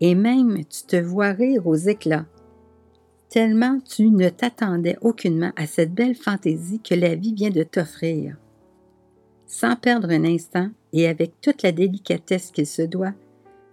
et 0.00 0.16
même 0.16 0.64
tu 0.64 0.82
te 0.82 0.96
vois 0.96 1.30
rire 1.30 1.68
aux 1.68 1.76
éclats 1.76 2.26
tellement 3.36 3.80
tu 3.80 4.08
ne 4.08 4.30
t'attendais 4.30 4.96
aucunement 5.02 5.52
à 5.56 5.66
cette 5.66 5.92
belle 5.92 6.14
fantaisie 6.14 6.80
que 6.80 6.94
la 6.94 7.14
vie 7.14 7.34
vient 7.34 7.50
de 7.50 7.64
t'offrir. 7.64 8.34
Sans 9.46 9.76
perdre 9.76 10.08
un 10.08 10.24
instant 10.24 10.70
et 10.94 11.06
avec 11.06 11.38
toute 11.42 11.62
la 11.62 11.70
délicatesse 11.70 12.50
qu'il 12.50 12.66
se 12.66 12.80
doit, 12.80 13.12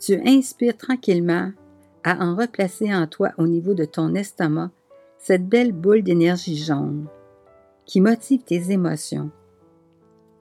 tu 0.02 0.20
inspires 0.28 0.76
tranquillement 0.76 1.54
à 2.04 2.26
en 2.26 2.36
replacer 2.36 2.94
en 2.94 3.08
toi 3.08 3.32
au 3.38 3.48
niveau 3.48 3.74
de 3.74 3.86
ton 3.86 4.16
estomac 4.16 4.70
cette 5.18 5.48
belle 5.48 5.72
boule 5.72 6.04
d'énergie 6.04 6.58
jaune 6.58 7.08
qui 7.86 8.02
motive 8.02 8.44
tes 8.44 8.74
émotions. 8.74 9.32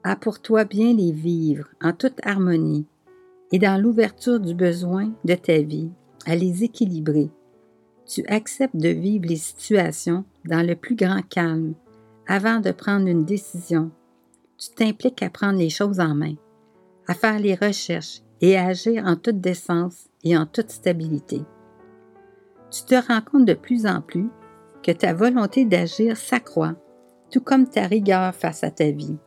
À 0.03 0.17
pour 0.17 0.41
toi 0.41 0.65
bien 0.65 0.93
les 0.93 1.13
vivre 1.13 1.69
en 1.81 1.93
toute 1.93 2.19
harmonie 2.23 2.87
et 3.53 3.57
dans 3.57 3.81
l'ouverture 3.81 4.41
du 4.41 4.53
besoin 4.53 5.13
de 5.23 5.35
ta 5.35 5.59
vie, 5.59 5.91
à 6.25 6.35
les 6.35 6.65
équilibrer 6.65 7.29
tu 8.05 8.25
acceptes 8.27 8.75
de 8.75 8.89
vivre 8.89 9.27
les 9.27 9.37
situations 9.37 10.25
dans 10.45 10.65
le 10.65 10.75
plus 10.75 10.95
grand 10.95 11.21
calme 11.21 11.73
avant 12.27 12.59
de 12.59 12.71
prendre 12.71 13.07
une 13.07 13.25
décision. 13.25 13.91
Tu 14.57 14.69
t'impliques 14.71 15.23
à 15.23 15.29
prendre 15.29 15.59
les 15.59 15.69
choses 15.69 15.99
en 15.99 16.13
main, 16.13 16.35
à 17.07 17.13
faire 17.13 17.39
les 17.39 17.55
recherches 17.55 18.21
et 18.41 18.57
à 18.57 18.67
agir 18.67 19.05
en 19.05 19.15
toute 19.15 19.39
décence 19.39 20.09
et 20.23 20.37
en 20.37 20.45
toute 20.45 20.71
stabilité. 20.71 21.41
Tu 22.71 22.83
te 22.83 22.95
rends 22.95 23.21
compte 23.21 23.45
de 23.45 23.53
plus 23.53 23.85
en 23.85 24.01
plus 24.01 24.29
que 24.81 24.91
ta 24.91 25.13
volonté 25.13 25.65
d'agir 25.65 26.17
s'accroît, 26.17 26.75
tout 27.29 27.41
comme 27.41 27.67
ta 27.67 27.87
rigueur 27.87 28.33
face 28.35 28.63
à 28.63 28.71
ta 28.71 28.91
vie. 28.91 29.17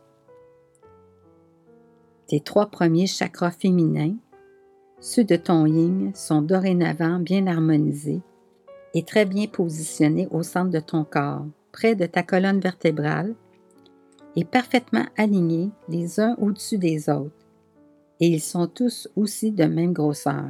Tes 2.27 2.41
trois 2.41 2.67
premiers 2.67 3.07
chakras 3.07 3.51
féminins, 3.51 4.15
ceux 4.99 5.23
de 5.23 5.35
ton 5.35 5.65
yin, 5.65 6.11
sont 6.13 6.41
dorénavant 6.41 7.19
bien 7.19 7.47
harmonisés 7.47 8.21
est 8.93 9.07
très 9.07 9.25
bien 9.25 9.47
positionné 9.47 10.27
au 10.31 10.43
centre 10.43 10.71
de 10.71 10.79
ton 10.79 11.03
corps, 11.03 11.45
près 11.71 11.95
de 11.95 12.05
ta 12.05 12.23
colonne 12.23 12.59
vertébrale, 12.59 13.35
et 14.35 14.45
parfaitement 14.45 15.05
alignés 15.17 15.71
les 15.89 16.19
uns 16.19 16.35
au-dessus 16.39 16.77
des 16.77 17.09
autres, 17.09 17.31
et 18.19 18.27
ils 18.27 18.41
sont 18.41 18.67
tous 18.67 19.09
aussi 19.15 19.51
de 19.51 19.65
même 19.65 19.93
grosseur. 19.93 20.49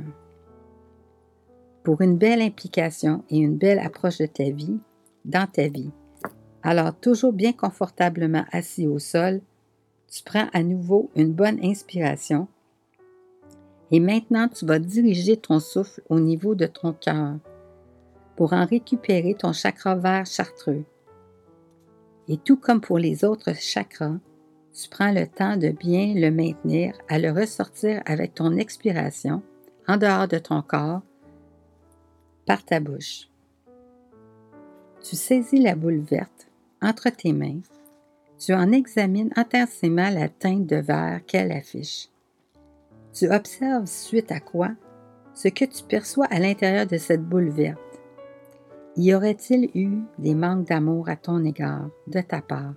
Pour 1.84 2.02
une 2.02 2.18
belle 2.18 2.42
implication 2.42 3.24
et 3.30 3.38
une 3.38 3.58
belle 3.58 3.80
approche 3.80 4.18
de 4.18 4.26
ta 4.26 4.50
vie, 4.50 4.78
dans 5.24 5.48
ta 5.50 5.68
vie, 5.68 5.92
alors 6.64 6.94
toujours 6.94 7.34
bien 7.34 7.54
confortablement 7.54 8.44
assis 8.52 8.88
au 8.88 9.00
sol, 9.00 9.42
tu 10.12 10.24
prends 10.24 10.48
à 10.54 10.64
nouveau 10.64 11.10
une 11.16 11.32
bonne 11.32 11.60
inspiration. 11.64 12.48
Et 13.92 14.02
maintenant 14.02 14.50
tu 14.50 14.66
vas 14.66 14.80
diriger 14.80 15.38
ton 15.38 15.60
souffle 15.60 16.02
au 16.10 16.20
niveau 16.20 16.56
de 16.56 16.66
ton 16.66 16.92
cœur 16.92 17.38
pour 18.38 18.54
en 18.54 18.66
récupérer 18.66 19.34
ton 19.34 19.52
chakra 19.52 19.96
vert 19.96 20.26
chartreux. 20.26 20.86
Et 22.30 22.38
tout 22.38 22.56
comme 22.56 22.82
pour 22.82 23.00
les 23.00 23.26
autres 23.26 23.56
chakras, 23.56 24.18
tu 24.74 24.90
prends 24.90 25.12
le 25.12 25.26
temps 25.26 25.58
de 25.58 25.70
bien 25.70 26.14
le 26.16 26.30
maintenir 26.30 26.94
à 27.10 27.18
le 27.18 27.32
ressortir 27.32 28.02
avec 28.06 28.36
ton 28.36 28.56
expiration 28.56 29.42
en 29.88 29.98
dehors 29.98 30.28
de 30.28 30.38
ton 30.38 30.62
corps 30.62 31.02
par 32.46 32.64
ta 32.64 32.80
bouche. 32.80 33.28
Tu 35.04 35.16
saisis 35.16 35.60
la 35.60 35.76
boule 35.76 36.02
verte 36.02 36.48
entre 36.82 37.10
tes 37.10 37.34
mains. 37.34 37.62
Tu 38.38 38.54
en 38.54 38.72
examines 38.72 39.32
intensément 39.36 40.10
la 40.10 40.30
teinte 40.30 40.68
de 40.68 40.76
verre 40.76 41.22
qu'elle 41.26 41.52
affiche. 41.52 42.10
Tu 43.14 43.32
observes 43.32 43.88
suite 43.88 44.32
à 44.32 44.40
quoi 44.40 44.70
ce 45.34 45.48
que 45.48 45.66
tu 45.66 45.84
perçois 45.84 46.28
à 46.28 46.40
l'intérieur 46.40 46.86
de 46.86 46.98
cette 46.98 47.24
boule 47.24 47.50
verte. 47.50 47.87
Y 49.00 49.14
aurait-il 49.14 49.70
eu 49.76 50.02
des 50.18 50.34
manques 50.34 50.68
d'amour 50.68 51.08
à 51.08 51.16
ton 51.16 51.44
égard 51.46 51.88
de 52.08 52.20
ta 52.20 52.42
part 52.42 52.74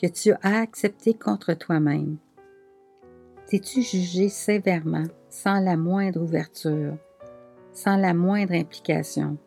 que 0.00 0.06
tu 0.06 0.32
as 0.42 0.60
accepté 0.60 1.12
contre 1.12 1.54
toi-même? 1.54 2.18
T'es-tu 3.48 3.82
jugé 3.82 4.28
sévèrement, 4.28 5.06
sans 5.28 5.58
la 5.58 5.76
moindre 5.76 6.22
ouverture, 6.22 6.96
sans 7.72 7.96
la 7.96 8.14
moindre 8.14 8.54
implication, 8.54 9.38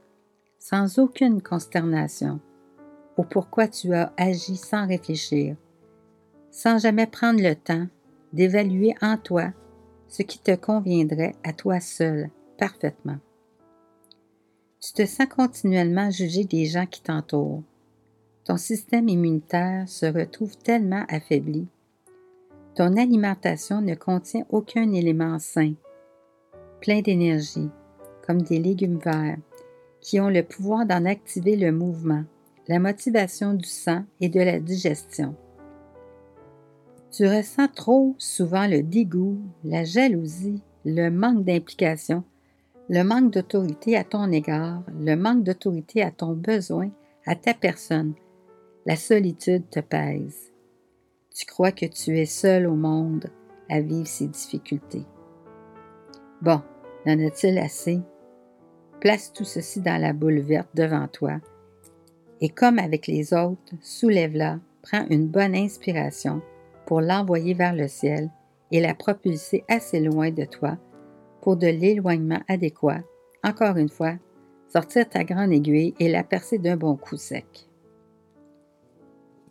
sans 0.60 1.00
aucune 1.00 1.42
consternation, 1.42 2.42
au 3.16 3.24
pourquoi 3.24 3.70
tu 3.70 3.94
as 3.94 4.12
agi 4.18 4.58
sans 4.58 4.86
réfléchir, 4.86 5.56
sans 6.52 6.80
jamais 6.80 7.08
prendre 7.08 7.42
le 7.42 7.56
temps 7.56 7.88
d'évaluer 8.34 8.94
en 9.02 9.16
toi 9.16 9.54
ce 10.10 10.22
qui 10.22 10.40
te 10.40 10.54
conviendrait 10.54 11.36
à 11.46 11.54
toi 11.54 11.80
seul 11.80 12.30
parfaitement? 12.58 13.20
Tu 14.86 14.92
te 14.92 15.06
sens 15.06 15.28
continuellement 15.28 16.12
juger 16.12 16.44
des 16.44 16.66
gens 16.66 16.86
qui 16.86 17.02
t'entourent. 17.02 17.64
Ton 18.44 18.58
système 18.58 19.08
immunitaire 19.08 19.88
se 19.88 20.06
retrouve 20.06 20.58
tellement 20.58 21.06
affaibli. 21.08 21.68
Ton 22.76 22.98
alimentation 22.98 23.80
ne 23.80 23.96
contient 23.96 24.46
aucun 24.50 24.92
élément 24.92 25.40
sain, 25.40 25.72
plein 26.82 27.00
d'énergie, 27.00 27.70
comme 28.28 28.42
des 28.42 28.60
légumes 28.60 29.00
verts, 29.00 29.38
qui 30.02 30.20
ont 30.20 30.28
le 30.28 30.44
pouvoir 30.44 30.86
d'en 30.86 31.06
activer 31.06 31.56
le 31.56 31.72
mouvement, 31.72 32.26
la 32.68 32.80
motivation 32.80 33.54
du 33.54 33.70
sang 33.70 34.04
et 34.20 34.28
de 34.28 34.42
la 34.42 34.60
digestion. 34.60 35.34
Tu 37.10 37.26
ressens 37.26 37.70
trop 37.70 38.16
souvent 38.18 38.68
le 38.68 38.84
dégoût, 38.84 39.40
la 39.64 39.86
jalousie, 39.86 40.62
le 40.84 41.10
manque 41.10 41.46
d'implication 41.46 42.26
le 42.94 43.04
manque 43.04 43.32
d'autorité 43.32 43.98
à 43.98 44.04
ton 44.04 44.32
égard, 44.32 44.84
le 45.02 45.16
manque 45.16 45.42
d'autorité 45.42 46.04
à 46.04 46.12
ton 46.12 46.34
besoin, 46.34 46.92
à 47.26 47.36
ta 47.36 47.56
personne. 47.56 48.14
La 48.86 48.96
solitude 48.96 49.68
te 49.72 49.80
pèse. 49.80 50.52
Tu 51.34 51.48
crois 51.48 51.72
que 51.72 51.88
tu 51.88 52.20
es 52.20 52.28
seul 52.28 52.68
au 52.68 52.76
monde 52.76 53.32
à 53.68 53.82
vivre 53.82 54.06
ces 54.06 54.28
difficultés. 54.28 55.08
Bon, 56.44 56.62
en 57.08 57.26
a-t-il 57.26 57.58
assez? 57.58 58.00
Place 59.02 59.34
tout 59.34 59.44
ceci 59.44 59.82
dans 59.82 60.00
la 60.00 60.14
boule 60.14 60.42
verte 60.42 60.70
devant 60.76 61.08
toi 61.08 61.40
et 62.42 62.50
comme 62.50 62.78
avec 62.78 63.08
les 63.08 63.34
autres, 63.34 63.74
soulève-la 63.82 64.60
prends 64.84 65.08
une 65.10 65.26
bonne 65.26 65.56
inspiration 65.56 66.44
pour 66.86 67.02
l'envoyer 67.02 67.56
vers 67.56 67.74
le 67.74 67.88
ciel 67.88 68.30
et 68.70 68.80
la 68.80 68.94
propulser 68.94 69.64
assez 69.68 70.00
loin 70.00 70.30
de 70.30 70.46
toi 70.46 70.78
pour 71.44 71.58
de 71.58 71.68
l'éloignement 71.68 72.40
adéquat. 72.48 73.02
Encore 73.44 73.76
une 73.76 73.90
fois, 73.90 74.14
sortir 74.72 75.10
ta 75.10 75.26
grande 75.26 75.52
aiguille 75.52 75.94
et 76.00 76.08
la 76.08 76.24
percer 76.24 76.58
d'un 76.58 76.78
bon 76.78 76.96
coup 76.96 77.18
sec. 77.18 77.68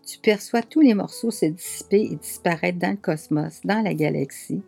Tu 0.03 0.18
perçois 0.18 0.62
tous 0.62 0.80
les 0.80 0.95
morceaux 0.95 1.30
se 1.30 1.45
dissiper 1.45 2.09
et 2.11 2.16
disparaître 2.16 2.78
dans 2.78 2.93
le 2.93 2.97
cosmos, 2.97 3.61
dans 3.64 3.82
la 3.82 3.93
galaxie. 3.93 4.62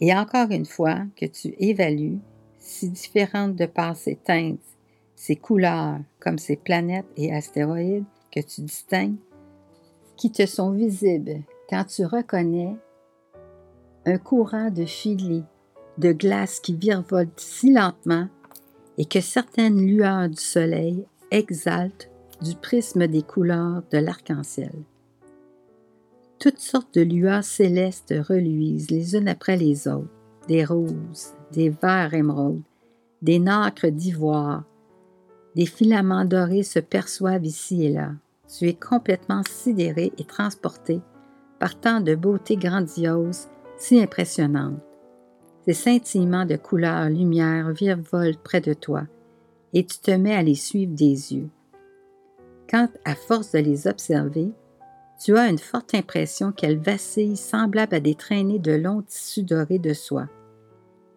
Et 0.00 0.14
encore 0.14 0.52
une 0.52 0.64
fois, 0.64 1.00
que 1.16 1.26
tu 1.26 1.56
évalues, 1.58 2.20
si 2.56 2.88
différentes 2.88 3.56
de 3.56 3.66
par 3.66 3.96
ces 3.96 4.14
teintes, 4.14 4.60
ces 5.16 5.34
couleurs, 5.34 5.98
comme 6.20 6.38
ces 6.38 6.56
planètes 6.56 7.06
et 7.16 7.34
astéroïdes 7.34 8.04
que 8.30 8.40
tu 8.40 8.60
distingues, 8.60 9.18
qui 10.16 10.30
te 10.30 10.46
sont 10.46 10.70
visibles 10.70 11.42
quand 11.68 11.84
tu 11.84 12.06
reconnais 12.06 12.76
un 14.06 14.18
courant 14.18 14.70
de 14.70 14.84
filets, 14.84 15.42
de 15.98 16.12
glace 16.12 16.60
qui 16.60 16.74
virevolte 16.74 17.38
si 17.38 17.72
lentement 17.72 18.28
et 18.98 19.04
que 19.04 19.20
certaines 19.20 19.86
lueurs 19.86 20.28
du 20.28 20.40
soleil 20.40 21.04
exaltent 21.30 22.10
du 22.42 22.54
prisme 22.54 23.06
des 23.06 23.22
couleurs 23.22 23.82
de 23.90 23.98
l'arc-en-ciel. 23.98 24.72
Toutes 26.38 26.58
sortes 26.58 26.94
de 26.94 27.02
lueurs 27.02 27.44
célestes 27.44 28.14
reluisent 28.28 28.90
les 28.90 29.14
unes 29.14 29.28
après 29.28 29.56
les 29.56 29.86
autres, 29.86 30.10
des 30.48 30.64
roses, 30.64 31.34
des 31.52 31.70
verts 31.70 32.14
émeraudes, 32.14 32.62
des 33.22 33.38
nacres 33.38 33.90
d'ivoire, 33.90 34.64
des 35.54 35.66
filaments 35.66 36.24
dorés 36.24 36.62
se 36.62 36.78
perçoivent 36.78 37.44
ici 37.44 37.84
et 37.84 37.90
là. 37.90 38.12
Tu 38.48 38.68
es 38.68 38.74
complètement 38.74 39.42
sidéré 39.48 40.12
et 40.18 40.24
transporté 40.24 41.00
par 41.58 41.78
tant 41.78 42.00
de 42.00 42.14
beauté 42.14 42.56
grandiose, 42.56 43.46
si 43.76 44.00
impressionnante. 44.00 44.80
Ces 45.64 45.74
scintillements 45.74 46.44
de 46.44 46.56
couleurs, 46.56 47.08
lumière 47.08 47.70
virevoltent 47.70 48.42
près 48.42 48.60
de 48.60 48.74
toi, 48.74 49.04
et 49.72 49.84
tu 49.84 49.98
te 49.98 50.10
mets 50.10 50.34
à 50.34 50.42
les 50.42 50.56
suivre 50.56 50.92
des 50.92 51.34
yeux. 51.34 51.48
Quand, 52.68 52.88
à 53.04 53.14
force 53.14 53.52
de 53.52 53.60
les 53.60 53.86
observer, 53.86 54.50
tu 55.22 55.36
as 55.36 55.48
une 55.48 55.58
forte 55.58 55.94
impression 55.94 56.50
qu'elles 56.50 56.80
vacillent 56.80 57.36
semblables 57.36 57.94
à 57.94 58.00
des 58.00 58.16
traînées 58.16 58.58
de 58.58 58.72
longs 58.72 59.02
tissus 59.02 59.44
dorés 59.44 59.78
de 59.78 59.92
soie, 59.92 60.28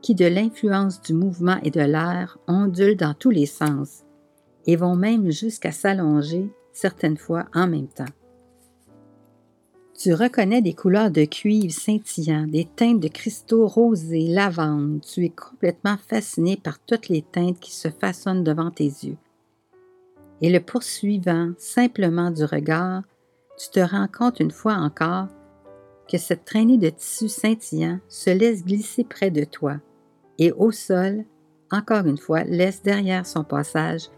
qui, 0.02 0.14
de 0.14 0.26
l'influence 0.26 1.02
du 1.02 1.14
mouvement 1.14 1.58
et 1.64 1.72
de 1.72 1.82
l'air, 1.82 2.38
ondulent 2.48 2.98
dans 2.98 3.16
tous 3.16 3.32
les 3.32 3.48
sens, 3.48 4.04
et 4.68 4.76
vont 4.76 4.96
même 4.96 5.32
jusqu'à 5.32 5.72
s'allonger, 5.72 6.52
certaines 6.72 7.18
fois 7.18 7.46
en 7.56 7.68
même 7.68 7.88
temps. 7.88 8.06
Tu 9.98 10.14
reconnais 10.14 10.62
des 10.62 10.74
couleurs 10.74 11.10
de 11.10 11.24
cuivre 11.24 11.72
scintillant, 11.72 12.48
des 12.48 12.66
teintes 12.66 13.00
de 13.00 13.08
cristaux 13.08 13.66
rosés, 13.66 14.28
lavande. 14.28 15.00
Tu 15.02 15.24
es 15.24 15.30
complètement 15.30 15.96
fasciné 15.98 16.58
par 16.58 16.80
toutes 16.80 17.08
les 17.08 17.22
teintes 17.22 17.62
qui 17.62 17.72
se 17.72 17.88
façonnent 17.88 18.44
devant 18.44 18.72
tes 18.72 18.84
yeux. 18.84 19.16
Et 20.42 20.50
le 20.50 20.60
poursuivant 20.60 21.54
simplement 21.58 22.30
du 22.30 22.44
regard, 22.44 23.04
tu 23.58 23.70
te 23.70 23.80
rends 23.80 24.10
compte 24.10 24.42
une 24.42 24.52
fois 24.52 24.74
encore 24.74 25.30
que 26.12 26.18
cette 26.18 26.44
traînée 26.44 26.78
de 26.78 26.90
tissus 26.90 27.30
scintillants 27.30 28.00
se 28.10 28.30
laisse 28.30 28.66
glisser 28.66 29.06
près 29.06 29.32
de 29.32 29.46
toi 29.46 29.78
et 30.38 30.52
au 30.52 30.72
sol, 30.72 31.24
encore 31.72 32.06
une 32.06 32.18
fois, 32.18 32.44
laisse 32.44 32.84
derrière 32.84 33.26
son 33.26 33.46
passage 33.46 34.10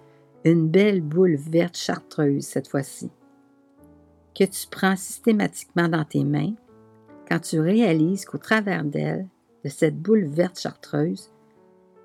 une 0.43 0.67
belle 0.67 1.01
boule 1.01 1.35
verte 1.35 1.77
chartreuse 1.77 2.43
cette 2.43 2.67
fois-ci 2.67 3.11
que 4.37 4.43
tu 4.43 4.67
prends 4.69 4.95
systématiquement 4.95 5.87
dans 5.87 6.05
tes 6.05 6.23
mains, 6.23 6.53
quand 7.27 7.39
tu 7.39 7.59
réalises 7.59 8.25
qu'au 8.25 8.37
travers 8.37 8.83
d'elle, 8.83 9.27
de 9.65 9.69
cette 9.69 9.99
boule 9.99 10.25
verte 10.25 10.59
chartreuse, 10.59 11.31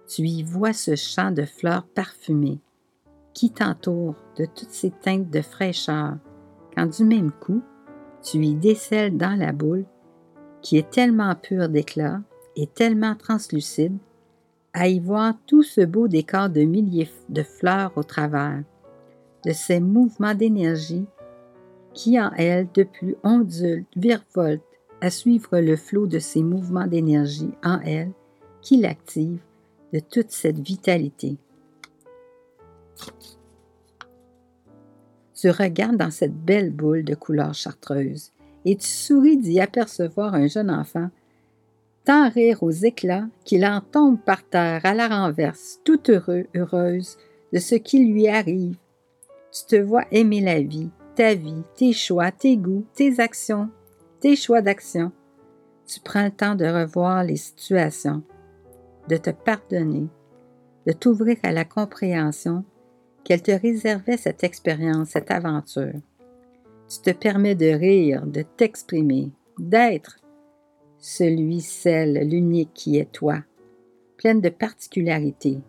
tu 0.09 0.23
y 0.23 0.43
vois 0.43 0.73
ce 0.73 0.97
champ 0.97 1.31
de 1.31 1.45
fleurs 1.45 1.87
parfumées 1.87 2.61
qui 3.35 3.51
t'entoure 3.51 4.15
de 4.37 4.47
toutes 4.47 4.71
ces 4.71 4.91
teintes 4.91 5.31
de 5.31 5.43
fraîcheur, 5.43 6.17
quand 6.75 6.87
du 6.87 7.05
même 7.05 7.33
coup, 7.33 7.63
tu 8.23 8.39
y 8.39 8.55
décèles 8.55 9.17
dans 9.17 9.39
la 9.39 9.53
boule, 9.53 9.85
qui 10.63 10.79
est 10.79 10.91
tellement 10.91 11.35
pure 11.35 11.69
d'éclat 11.69 12.21
et 12.57 12.67
tellement 12.67 13.15
translucide, 13.15 13.97
à 14.73 14.89
y 14.89 15.01
voir 15.01 15.35
tout 15.47 15.63
ce 15.63 15.83
beau 15.83 16.09
décor 16.09 16.49
de 16.49 16.63
milliers 16.63 17.11
de 17.29 17.43
fleurs 17.43 17.93
au 17.97 18.03
travers, 18.03 18.63
de 19.45 19.53
ces 19.53 19.81
mouvements 19.81 20.35
d'énergie 20.35 21.07
qui 21.95 22.21
en 22.21 22.31
elle 22.37 22.69
depuis 22.75 23.17
ondule, 23.23 23.85
virevolte, 23.97 24.63
à 25.01 25.11
suivre 25.11 25.59
le 25.59 25.77
flot 25.77 26.07
de 26.07 26.19
ces 26.19 26.43
mouvements 26.43 26.87
d'énergie 26.87 27.51
en 27.65 27.81
elle 27.81 28.13
qui 28.61 28.77
l'active 28.77 29.41
de 29.93 29.99
toute 29.99 30.31
cette 30.31 30.61
vitalité. 30.61 31.37
Tu 35.35 35.51
regardes 35.51 35.97
dans 35.97 36.13
cette 36.13 36.37
belle 36.37 36.71
boule 36.71 37.03
de 37.03 37.17
couleur 37.17 37.53
chartreuse 37.53 38.31
et 38.65 38.77
tu 38.77 38.87
souris 38.87 39.39
d'y 39.39 39.61
apercevoir 39.61 40.35
un 40.35 40.47
jeune 40.47 40.71
enfant, 40.71 41.11
tant 42.05 42.29
rire 42.31 42.63
aux 42.63 42.71
éclats 42.71 43.27
qu'il 43.45 43.67
en 43.67 43.81
tombe 43.81 44.21
par 44.21 44.45
terre 44.45 44.87
à 44.87 44.95
la 44.95 45.09
renverse, 45.09 45.81
tout 45.85 46.01
heureux, 46.09 46.47
heureuse 46.55 47.17
de 47.53 47.59
ce 47.59 47.75
qui 47.75 48.05
lui 48.05 48.29
arrive. 48.29 48.77
Tu 49.51 49.67
te 49.67 49.77
vois 49.77 50.05
aimer 50.13 50.41
la 50.41 50.63
vie, 50.63 50.91
ta 51.23 51.35
vie, 51.37 51.63
tes 51.77 51.93
choix, 51.93 52.33
tes 52.33 52.57
goûts, 52.57 52.85
tes 52.95 53.21
actions, 53.21 53.69
tes 54.19 54.35
choix 54.35 54.61
d'action. 54.61 55.13
Tu 55.87 56.01
prends 56.01 56.25
le 56.25 56.33
temps 56.33 56.57
de 56.57 56.65
revoir 56.65 57.23
les 57.23 57.37
situations, 57.37 58.25
de 59.09 59.17
te 59.17 59.31
pardonner, 59.31 60.09
de 60.85 60.93
t'ouvrir 60.93 61.37
à 61.45 61.53
la 61.53 61.65
compréhension 61.65 62.65
qu'elle 63.23 63.41
te 63.41 63.53
réservait 63.53 64.17
cette 64.17 64.43
expérience, 64.43 65.11
cette 65.11 65.31
aventure. 65.31 65.95
Tu 66.89 66.99
te 67.03 67.17
permets 67.17 67.55
de 67.55 67.71
rire, 67.71 68.27
de 68.27 68.43
t'exprimer, 68.43 69.31
d'être 69.61 70.19
celui, 70.99 71.61
celle, 71.61 72.29
l'unique 72.29 72.75
qui 72.75 72.99
est 72.99 73.13
toi, 73.13 73.45
pleine 74.17 74.41
de 74.41 74.49
particularités, 74.49 75.61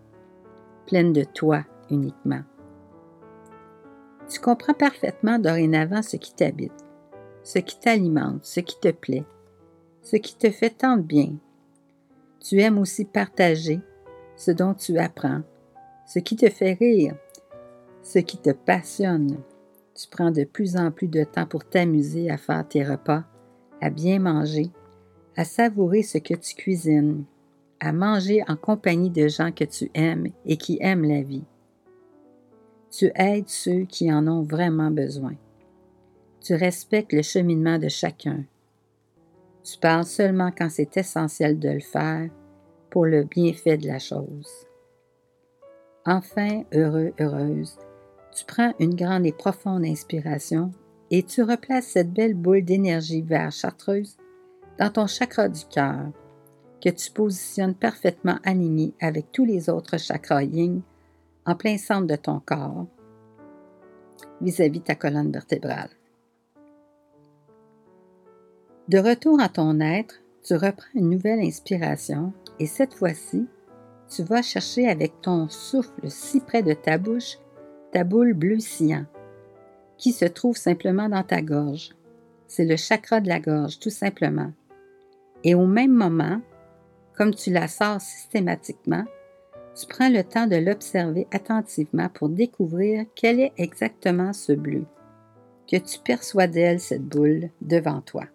pleine 0.88 1.14
de 1.14 1.24
toi 1.24 1.64
uniquement. 1.92 2.42
Tu 4.30 4.40
comprends 4.40 4.74
parfaitement 4.74 5.38
dorénavant 5.38 6.02
ce 6.02 6.18
qui 6.18 6.34
t'habite, 6.34 6.86
ce 7.44 7.60
qui 7.60 7.80
t'alimente, 7.80 8.44
ce 8.46 8.62
qui 8.62 8.80
te 8.80 8.92
plaît, 8.92 9.26
ce 10.02 10.16
qui 10.16 10.36
te 10.36 10.50
fait 10.50 10.70
tant 10.70 10.98
de 10.98 11.02
bien. 11.02 11.34
Tu 12.40 12.60
aimes 12.60 12.78
aussi 12.78 13.06
partager 13.06 13.82
ce 14.36 14.52
dont 14.52 14.74
tu 14.74 14.98
apprends, 14.98 15.42
ce 16.06 16.20
qui 16.20 16.36
te 16.36 16.50
fait 16.50 16.74
rire, 16.74 17.16
ce 18.02 18.20
qui 18.20 18.38
te 18.38 18.52
passionne. 18.52 19.38
Tu 19.96 20.08
prends 20.10 20.32
de 20.32 20.44
plus 20.44 20.78
en 20.78 20.92
plus 20.92 21.08
de 21.08 21.24
temps 21.24 21.46
pour 21.46 21.66
t'amuser 21.66 22.30
à 22.30 22.38
faire 22.38 22.68
tes 22.68 22.84
repas, 22.84 23.24
à 23.82 23.90
bien 23.90 24.20
manger, 24.20 24.72
à 25.36 25.46
savourer 25.46 26.04
ce 26.04 26.18
que 26.18 26.34
tu 26.34 26.56
cuisines, 26.56 27.26
à 27.80 27.92
manger 27.92 28.44
en 28.48 28.56
compagnie 28.56 29.10
de 29.10 29.28
gens 29.28 29.52
que 29.52 29.66
tu 29.66 29.92
aimes 29.94 30.28
et 30.46 30.58
qui 30.58 30.78
aiment 30.82 31.08
la 31.08 31.22
vie. 31.22 31.44
Tu 32.96 33.12
aides 33.16 33.50
ceux 33.50 33.86
qui 33.86 34.14
en 34.14 34.28
ont 34.28 34.44
vraiment 34.44 34.92
besoin. 34.92 35.34
Tu 36.42 36.54
respectes 36.54 37.12
le 37.12 37.24
cheminement 37.24 37.80
de 37.80 37.88
chacun. 37.88 38.44
Tu 39.64 39.80
parles 39.80 40.06
seulement 40.06 40.52
quand 40.56 40.70
c'est 40.70 40.96
essentiel 40.96 41.58
de 41.58 41.70
le 41.70 41.80
faire 41.80 42.30
pour 42.92 43.06
le 43.08 43.24
bienfait 43.24 43.78
de 43.78 43.88
la 43.88 43.98
chose. 43.98 44.48
Enfin, 46.06 46.66
heureux, 46.72 47.14
heureuse, 47.20 47.80
tu 48.36 48.46
prends 48.46 48.76
une 48.80 48.94
grande 48.94 49.26
et 49.26 49.32
profonde 49.32 49.86
inspiration 49.86 50.72
et 51.10 51.24
tu 51.24 51.42
replaces 51.42 51.88
cette 51.88 52.14
belle 52.14 52.36
boule 52.36 52.64
d'énergie 52.64 53.24
vert 53.24 53.52
chartreuse 53.52 54.18
dans 54.78 54.92
ton 54.92 55.08
chakra 55.08 55.50
du 55.50 55.66
cœur, 55.66 56.12
que 56.80 56.90
tu 56.90 57.10
positionnes 57.10 57.74
parfaitement 57.74 58.38
aligné 58.44 58.94
avec 59.02 59.32
tous 59.32 59.46
les 59.46 59.68
autres 59.68 59.98
chakras 59.98 60.44
yin 60.44 60.84
en 61.46 61.56
plein 61.56 61.78
centre 61.78 62.08
de 62.08 62.16
ton 62.16 62.40
corps, 62.40 62.88
vis-à-vis 64.42 64.80
-vis 64.80 64.84
ta 64.84 64.96
colonne 64.96 65.32
vertébrale. 65.32 65.90
De 68.88 69.00
retour 69.00 69.40
à 69.40 69.50
ton 69.50 69.80
être, 69.80 70.16
tu 70.44 70.56
reprends 70.56 70.94
une 70.94 71.10
nouvelle 71.10 71.40
inspiration 71.40 72.34
et 72.60 72.68
cette 72.68 72.94
fois-ci, 72.94 73.48
tu 74.10 74.24
vas 74.24 74.42
chercher 74.42 74.90
avec 74.90 75.22
ton 75.22 75.48
souffle 75.50 76.10
si 76.10 76.42
près 76.42 76.64
de 76.64 76.74
ta 76.74 76.98
bouche 76.98 77.38
ta 77.94 78.04
boule 78.04 78.34
bleu 78.34 78.60
cyan 78.60 79.06
qui 79.98 80.12
se 80.12 80.26
trouve 80.26 80.58
simplement 80.58 81.08
dans 81.08 81.24
ta 81.24 81.42
gorge. 81.42 81.92
C'est 82.48 82.66
le 82.66 82.76
chakra 82.76 83.22
de 83.22 83.30
la 83.30 83.40
gorge, 83.40 83.80
tout 83.80 83.92
simplement. 83.92 84.52
Et 85.44 85.56
au 85.56 85.68
même 85.68 85.94
moment, 85.94 86.42
comme 87.16 87.34
tu 87.34 87.52
la 87.52 87.68
sors 87.68 88.02
systématiquement, 88.02 89.06
tu 89.76 89.88
prends 89.88 90.10
le 90.10 90.24
temps 90.24 90.48
de 90.48 90.56
l'observer 90.56 91.28
attentivement 91.32 92.10
pour 92.10 92.30
découvrir 92.30 93.06
quel 93.16 93.40
est 93.40 93.54
exactement 93.58 94.34
ce 94.34 94.54
bleu. 94.54 94.86
que 95.70 95.78
tu 95.78 95.98
perçois 96.00 96.48
d'elle 96.48 96.80
cette 96.80 97.06
boule 97.06 97.50
devant 97.62 98.02
toi. 98.02 98.26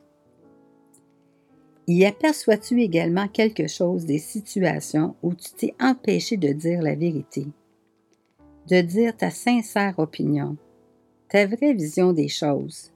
Y 1.87 2.05
aperçois-tu 2.05 2.83
également 2.83 3.29
quelque 3.29 3.67
chose 3.67 4.05
des 4.05 4.19
situations 4.19 5.15
où 5.23 5.35
tu 5.35 5.51
t'es 5.53 5.75
empêché 5.81 6.37
de 6.37 6.53
dire 6.53 6.83
la 6.83 6.95
vérité, 6.95 7.47
de 8.69 8.81
dire 8.81 9.17
ta 9.17 9.31
sincère 9.31 9.99
opinion, 9.99 10.57
ta 11.29 11.47
vraie 11.47 11.75
vision 11.75 12.13
des 12.13 12.29
choses? 12.29 12.93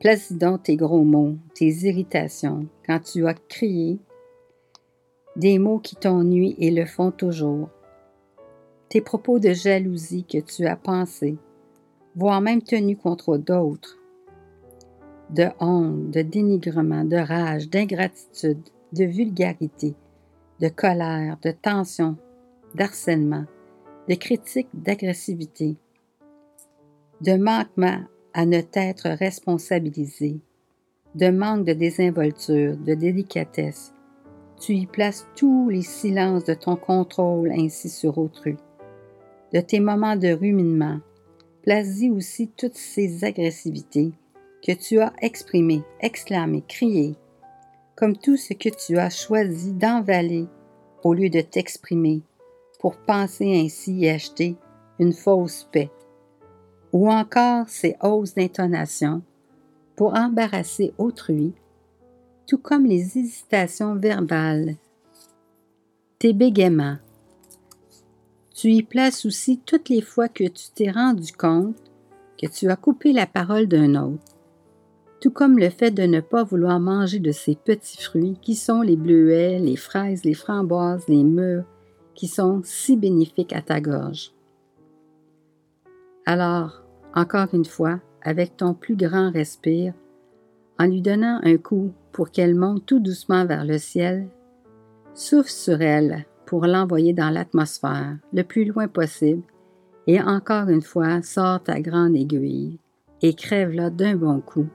Place 0.00 0.32
donc 0.32 0.64
tes 0.64 0.76
gros 0.76 1.04
mots, 1.04 1.36
tes 1.54 1.70
irritations, 1.70 2.66
quand 2.86 3.00
tu 3.00 3.26
as 3.26 3.34
crié, 3.34 3.98
des 5.36 5.58
mots 5.58 5.78
qui 5.78 5.96
t'ennuient 5.96 6.56
et 6.58 6.70
le 6.70 6.86
font 6.86 7.10
toujours, 7.10 7.68
tes 8.88 9.00
propos 9.00 9.38
de 9.38 9.52
jalousie 9.52 10.24
que 10.24 10.38
tu 10.38 10.66
as 10.66 10.76
pensés, 10.76 11.36
voire 12.14 12.40
même 12.40 12.62
tenus 12.62 12.98
contre 13.02 13.36
d'autres, 13.36 13.98
de 15.30 15.48
honte, 15.60 16.10
de 16.10 16.22
dénigrement, 16.22 17.04
de 17.04 17.16
rage, 17.16 17.68
d'ingratitude, 17.68 18.62
de 18.92 19.04
vulgarité, 19.04 19.94
de 20.60 20.68
colère, 20.68 21.36
de 21.42 21.50
tension, 21.50 22.16
d'harcèlement, 22.74 23.44
de 24.08 24.14
critique, 24.14 24.68
d'agressivité, 24.72 25.76
de 27.20 27.36
manquement 27.36 28.00
à 28.32 28.46
ne 28.46 28.60
t'être 28.60 29.08
responsabilisé, 29.08 30.40
de 31.14 31.30
manque 31.30 31.64
de 31.64 31.72
désinvolture, 31.72 32.76
de 32.76 32.94
délicatesse. 32.94 33.92
Tu 34.58 34.74
y 34.74 34.86
places 34.86 35.26
tous 35.36 35.68
les 35.68 35.82
silences 35.82 36.44
de 36.44 36.54
ton 36.54 36.76
contrôle 36.76 37.52
ainsi 37.52 37.88
sur 37.88 38.16
autrui, 38.16 38.56
de 39.52 39.60
tes 39.60 39.80
moments 39.80 40.16
de 40.16 40.28
ruminement. 40.28 40.98
Place-y 41.62 42.10
aussi 42.10 42.48
toutes 42.56 42.76
ces 42.76 43.24
agressivités 43.24 44.12
que 44.66 44.72
tu 44.72 45.00
as 45.00 45.12
exprimées, 45.20 45.82
exclamées, 46.00 46.64
criées, 46.66 47.16
comme 47.96 48.16
tout 48.16 48.36
ce 48.36 48.54
que 48.54 48.68
tu 48.68 48.98
as 48.98 49.10
choisi 49.10 49.72
d'envaler 49.72 50.46
au 51.04 51.12
lieu 51.12 51.28
de 51.28 51.40
t'exprimer, 51.40 52.22
pour 52.80 52.96
penser 52.96 53.60
ainsi 53.60 54.04
et 54.04 54.10
acheter 54.10 54.56
une 54.98 55.12
fausse 55.12 55.68
paix, 55.70 55.90
ou 56.92 57.10
encore 57.10 57.68
ces 57.68 57.96
hausses 58.02 58.34
d'intonation 58.34 59.22
pour 59.96 60.14
embarrasser 60.14 60.92
autrui, 60.98 61.52
tout 62.46 62.58
comme 62.58 62.86
les 62.86 63.18
hésitations 63.18 63.96
verbales, 63.96 64.76
tes 66.18 66.32
bégaiements. 66.32 66.98
Tu 68.54 68.68
y 68.68 68.82
places 68.82 69.26
aussi 69.26 69.60
toutes 69.66 69.88
les 69.88 70.00
fois 70.00 70.28
que 70.28 70.44
tu 70.44 70.70
t'es 70.74 70.90
rendu 70.90 71.32
compte 71.32 71.76
que 72.40 72.46
tu 72.46 72.70
as 72.70 72.76
coupé 72.76 73.12
la 73.12 73.26
parole 73.26 73.66
d'un 73.66 73.94
autre, 73.96 74.22
tout 75.20 75.30
comme 75.30 75.58
le 75.58 75.70
fait 75.70 75.90
de 75.90 76.04
ne 76.04 76.20
pas 76.20 76.44
vouloir 76.44 76.78
manger 76.78 77.18
de 77.18 77.32
ces 77.32 77.56
petits 77.56 78.00
fruits 78.00 78.38
qui 78.40 78.54
sont 78.54 78.82
les 78.82 78.96
bleuets, 78.96 79.58
les 79.58 79.76
fraises, 79.76 80.24
les 80.24 80.34
framboises, 80.34 81.08
les 81.08 81.24
mûres, 81.24 81.64
qui 82.14 82.28
sont 82.28 82.60
si 82.64 82.96
bénéfiques 82.96 83.52
à 83.52 83.62
ta 83.62 83.80
gorge. 83.80 84.32
Alors, 86.26 86.82
encore 87.14 87.48
une 87.52 87.64
fois, 87.64 88.00
avec 88.22 88.56
ton 88.56 88.74
plus 88.74 88.96
grand 88.96 89.30
respire, 89.30 89.94
en 90.78 90.86
lui 90.86 91.00
donnant 91.00 91.40
un 91.42 91.56
coup 91.56 91.92
pour 92.16 92.30
qu'elle 92.30 92.54
monte 92.54 92.86
tout 92.86 92.98
doucement 92.98 93.44
vers 93.44 93.66
le 93.66 93.76
ciel, 93.76 94.26
souffle 95.12 95.50
sur 95.50 95.82
elle 95.82 96.24
pour 96.46 96.66
l'envoyer 96.66 97.12
dans 97.12 97.28
l'atmosphère 97.28 98.16
le 98.32 98.42
plus 98.42 98.64
loin 98.64 98.88
possible 98.88 99.42
et 100.06 100.22
encore 100.22 100.70
une 100.70 100.80
fois 100.80 101.20
sors 101.20 101.62
ta 101.62 101.78
grande 101.78 102.16
aiguille 102.16 102.78
et 103.20 103.34
crève-la 103.34 103.90
d'un 103.90 104.16
bon 104.16 104.40
coup 104.40 104.66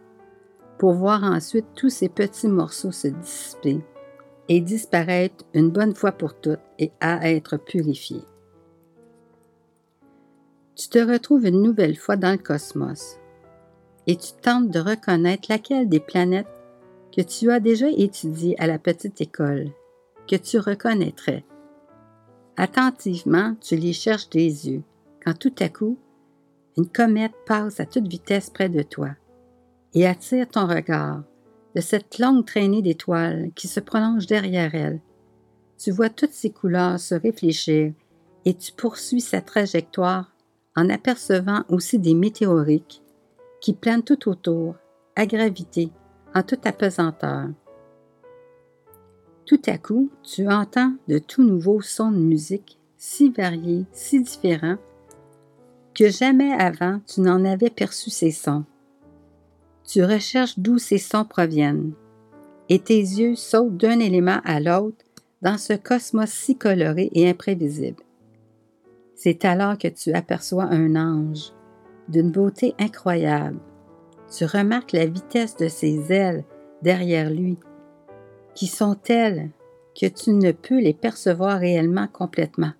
pour 0.78 0.94
voir 0.94 1.24
ensuite 1.24 1.66
tous 1.74 1.90
ces 1.90 2.10
petits 2.10 2.48
morceaux 2.48 2.92
se 2.92 3.08
dissiper 3.08 3.82
et 4.48 4.62
disparaître 4.62 5.44
une 5.56 5.72
bonne 5.72 5.96
fois 5.96 6.12
pour 6.12 6.40
toutes 6.40 6.60
et 6.78 6.92
à 7.00 7.28
être 7.28 7.58
purifié. 7.58 8.22
Tu 10.76 10.90
te 10.90 11.00
retrouves 11.00 11.48
une 11.48 11.64
nouvelle 11.64 11.98
fois 11.98 12.18
dans 12.18 12.34
le 12.34 12.38
cosmos 12.38 13.18
et 14.06 14.16
tu 14.16 14.34
tentes 14.44 14.70
de 14.70 14.80
reconnaître 14.80 15.48
laquelle 15.50 15.90
des 15.90 16.00
planètes 16.00 16.46
que 17.16 17.22
tu 17.22 17.52
as 17.52 17.60
déjà 17.60 17.88
étudiées 17.90 18.60
à 18.60 18.68
la 18.68 18.80
petite 18.80 19.22
école, 19.22 19.70
que 20.28 20.36
tu 20.36 20.60
reconnaîtrais. 20.60 21.44
Attentivement, 22.58 23.56
tu 23.60 23.76
les 23.76 23.94
cherches 23.94 24.30
des 24.30 24.70
yeux, 24.70 24.84
quand 25.24 25.38
tout 25.38 25.56
à 25.60 25.70
coup, 25.70 25.98
une 26.78 26.88
comète 26.88 27.34
passe 27.46 27.80
à 27.80 27.86
toute 27.86 28.08
vitesse 28.08 28.50
près 28.50 28.70
de 28.70 28.82
toi 28.82 29.10
et 29.94 30.08
attire 30.08 30.48
ton 30.48 30.68
regard 30.68 31.24
de 31.76 31.82
cette 31.82 32.20
longue 32.20 32.46
traînée 32.46 32.82
d'étoiles 32.82 33.52
qui 33.56 33.68
se 33.68 33.80
prolonge 33.80 34.26
derrière 34.26 34.74
elle. 34.76 35.02
Tu 35.78 35.92
vois 35.92 36.10
toutes 36.10 36.34
ces 36.34 36.50
couleurs 36.50 37.00
se 37.00 37.16
réfléchir 37.16 37.94
et 38.46 38.54
tu 38.54 38.72
poursuis 38.72 39.22
sa 39.22 39.42
trajectoire 39.42 40.32
en 40.76 40.90
apercevant 40.90 41.64
aussi 41.70 42.00
des 42.00 42.14
météoriques 42.14 43.02
qui 43.62 43.74
planent 43.74 44.04
tout 44.04 44.30
autour, 44.30 44.76
à 45.16 45.26
gravité, 45.26 45.92
en 46.34 46.44
toute 46.44 46.66
apesanteur. 46.66 47.50
Tout 49.46 49.62
à 49.66 49.78
coup, 49.78 50.10
tu 50.24 50.48
entends 50.48 50.94
de 51.08 51.18
tout 51.18 51.44
nouveaux 51.44 51.82
sons 51.82 52.12
de 52.12 52.18
musique, 52.18 52.80
si 52.98 53.30
variés, 53.32 53.86
si 53.92 54.22
différents, 54.22 54.78
que 55.94 56.10
jamais 56.10 56.54
avant 56.54 57.02
tu 57.06 57.22
n'en 57.22 57.44
avais 57.44 57.70
perçu 57.70 58.10
ces 58.10 58.32
sons. 58.32 58.64
Tu 59.84 60.04
recherches 60.04 60.58
d'où 60.58 60.78
ces 60.78 61.00
sons 61.00 61.26
proviennent, 61.26 61.92
et 62.70 62.80
tes 62.80 63.00
yeux 63.00 63.36
sautent 63.36 63.76
d'un 63.76 64.00
élément 64.00 64.40
à 64.46 64.60
l'autre 64.60 65.04
dans 65.42 65.58
ce 65.58 65.74
cosmos 65.74 66.30
si 66.30 66.56
coloré 66.56 67.10
et 67.14 67.30
imprévisible. 67.30 68.04
C'est 69.16 69.44
alors 69.44 69.78
que 69.78 69.88
tu 69.88 70.14
aperçois 70.14 70.64
un 70.64 70.96
ange, 70.96 71.52
d'une 72.08 72.32
beauté 72.32 72.74
incroyable. 72.80 73.60
Tu 74.36 74.46
remarques 74.46 74.94
la 74.94 75.06
vitesse 75.06 75.58
de 75.58 75.68
ses 75.68 76.12
ailes 76.14 76.46
derrière 76.82 77.30
lui, 77.30 77.58
qui 78.56 78.68
sont 78.68 78.96
telles 78.96 79.50
que 80.00 80.06
tu 80.06 80.32
ne 80.32 80.54
peux 80.54 80.80
les 80.80 80.94
percevoir 80.94 81.60
réellement 81.60 82.08
complètement, 82.08 82.72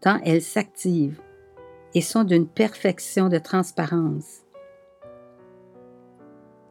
tant 0.00 0.20
elles 0.24 0.42
s'activent 0.42 1.20
et 1.94 2.00
sont 2.00 2.22
d'une 2.22 2.46
perfection 2.46 3.28
de 3.28 3.38
transparence. 3.38 4.42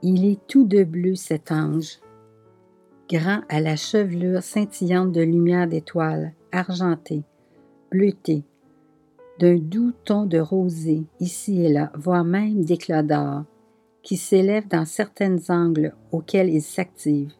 Il 0.01 0.25
est 0.25 0.39
tout 0.47 0.65
de 0.65 0.83
bleu 0.83 1.15
cet 1.15 1.51
ange, 1.51 1.99
grand 3.09 3.41
à 3.49 3.59
la 3.59 3.75
chevelure 3.75 4.43
scintillante 4.43 5.11
de 5.11 5.21
lumière 5.21 5.67
d'étoiles, 5.67 6.33
argentée, 6.53 7.23
bleutée, 7.91 8.43
d'un 9.39 9.57
doux 9.57 9.91
ton 10.05 10.25
de 10.25 10.39
rosée 10.39 11.03
ici 11.19 11.65
et 11.65 11.69
là, 11.69 11.91
voire 11.95 12.23
même 12.23 12.63
d'éclat 12.63 13.03
d'or, 13.03 13.43
qui 14.05 14.15
s'élèvent 14.15 14.69
dans 14.69 14.85
certains 14.85 15.37
angles 15.49 15.93
auxquels 16.13 16.49
il 16.49 16.61
s'active. 16.61 17.33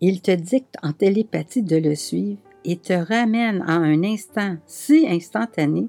Il 0.00 0.22
te 0.22 0.30
dicte 0.30 0.76
en 0.82 0.92
télépathie 0.94 1.62
de 1.62 1.76
le 1.76 1.94
suivre 1.94 2.40
et 2.64 2.78
te 2.78 2.94
ramène 2.94 3.60
en 3.62 3.82
un 3.82 4.02
instant 4.04 4.56
si 4.66 5.06
instantané 5.06 5.88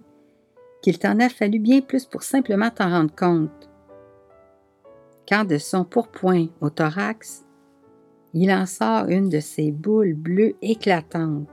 qu'il 0.81 0.99
t'en 0.99 1.19
a 1.19 1.29
fallu 1.29 1.59
bien 1.59 1.79
plus 1.79 2.05
pour 2.05 2.23
simplement 2.23 2.69
t'en 2.69 2.89
rendre 2.89 3.15
compte 3.15 3.67
quand 5.27 5.45
de 5.45 5.57
son 5.57 5.83
pourpoint 5.83 6.47
au 6.61 6.69
thorax, 6.69 7.45
il 8.33 8.51
en 8.51 8.65
sort 8.65 9.07
une 9.09 9.29
de 9.29 9.39
ces 9.39 9.71
boules 9.71 10.13
bleues 10.13 10.55
éclatantes, 10.61 11.47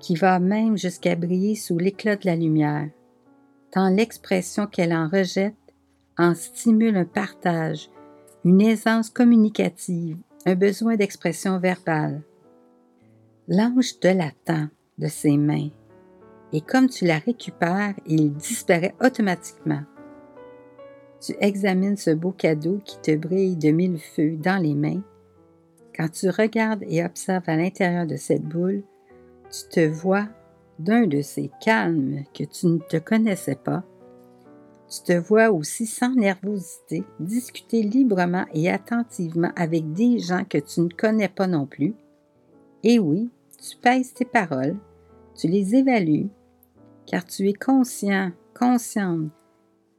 qui 0.00 0.16
va 0.16 0.38
même 0.38 0.76
jusqu'à 0.76 1.14
briller 1.14 1.54
sous 1.54 1.78
l'éclat 1.78 2.16
de 2.16 2.26
la 2.26 2.36
lumière, 2.36 2.88
tant 3.70 3.90
l'expression 3.90 4.66
qu'elle 4.66 4.92
en 4.92 5.08
rejette 5.08 5.54
en 6.20 6.34
stimule 6.34 6.98
un 6.98 7.06
partage, 7.06 7.88
une 8.44 8.60
aisance 8.60 9.08
communicative, 9.08 10.18
un 10.44 10.54
besoin 10.54 10.96
d'expression 10.96 11.58
verbale. 11.58 12.20
L'ange 13.48 13.98
te 13.98 14.08
l'attend 14.08 14.68
de 14.98 15.06
ses 15.06 15.38
mains, 15.38 15.70
et 16.52 16.60
comme 16.60 16.90
tu 16.90 17.06
la 17.06 17.18
récupères, 17.18 17.94
il 18.06 18.34
disparaît 18.34 18.94
automatiquement. 19.02 19.82
Tu 21.22 21.34
examines 21.40 21.96
ce 21.96 22.10
beau 22.10 22.32
cadeau 22.32 22.80
qui 22.84 23.00
te 23.00 23.16
brille 23.16 23.56
de 23.56 23.70
mille 23.70 23.98
feux 23.98 24.36
dans 24.36 24.62
les 24.62 24.74
mains. 24.74 25.02
Quand 25.96 26.10
tu 26.10 26.28
regardes 26.28 26.84
et 26.86 27.02
observes 27.02 27.48
à 27.48 27.56
l'intérieur 27.56 28.06
de 28.06 28.16
cette 28.16 28.44
boule, 28.44 28.82
tu 29.50 29.68
te 29.70 29.86
vois 29.86 30.28
d'un 30.78 31.06
de 31.06 31.22
ces 31.22 31.50
calmes 31.62 32.24
que 32.34 32.44
tu 32.44 32.66
ne 32.66 32.78
te 32.78 32.98
connaissais 32.98 33.56
pas. 33.56 33.84
Tu 34.90 35.02
te 35.02 35.12
vois 35.12 35.52
aussi 35.52 35.86
sans 35.86 36.16
nervosité 36.16 37.04
discuter 37.20 37.82
librement 37.82 38.44
et 38.52 38.68
attentivement 38.68 39.52
avec 39.54 39.92
des 39.92 40.18
gens 40.18 40.44
que 40.44 40.58
tu 40.58 40.80
ne 40.80 40.88
connais 40.88 41.28
pas 41.28 41.46
non 41.46 41.64
plus. 41.64 41.94
Et 42.82 42.98
oui, 42.98 43.30
tu 43.62 43.76
pèses 43.76 44.12
tes 44.12 44.24
paroles, 44.24 44.76
tu 45.36 45.46
les 45.46 45.76
évalues, 45.76 46.28
car 47.06 47.24
tu 47.24 47.48
es 47.48 47.52
conscient, 47.52 48.32
consciente 48.52 49.30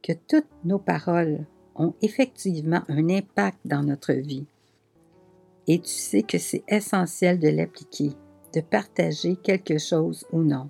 que 0.02 0.12
toutes 0.12 0.50
nos 0.64 0.78
paroles 0.78 1.46
ont 1.74 1.94
effectivement 2.02 2.82
un 2.88 3.08
impact 3.08 3.60
dans 3.64 3.82
notre 3.82 4.12
vie. 4.12 4.46
Et 5.68 5.78
tu 5.78 5.88
sais 5.88 6.22
que 6.22 6.36
c'est 6.36 6.64
essentiel 6.68 7.38
de 7.38 7.48
l'appliquer, 7.48 8.10
de 8.54 8.60
partager 8.60 9.36
quelque 9.36 9.78
chose 9.78 10.26
ou 10.32 10.42
non. 10.42 10.68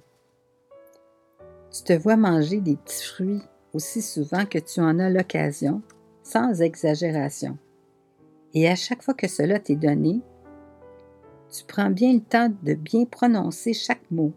Tu 1.72 1.82
te 1.82 1.92
vois 1.94 2.16
manger 2.16 2.60
des 2.60 2.76
petits 2.76 3.04
fruits 3.04 3.42
aussi 3.72 4.02
souvent 4.02 4.44
que 4.44 4.58
tu 4.58 4.80
en 4.80 4.98
as 4.98 5.10
l'occasion, 5.10 5.82
sans 6.22 6.60
exagération. 6.62 7.56
Et 8.54 8.68
à 8.68 8.76
chaque 8.76 9.02
fois 9.02 9.14
que 9.14 9.28
cela 9.28 9.58
t'est 9.58 9.76
donné, 9.76 10.20
tu 11.50 11.64
prends 11.64 11.90
bien 11.90 12.12
le 12.14 12.20
temps 12.20 12.52
de 12.62 12.74
bien 12.74 13.04
prononcer 13.04 13.72
chaque 13.72 14.10
mot. 14.10 14.32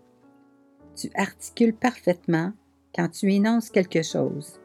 Tu 0.96 1.10
articules 1.16 1.74
parfaitement 1.74 2.52
quand 2.96 3.10
tu 3.10 3.32
énonces 3.34 3.70
quelque 3.70 4.04
chose. 4.04 4.60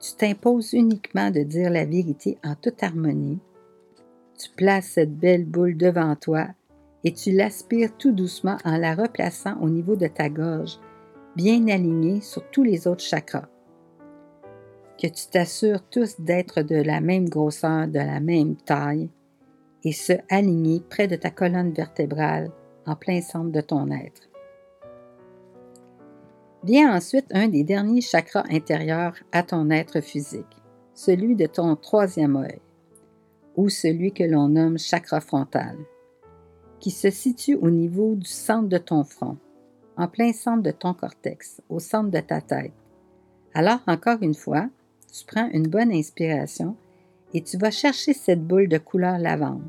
Tu 0.00 0.14
t'imposes 0.14 0.72
uniquement 0.72 1.30
de 1.30 1.40
dire 1.40 1.70
la 1.70 1.84
vérité 1.84 2.38
en 2.44 2.54
toute 2.54 2.82
harmonie. 2.82 3.38
Tu 4.38 4.50
places 4.50 4.88
cette 4.94 5.16
belle 5.16 5.44
boule 5.44 5.76
devant 5.76 6.16
toi 6.16 6.48
et 7.04 7.12
tu 7.12 7.32
l'aspires 7.32 7.96
tout 7.96 8.12
doucement 8.12 8.56
en 8.64 8.76
la 8.76 8.94
replaçant 8.94 9.58
au 9.60 9.68
niveau 9.68 9.96
de 9.96 10.06
ta 10.06 10.28
gorge, 10.28 10.78
bien 11.36 11.68
alignée 11.68 12.20
sur 12.20 12.48
tous 12.50 12.62
les 12.62 12.86
autres 12.86 13.04
chakras. 13.04 13.48
Que 15.02 15.08
tu 15.08 15.26
t'assures 15.26 15.82
tous 15.90 16.20
d'être 16.20 16.62
de 16.62 16.76
la 16.76 17.00
même 17.00 17.28
grosseur, 17.28 17.88
de 17.88 17.98
la 17.98 18.20
même 18.20 18.54
taille, 18.54 19.10
et 19.82 19.90
se 19.90 20.12
aligner 20.30 20.78
près 20.78 21.08
de 21.08 21.16
ta 21.16 21.28
colonne 21.28 21.72
vertébrale 21.72 22.52
en 22.86 22.94
plein 22.94 23.20
centre 23.20 23.50
de 23.50 23.60
ton 23.60 23.90
être. 23.90 24.28
Vient 26.62 26.94
ensuite 26.94 27.26
un 27.32 27.48
des 27.48 27.64
derniers 27.64 28.00
chakras 28.00 28.44
intérieurs 28.48 29.16
à 29.32 29.42
ton 29.42 29.70
être 29.70 30.00
physique, 30.00 30.62
celui 30.94 31.34
de 31.34 31.46
ton 31.46 31.74
troisième 31.74 32.36
œil, 32.36 32.60
ou 33.56 33.70
celui 33.70 34.12
que 34.12 34.22
l'on 34.22 34.50
nomme 34.50 34.78
chakra 34.78 35.20
frontal, 35.20 35.78
qui 36.78 36.92
se 36.92 37.10
situe 37.10 37.56
au 37.56 37.70
niveau 37.70 38.14
du 38.14 38.28
centre 38.28 38.68
de 38.68 38.78
ton 38.78 39.02
front, 39.02 39.36
en 39.96 40.06
plein 40.06 40.32
centre 40.32 40.62
de 40.62 40.70
ton 40.70 40.94
cortex, 40.94 41.60
au 41.68 41.80
centre 41.80 42.12
de 42.12 42.20
ta 42.20 42.40
tête. 42.40 42.70
Alors, 43.52 43.80
encore 43.88 44.22
une 44.22 44.34
fois, 44.34 44.68
tu 45.12 45.26
prends 45.26 45.48
une 45.52 45.68
bonne 45.68 45.92
inspiration 45.92 46.74
et 47.34 47.42
tu 47.42 47.58
vas 47.58 47.70
chercher 47.70 48.14
cette 48.14 48.44
boule 48.44 48.68
de 48.68 48.78
couleur 48.78 49.18
lavande, 49.18 49.62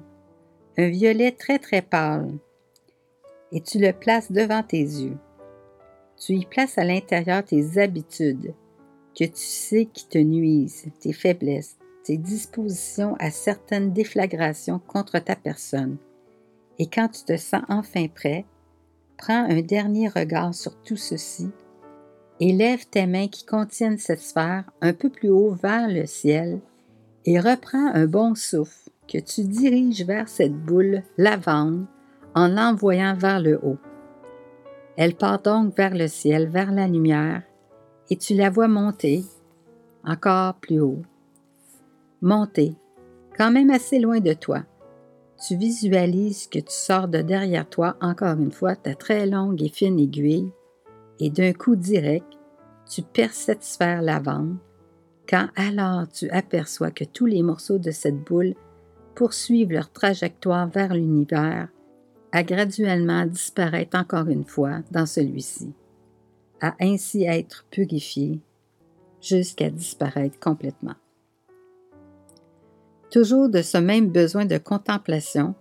un 0.78 0.90
violet 0.90 1.32
très 1.32 1.60
très 1.60 1.82
pâle, 1.82 2.32
et 3.52 3.62
tu 3.62 3.78
le 3.78 3.92
places 3.94 4.32
devant 4.32 4.64
tes 4.64 4.82
yeux. 4.82 5.18
Tu 6.18 6.34
y 6.34 6.46
places 6.46 6.78
à 6.78 6.84
l'intérieur 6.84 7.44
tes 7.44 7.78
habitudes, 7.78 8.54
que 9.18 9.26
tu 9.26 9.32
sais 9.36 9.86
qui 9.86 10.08
te 10.08 10.18
nuisent, 10.18 10.86
tes 11.00 11.14
faiblesses, 11.14 11.78
tes 12.04 12.18
dispositions 12.18 13.16
à 13.20 13.30
certaines 13.30 13.94
déflagrations 13.94 14.80
contre 14.80 15.20
ta 15.20 15.36
personne. 15.36 15.98
Et 16.80 16.88
quand 16.88 17.10
tu 17.10 17.24
te 17.24 17.38
sens 17.38 17.64
enfin 17.70 18.08
prêt, 18.08 18.46
prends 19.18 19.46
un 19.50 19.62
dernier 19.62 20.08
regard 20.08 20.56
sur 20.56 20.76
tout 20.82 20.98
ceci 20.98 21.52
et 22.46 22.52
lève 22.52 22.86
tes 22.92 23.08
mains 23.08 23.30
qui 23.30 23.46
contiennent 23.46 23.98
cette 23.98 24.20
sphère 24.20 24.66
un 24.82 24.92
peu 24.92 25.10
plus 25.10 25.30
haut 25.30 25.54
vers 25.54 25.88
le 25.88 26.06
ciel 26.06 26.60
et 27.24 27.40
reprends 27.40 27.94
un 27.94 28.06
bon 28.06 28.36
souffle 28.36 28.90
que 29.08 29.18
tu 29.18 29.46
diriges 29.46 30.04
vers 30.04 30.28
cette 30.28 30.54
boule 30.54 31.04
lavande 31.18 31.86
en 32.36 32.50
l'envoyant 32.50 33.16
vers 33.16 33.40
le 33.40 33.58
haut. 33.64 33.78
Elle 34.98 35.16
part 35.16 35.42
donc 35.42 35.74
vers 35.78 35.96
le 35.96 36.10
ciel, 36.10 36.50
vers 36.50 36.74
la 36.74 36.90
lumière, 36.90 37.44
et 38.10 38.18
tu 38.18 38.34
la 38.34 38.50
vois 38.50 38.68
monter 38.68 39.24
encore 40.04 40.56
plus 40.56 40.82
haut. 40.82 41.02
Monter, 42.22 42.76
quand 43.38 43.52
même 43.52 43.70
assez 43.70 44.00
loin 44.00 44.20
de 44.20 44.34
toi. 44.34 44.64
Tu 45.48 45.56
visualises 45.56 46.48
que 46.48 46.60
tu 46.60 46.74
sors 46.74 47.08
de 47.08 47.22
derrière 47.22 47.70
toi 47.70 47.96
encore 48.02 48.38
une 48.38 48.52
fois 48.52 48.76
ta 48.76 48.96
très 48.96 49.28
longue 49.28 49.64
et 49.64 49.70
fine 49.70 49.98
aiguille, 49.98 50.52
et 51.24 51.30
d'un 51.30 51.54
coup 51.54 51.78
direct, 51.78 52.28
tu 52.86 53.02
perces 53.02 53.38
cette 53.38 53.64
sphère 53.64 54.02
lavande, 54.02 54.58
quand 55.28 55.48
alors 55.56 56.06
tu 56.10 56.30
aperçois 56.32 56.92
que 56.92 57.06
tous 57.06 57.26
les 57.26 57.42
morceaux 57.42 57.78
de 57.78 57.92
cette 57.92 58.22
boule 58.26 58.56
poursuivent 59.16 59.72
leur 59.72 59.90
trajectoire 59.90 60.68
vers 60.68 60.94
l'univers 60.94 61.70
à 62.34 62.44
graduellement 62.44 63.26
disparaître 63.26 63.98
encore 63.98 64.28
une 64.28 64.44
fois 64.44 64.82
dans 64.92 65.06
celui-ci, 65.06 65.72
à 66.60 66.76
ainsi 66.82 67.24
être 67.24 67.66
purifié 67.72 68.42
jusqu'à 69.22 69.70
disparaître 69.70 70.38
complètement. 70.42 70.96
Toujours 73.12 73.48
de 73.48 73.62
ce 73.62 73.78
même 73.78 74.10
besoin 74.10 74.44
de 74.44 74.58
contemplation, 74.58 75.56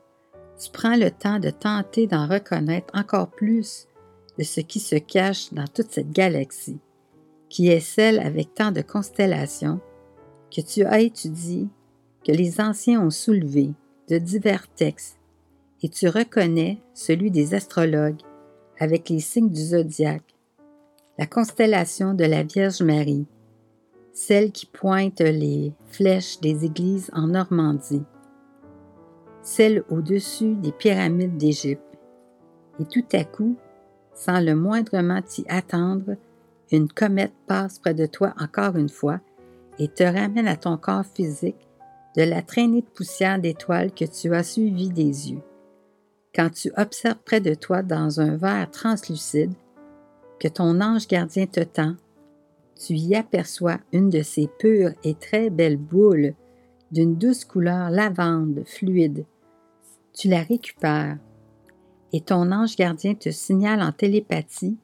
tu 0.60 0.72
prends 0.72 0.96
le 0.96 1.12
temps 1.12 1.38
de 1.38 1.50
tenter 1.50 2.08
d'en 2.08 2.26
reconnaître 2.26 2.92
encore 2.98 3.30
plus 3.30 3.86
de 4.42 4.44
ce 4.44 4.60
qui 4.60 4.80
se 4.80 4.96
cache 4.96 5.54
dans 5.54 5.68
toute 5.68 5.92
cette 5.92 6.10
galaxie, 6.10 6.80
qui 7.48 7.68
est 7.68 7.78
celle 7.78 8.18
avec 8.18 8.54
tant 8.54 8.72
de 8.72 8.80
constellations 8.80 9.78
que 10.50 10.60
tu 10.60 10.82
as 10.82 10.98
étudiées, 10.98 11.68
que 12.26 12.32
les 12.32 12.60
anciens 12.60 13.00
ont 13.00 13.10
soulevées 13.10 13.70
de 14.08 14.18
divers 14.18 14.66
textes 14.66 15.16
et 15.80 15.88
tu 15.88 16.08
reconnais 16.08 16.82
celui 16.92 17.30
des 17.30 17.54
astrologues 17.54 18.20
avec 18.80 19.10
les 19.10 19.20
signes 19.20 19.48
du 19.48 19.62
zodiaque, 19.62 20.34
la 21.20 21.26
constellation 21.26 22.12
de 22.12 22.24
la 22.24 22.42
Vierge 22.42 22.82
Marie, 22.82 23.26
celle 24.12 24.50
qui 24.50 24.66
pointe 24.66 25.20
les 25.20 25.72
flèches 25.92 26.40
des 26.40 26.64
églises 26.64 27.12
en 27.12 27.28
Normandie, 27.28 28.02
celle 29.40 29.84
au-dessus 29.88 30.56
des 30.56 30.72
pyramides 30.72 31.36
d'Égypte. 31.36 31.96
Et 32.80 32.84
tout 32.86 33.06
à 33.12 33.22
coup, 33.22 33.56
sans 34.14 34.40
le 34.40 34.54
moindrement 34.54 35.22
t'y 35.22 35.44
attendre, 35.48 36.16
une 36.70 36.88
comète 36.88 37.34
passe 37.46 37.78
près 37.78 37.94
de 37.94 38.06
toi 38.06 38.34
encore 38.40 38.76
une 38.76 38.88
fois 38.88 39.20
et 39.78 39.88
te 39.88 40.04
ramène 40.04 40.48
à 40.48 40.56
ton 40.56 40.76
corps 40.76 41.06
physique 41.06 41.68
de 42.16 42.22
la 42.22 42.42
traînée 42.42 42.82
de 42.82 42.86
poussière 42.86 43.38
d'étoiles 43.38 43.92
que 43.92 44.04
tu 44.04 44.34
as 44.34 44.42
suivie 44.42 44.90
des 44.90 45.32
yeux 45.32 45.42
quand 46.34 46.50
tu 46.50 46.72
observes 46.76 47.18
près 47.24 47.40
de 47.40 47.54
toi 47.54 47.82
dans 47.82 48.20
un 48.20 48.36
verre 48.36 48.70
translucide 48.70 49.52
que 50.40 50.48
ton 50.48 50.80
ange 50.80 51.06
gardien 51.06 51.46
te 51.46 51.60
tend, 51.60 51.94
tu 52.74 52.94
y 52.94 53.14
aperçois 53.14 53.78
une 53.92 54.10
de 54.10 54.22
ces 54.22 54.48
pures 54.58 54.92
et 55.04 55.14
très 55.14 55.50
belles 55.50 55.76
boules 55.76 56.34
d'une 56.90 57.16
douce 57.16 57.44
couleur 57.44 57.90
lavande 57.90 58.64
fluide. 58.66 59.24
Tu 60.14 60.28
la 60.28 60.42
récupères 60.42 61.18
et 62.12 62.20
ton 62.20 62.52
ange 62.52 62.76
gardien 62.76 63.14
te 63.14 63.30
signale 63.30 63.82
en 63.82 63.92
télépathie 63.92 64.76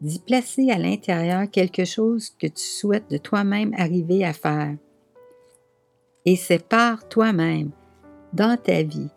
d'y 0.00 0.20
placer 0.20 0.70
à 0.70 0.78
l'intérieur 0.78 1.50
quelque 1.50 1.84
chose 1.84 2.30
que 2.38 2.46
tu 2.46 2.62
souhaites 2.62 3.10
de 3.10 3.18
toi-même 3.18 3.74
arriver 3.76 4.24
à 4.24 4.32
faire. 4.32 4.76
Et 6.24 6.36
c'est 6.36 6.64
par 6.64 7.08
toi-même, 7.08 7.70
dans 8.32 8.56
ta 8.56 8.82
vie, 8.82 9.10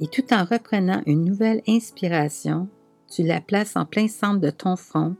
et 0.00 0.08
tout 0.08 0.32
en 0.32 0.44
reprenant 0.44 1.02
une 1.06 1.24
nouvelle 1.24 1.62
inspiration, 1.68 2.68
tu 3.08 3.22
la 3.22 3.40
places 3.40 3.76
en 3.76 3.84
plein 3.84 4.08
centre 4.08 4.40
de 4.40 4.50
ton 4.50 4.76
front, 4.76 5.14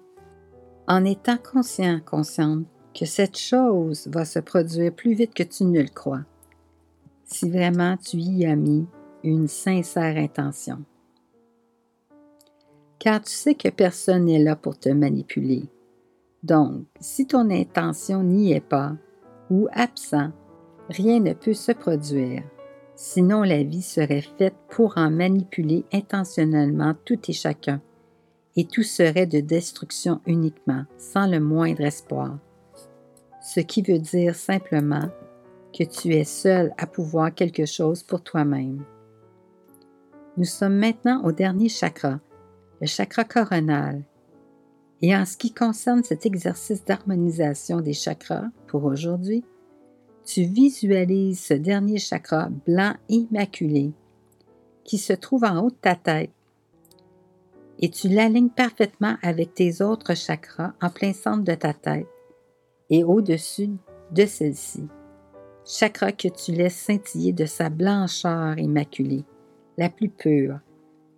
en 0.89 1.05
étant 1.05 1.37
conscient, 1.37 2.01
consciente 2.05 2.65
que 2.99 3.07
cette 3.07 3.39
chose 3.39 4.09
va 4.09 4.25
se 4.25 4.39
produire 4.39 4.93
plus 4.93 5.15
vite 5.15 5.35
que 5.35 5.43
tu 5.43 5.65
ne 5.65 5.81
le 5.81 5.89
crois, 5.89 6.25
si 7.25 7.49
vraiment 7.49 7.97
tu 7.97 8.17
y 8.17 8.45
as 8.47 8.57
mis 8.57 8.87
une 9.23 9.49
sincère 9.49 10.17
intention. 10.17 10.85
Car 13.03 13.21
tu 13.21 13.33
sais 13.33 13.57
que 13.57 13.69
personne 13.69 14.27
n'est 14.27 14.39
là 14.39 14.55
pour 14.55 14.79
te 14.79 14.89
manipuler. 14.89 15.65
Donc, 16.45 16.85
si 17.01 17.27
ton 17.27 17.51
intention 17.51 18.23
n'y 18.23 18.53
est 18.53 18.61
pas 18.61 18.93
ou 19.51 19.67
absent, 19.73 20.31
rien 20.89 21.19
ne 21.19 21.33
peut 21.33 21.53
se 21.53 21.73
produire 21.73 22.45
Sinon, 22.95 23.43
la 23.43 23.65
vie 23.65 23.83
serait 23.83 24.23
faite 24.39 24.55
pour 24.71 24.97
en 24.99 25.11
manipuler 25.11 25.85
intentionnellement 25.93 26.95
tout 27.05 27.19
et 27.29 27.33
chacun, 27.33 27.81
et 28.55 28.67
tout 28.67 28.85
serait 28.85 29.27
de 29.27 29.41
destruction 29.41 30.21
uniquement, 30.25 30.85
sans 30.97 31.27
le 31.27 31.41
moindre 31.41 31.81
espoir. 31.81 32.39
Ce 33.41 33.59
qui 33.59 33.83
veut 33.83 33.99
dire 33.99 34.37
simplement 34.37 35.09
que 35.77 35.83
tu 35.83 36.15
es 36.15 36.23
seul 36.23 36.73
à 36.79 36.87
pouvoir 36.87 37.35
quelque 37.35 37.67
chose 37.67 38.05
pour 38.05 38.23
toi-même. 38.23 38.85
Nous 40.37 40.45
sommes 40.45 40.77
maintenant 40.77 41.25
au 41.25 41.33
dernier 41.33 41.69
chakra, 41.69 42.21
le 42.83 42.89
chakra 42.89 43.23
coronal. 43.23 44.03
Et 45.03 45.15
en 45.15 45.25
ce 45.25 45.37
qui 45.37 45.55
concerne 45.55 46.03
cet 46.03 46.27
exercice 46.27 46.85
d'harmonisation 46.85 47.81
des 47.81 47.93
chakras 47.93 48.47
pour 48.67 48.85
aujourd'hui, 48.85 49.45
tu 50.25 50.43
visualises 50.43 51.41
ce 51.41 51.55
dernier 51.55 51.99
chakra 51.99 52.49
blanc 52.67 52.95
immaculé 53.09 53.93
qui 54.83 54.99
se 54.99 55.13
trouve 55.13 55.45
en 55.45 55.61
haut 55.63 55.71
de 55.71 55.77
ta 55.77 55.95
tête 55.95 56.33
et 57.79 57.89
tu 57.89 58.09
l'alignes 58.09 58.51
parfaitement 58.51 59.17
avec 59.23 59.55
tes 59.55 59.81
autres 59.81 60.17
chakras 60.17 60.73
en 60.83 60.91
plein 60.91 61.13
centre 61.13 61.45
de 61.45 61.55
ta 61.55 61.75
tête 61.75 62.09
et 62.91 63.05
au-dessus 63.05 63.71
de 64.11 64.27
celle-ci. 64.27 64.89
Chakra 65.65 66.11
que 66.11 66.29
tu 66.29 66.51
laisses 66.51 66.79
scintiller 66.79 67.33
de 67.33 67.47
sa 67.47 67.71
blancheur 67.71 68.59
immaculée, 68.59 69.25
la 69.79 69.89
plus 69.89 70.09
pure, 70.09 70.59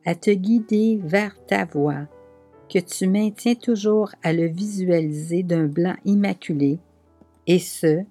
à 0.05 0.15
te 0.15 0.31
guider 0.31 1.01
vers 1.03 1.35
ta 1.47 1.65
voie, 1.65 2.07
que 2.73 2.79
tu 2.79 3.07
maintiens 3.07 3.55
toujours 3.55 4.11
à 4.23 4.33
le 4.33 4.47
visualiser 4.47 5.43
d'un 5.43 5.67
blanc 5.67 5.97
immaculé, 6.05 6.79
et 7.47 7.59
ce, 7.59 8.05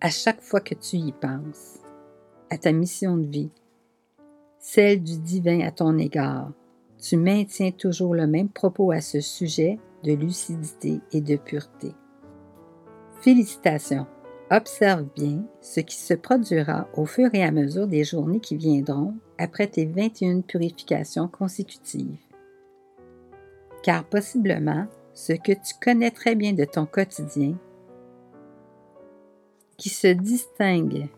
à 0.00 0.10
chaque 0.10 0.40
fois 0.40 0.60
que 0.60 0.74
tu 0.74 0.96
y 0.96 1.12
penses, 1.12 1.78
à 2.50 2.58
ta 2.58 2.72
mission 2.72 3.16
de 3.16 3.26
vie, 3.26 3.50
celle 4.58 5.02
du 5.02 5.18
divin 5.18 5.60
à 5.60 5.70
ton 5.70 5.96
égard. 5.98 6.52
Tu 7.00 7.16
maintiens 7.16 7.70
toujours 7.70 8.14
le 8.14 8.26
même 8.26 8.48
propos 8.48 8.90
à 8.90 9.00
ce 9.00 9.20
sujet 9.20 9.78
de 10.04 10.12
lucidité 10.12 11.00
et 11.12 11.20
de 11.20 11.36
pureté. 11.36 11.94
Félicitations. 13.20 14.06
Observe 14.50 15.04
bien 15.14 15.44
ce 15.60 15.80
qui 15.80 15.96
se 15.96 16.14
produira 16.14 16.88
au 16.94 17.04
fur 17.04 17.28
et 17.34 17.44
à 17.44 17.50
mesure 17.50 17.86
des 17.86 18.02
journées 18.02 18.40
qui 18.40 18.56
viendront 18.56 19.14
après 19.36 19.66
tes 19.66 19.84
21 19.84 20.40
purifications 20.40 21.28
consécutives. 21.28 22.16
Car 23.82 24.04
possiblement, 24.04 24.86
ce 25.12 25.34
que 25.34 25.52
tu 25.52 25.74
connais 25.82 26.10
très 26.10 26.34
bien 26.34 26.54
de 26.54 26.64
ton 26.64 26.86
quotidien, 26.86 27.56
qui 29.76 29.90
se 29.90 30.08
distingue 30.08 31.08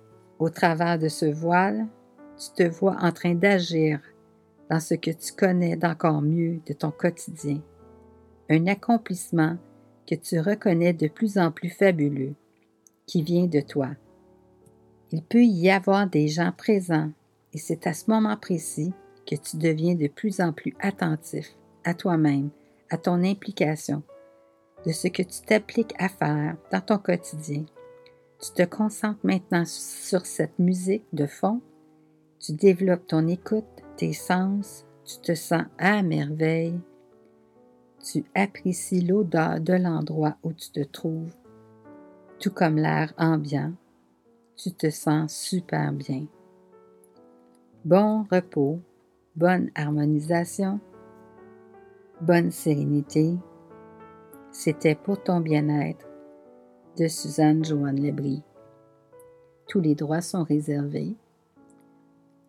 au 0.40 0.50
travers 0.50 0.98
de 0.98 1.08
ce 1.08 1.26
voile, 1.26 1.86
tu 2.36 2.50
te 2.56 2.68
vois 2.68 2.96
en 3.00 3.12
train 3.12 3.34
d'agir 3.34 4.00
dans 4.68 4.80
ce 4.80 4.94
que 4.94 5.10
tu 5.10 5.32
connais 5.32 5.76
d'encore 5.76 6.20
mieux 6.20 6.60
de 6.66 6.72
ton 6.72 6.90
quotidien, 6.90 7.60
un 8.48 8.66
accomplissement 8.66 9.56
que 10.06 10.16
tu 10.16 10.40
reconnais 10.40 10.92
de 10.92 11.06
plus 11.06 11.38
en 11.38 11.52
plus 11.52 11.70
fabuleux, 11.70 12.34
qui 13.10 13.22
vient 13.22 13.46
de 13.46 13.60
toi. 13.60 13.88
Il 15.10 15.24
peut 15.24 15.42
y 15.42 15.68
avoir 15.68 16.06
des 16.06 16.28
gens 16.28 16.52
présents 16.56 17.10
et 17.52 17.58
c'est 17.58 17.88
à 17.88 17.92
ce 17.92 18.08
moment 18.08 18.36
précis 18.36 18.92
que 19.26 19.34
tu 19.34 19.56
deviens 19.56 19.96
de 19.96 20.06
plus 20.06 20.40
en 20.40 20.52
plus 20.52 20.76
attentif 20.78 21.56
à 21.82 21.92
toi-même, 21.92 22.50
à 22.88 22.98
ton 22.98 23.24
implication, 23.24 24.04
de 24.86 24.92
ce 24.92 25.08
que 25.08 25.24
tu 25.24 25.40
t'appliques 25.44 25.94
à 25.98 26.08
faire 26.08 26.56
dans 26.70 26.80
ton 26.80 26.98
quotidien. 26.98 27.64
Tu 28.40 28.52
te 28.52 28.62
concentres 28.62 29.18
maintenant 29.24 29.64
sur 29.66 30.24
cette 30.24 30.60
musique 30.60 31.04
de 31.12 31.26
fond, 31.26 31.60
tu 32.38 32.52
développes 32.52 33.08
ton 33.08 33.26
écoute, 33.26 33.66
tes 33.96 34.12
sens, 34.12 34.86
tu 35.04 35.18
te 35.18 35.34
sens 35.34 35.64
à 35.78 36.04
merveille, 36.04 36.78
tu 38.04 38.24
apprécies 38.36 39.00
l'odeur 39.00 39.60
de 39.60 39.74
l'endroit 39.74 40.36
où 40.44 40.52
tu 40.52 40.70
te 40.70 40.84
trouves, 40.84 41.34
tout 42.40 42.50
comme 42.50 42.76
l'air 42.76 43.12
ambiant, 43.18 43.72
tu 44.56 44.72
te 44.72 44.88
sens 44.88 45.32
super 45.34 45.92
bien. 45.92 46.24
Bon 47.84 48.26
repos, 48.30 48.80
bonne 49.36 49.70
harmonisation, 49.74 50.80
bonne 52.20 52.50
sérénité. 52.50 53.36
C'était 54.52 54.94
pour 54.94 55.22
ton 55.22 55.40
bien-être 55.40 56.08
de 56.98 57.06
Suzanne 57.08 57.64
Joanne 57.64 58.00
Lebris. 58.00 58.42
Tous 59.68 59.80
les 59.80 59.94
droits 59.94 60.22
sont 60.22 60.42
réservés 60.42 61.14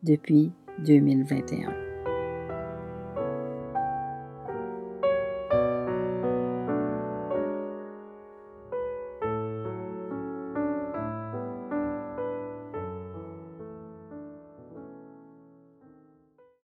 depuis 0.04 0.52
2021. 0.80 1.91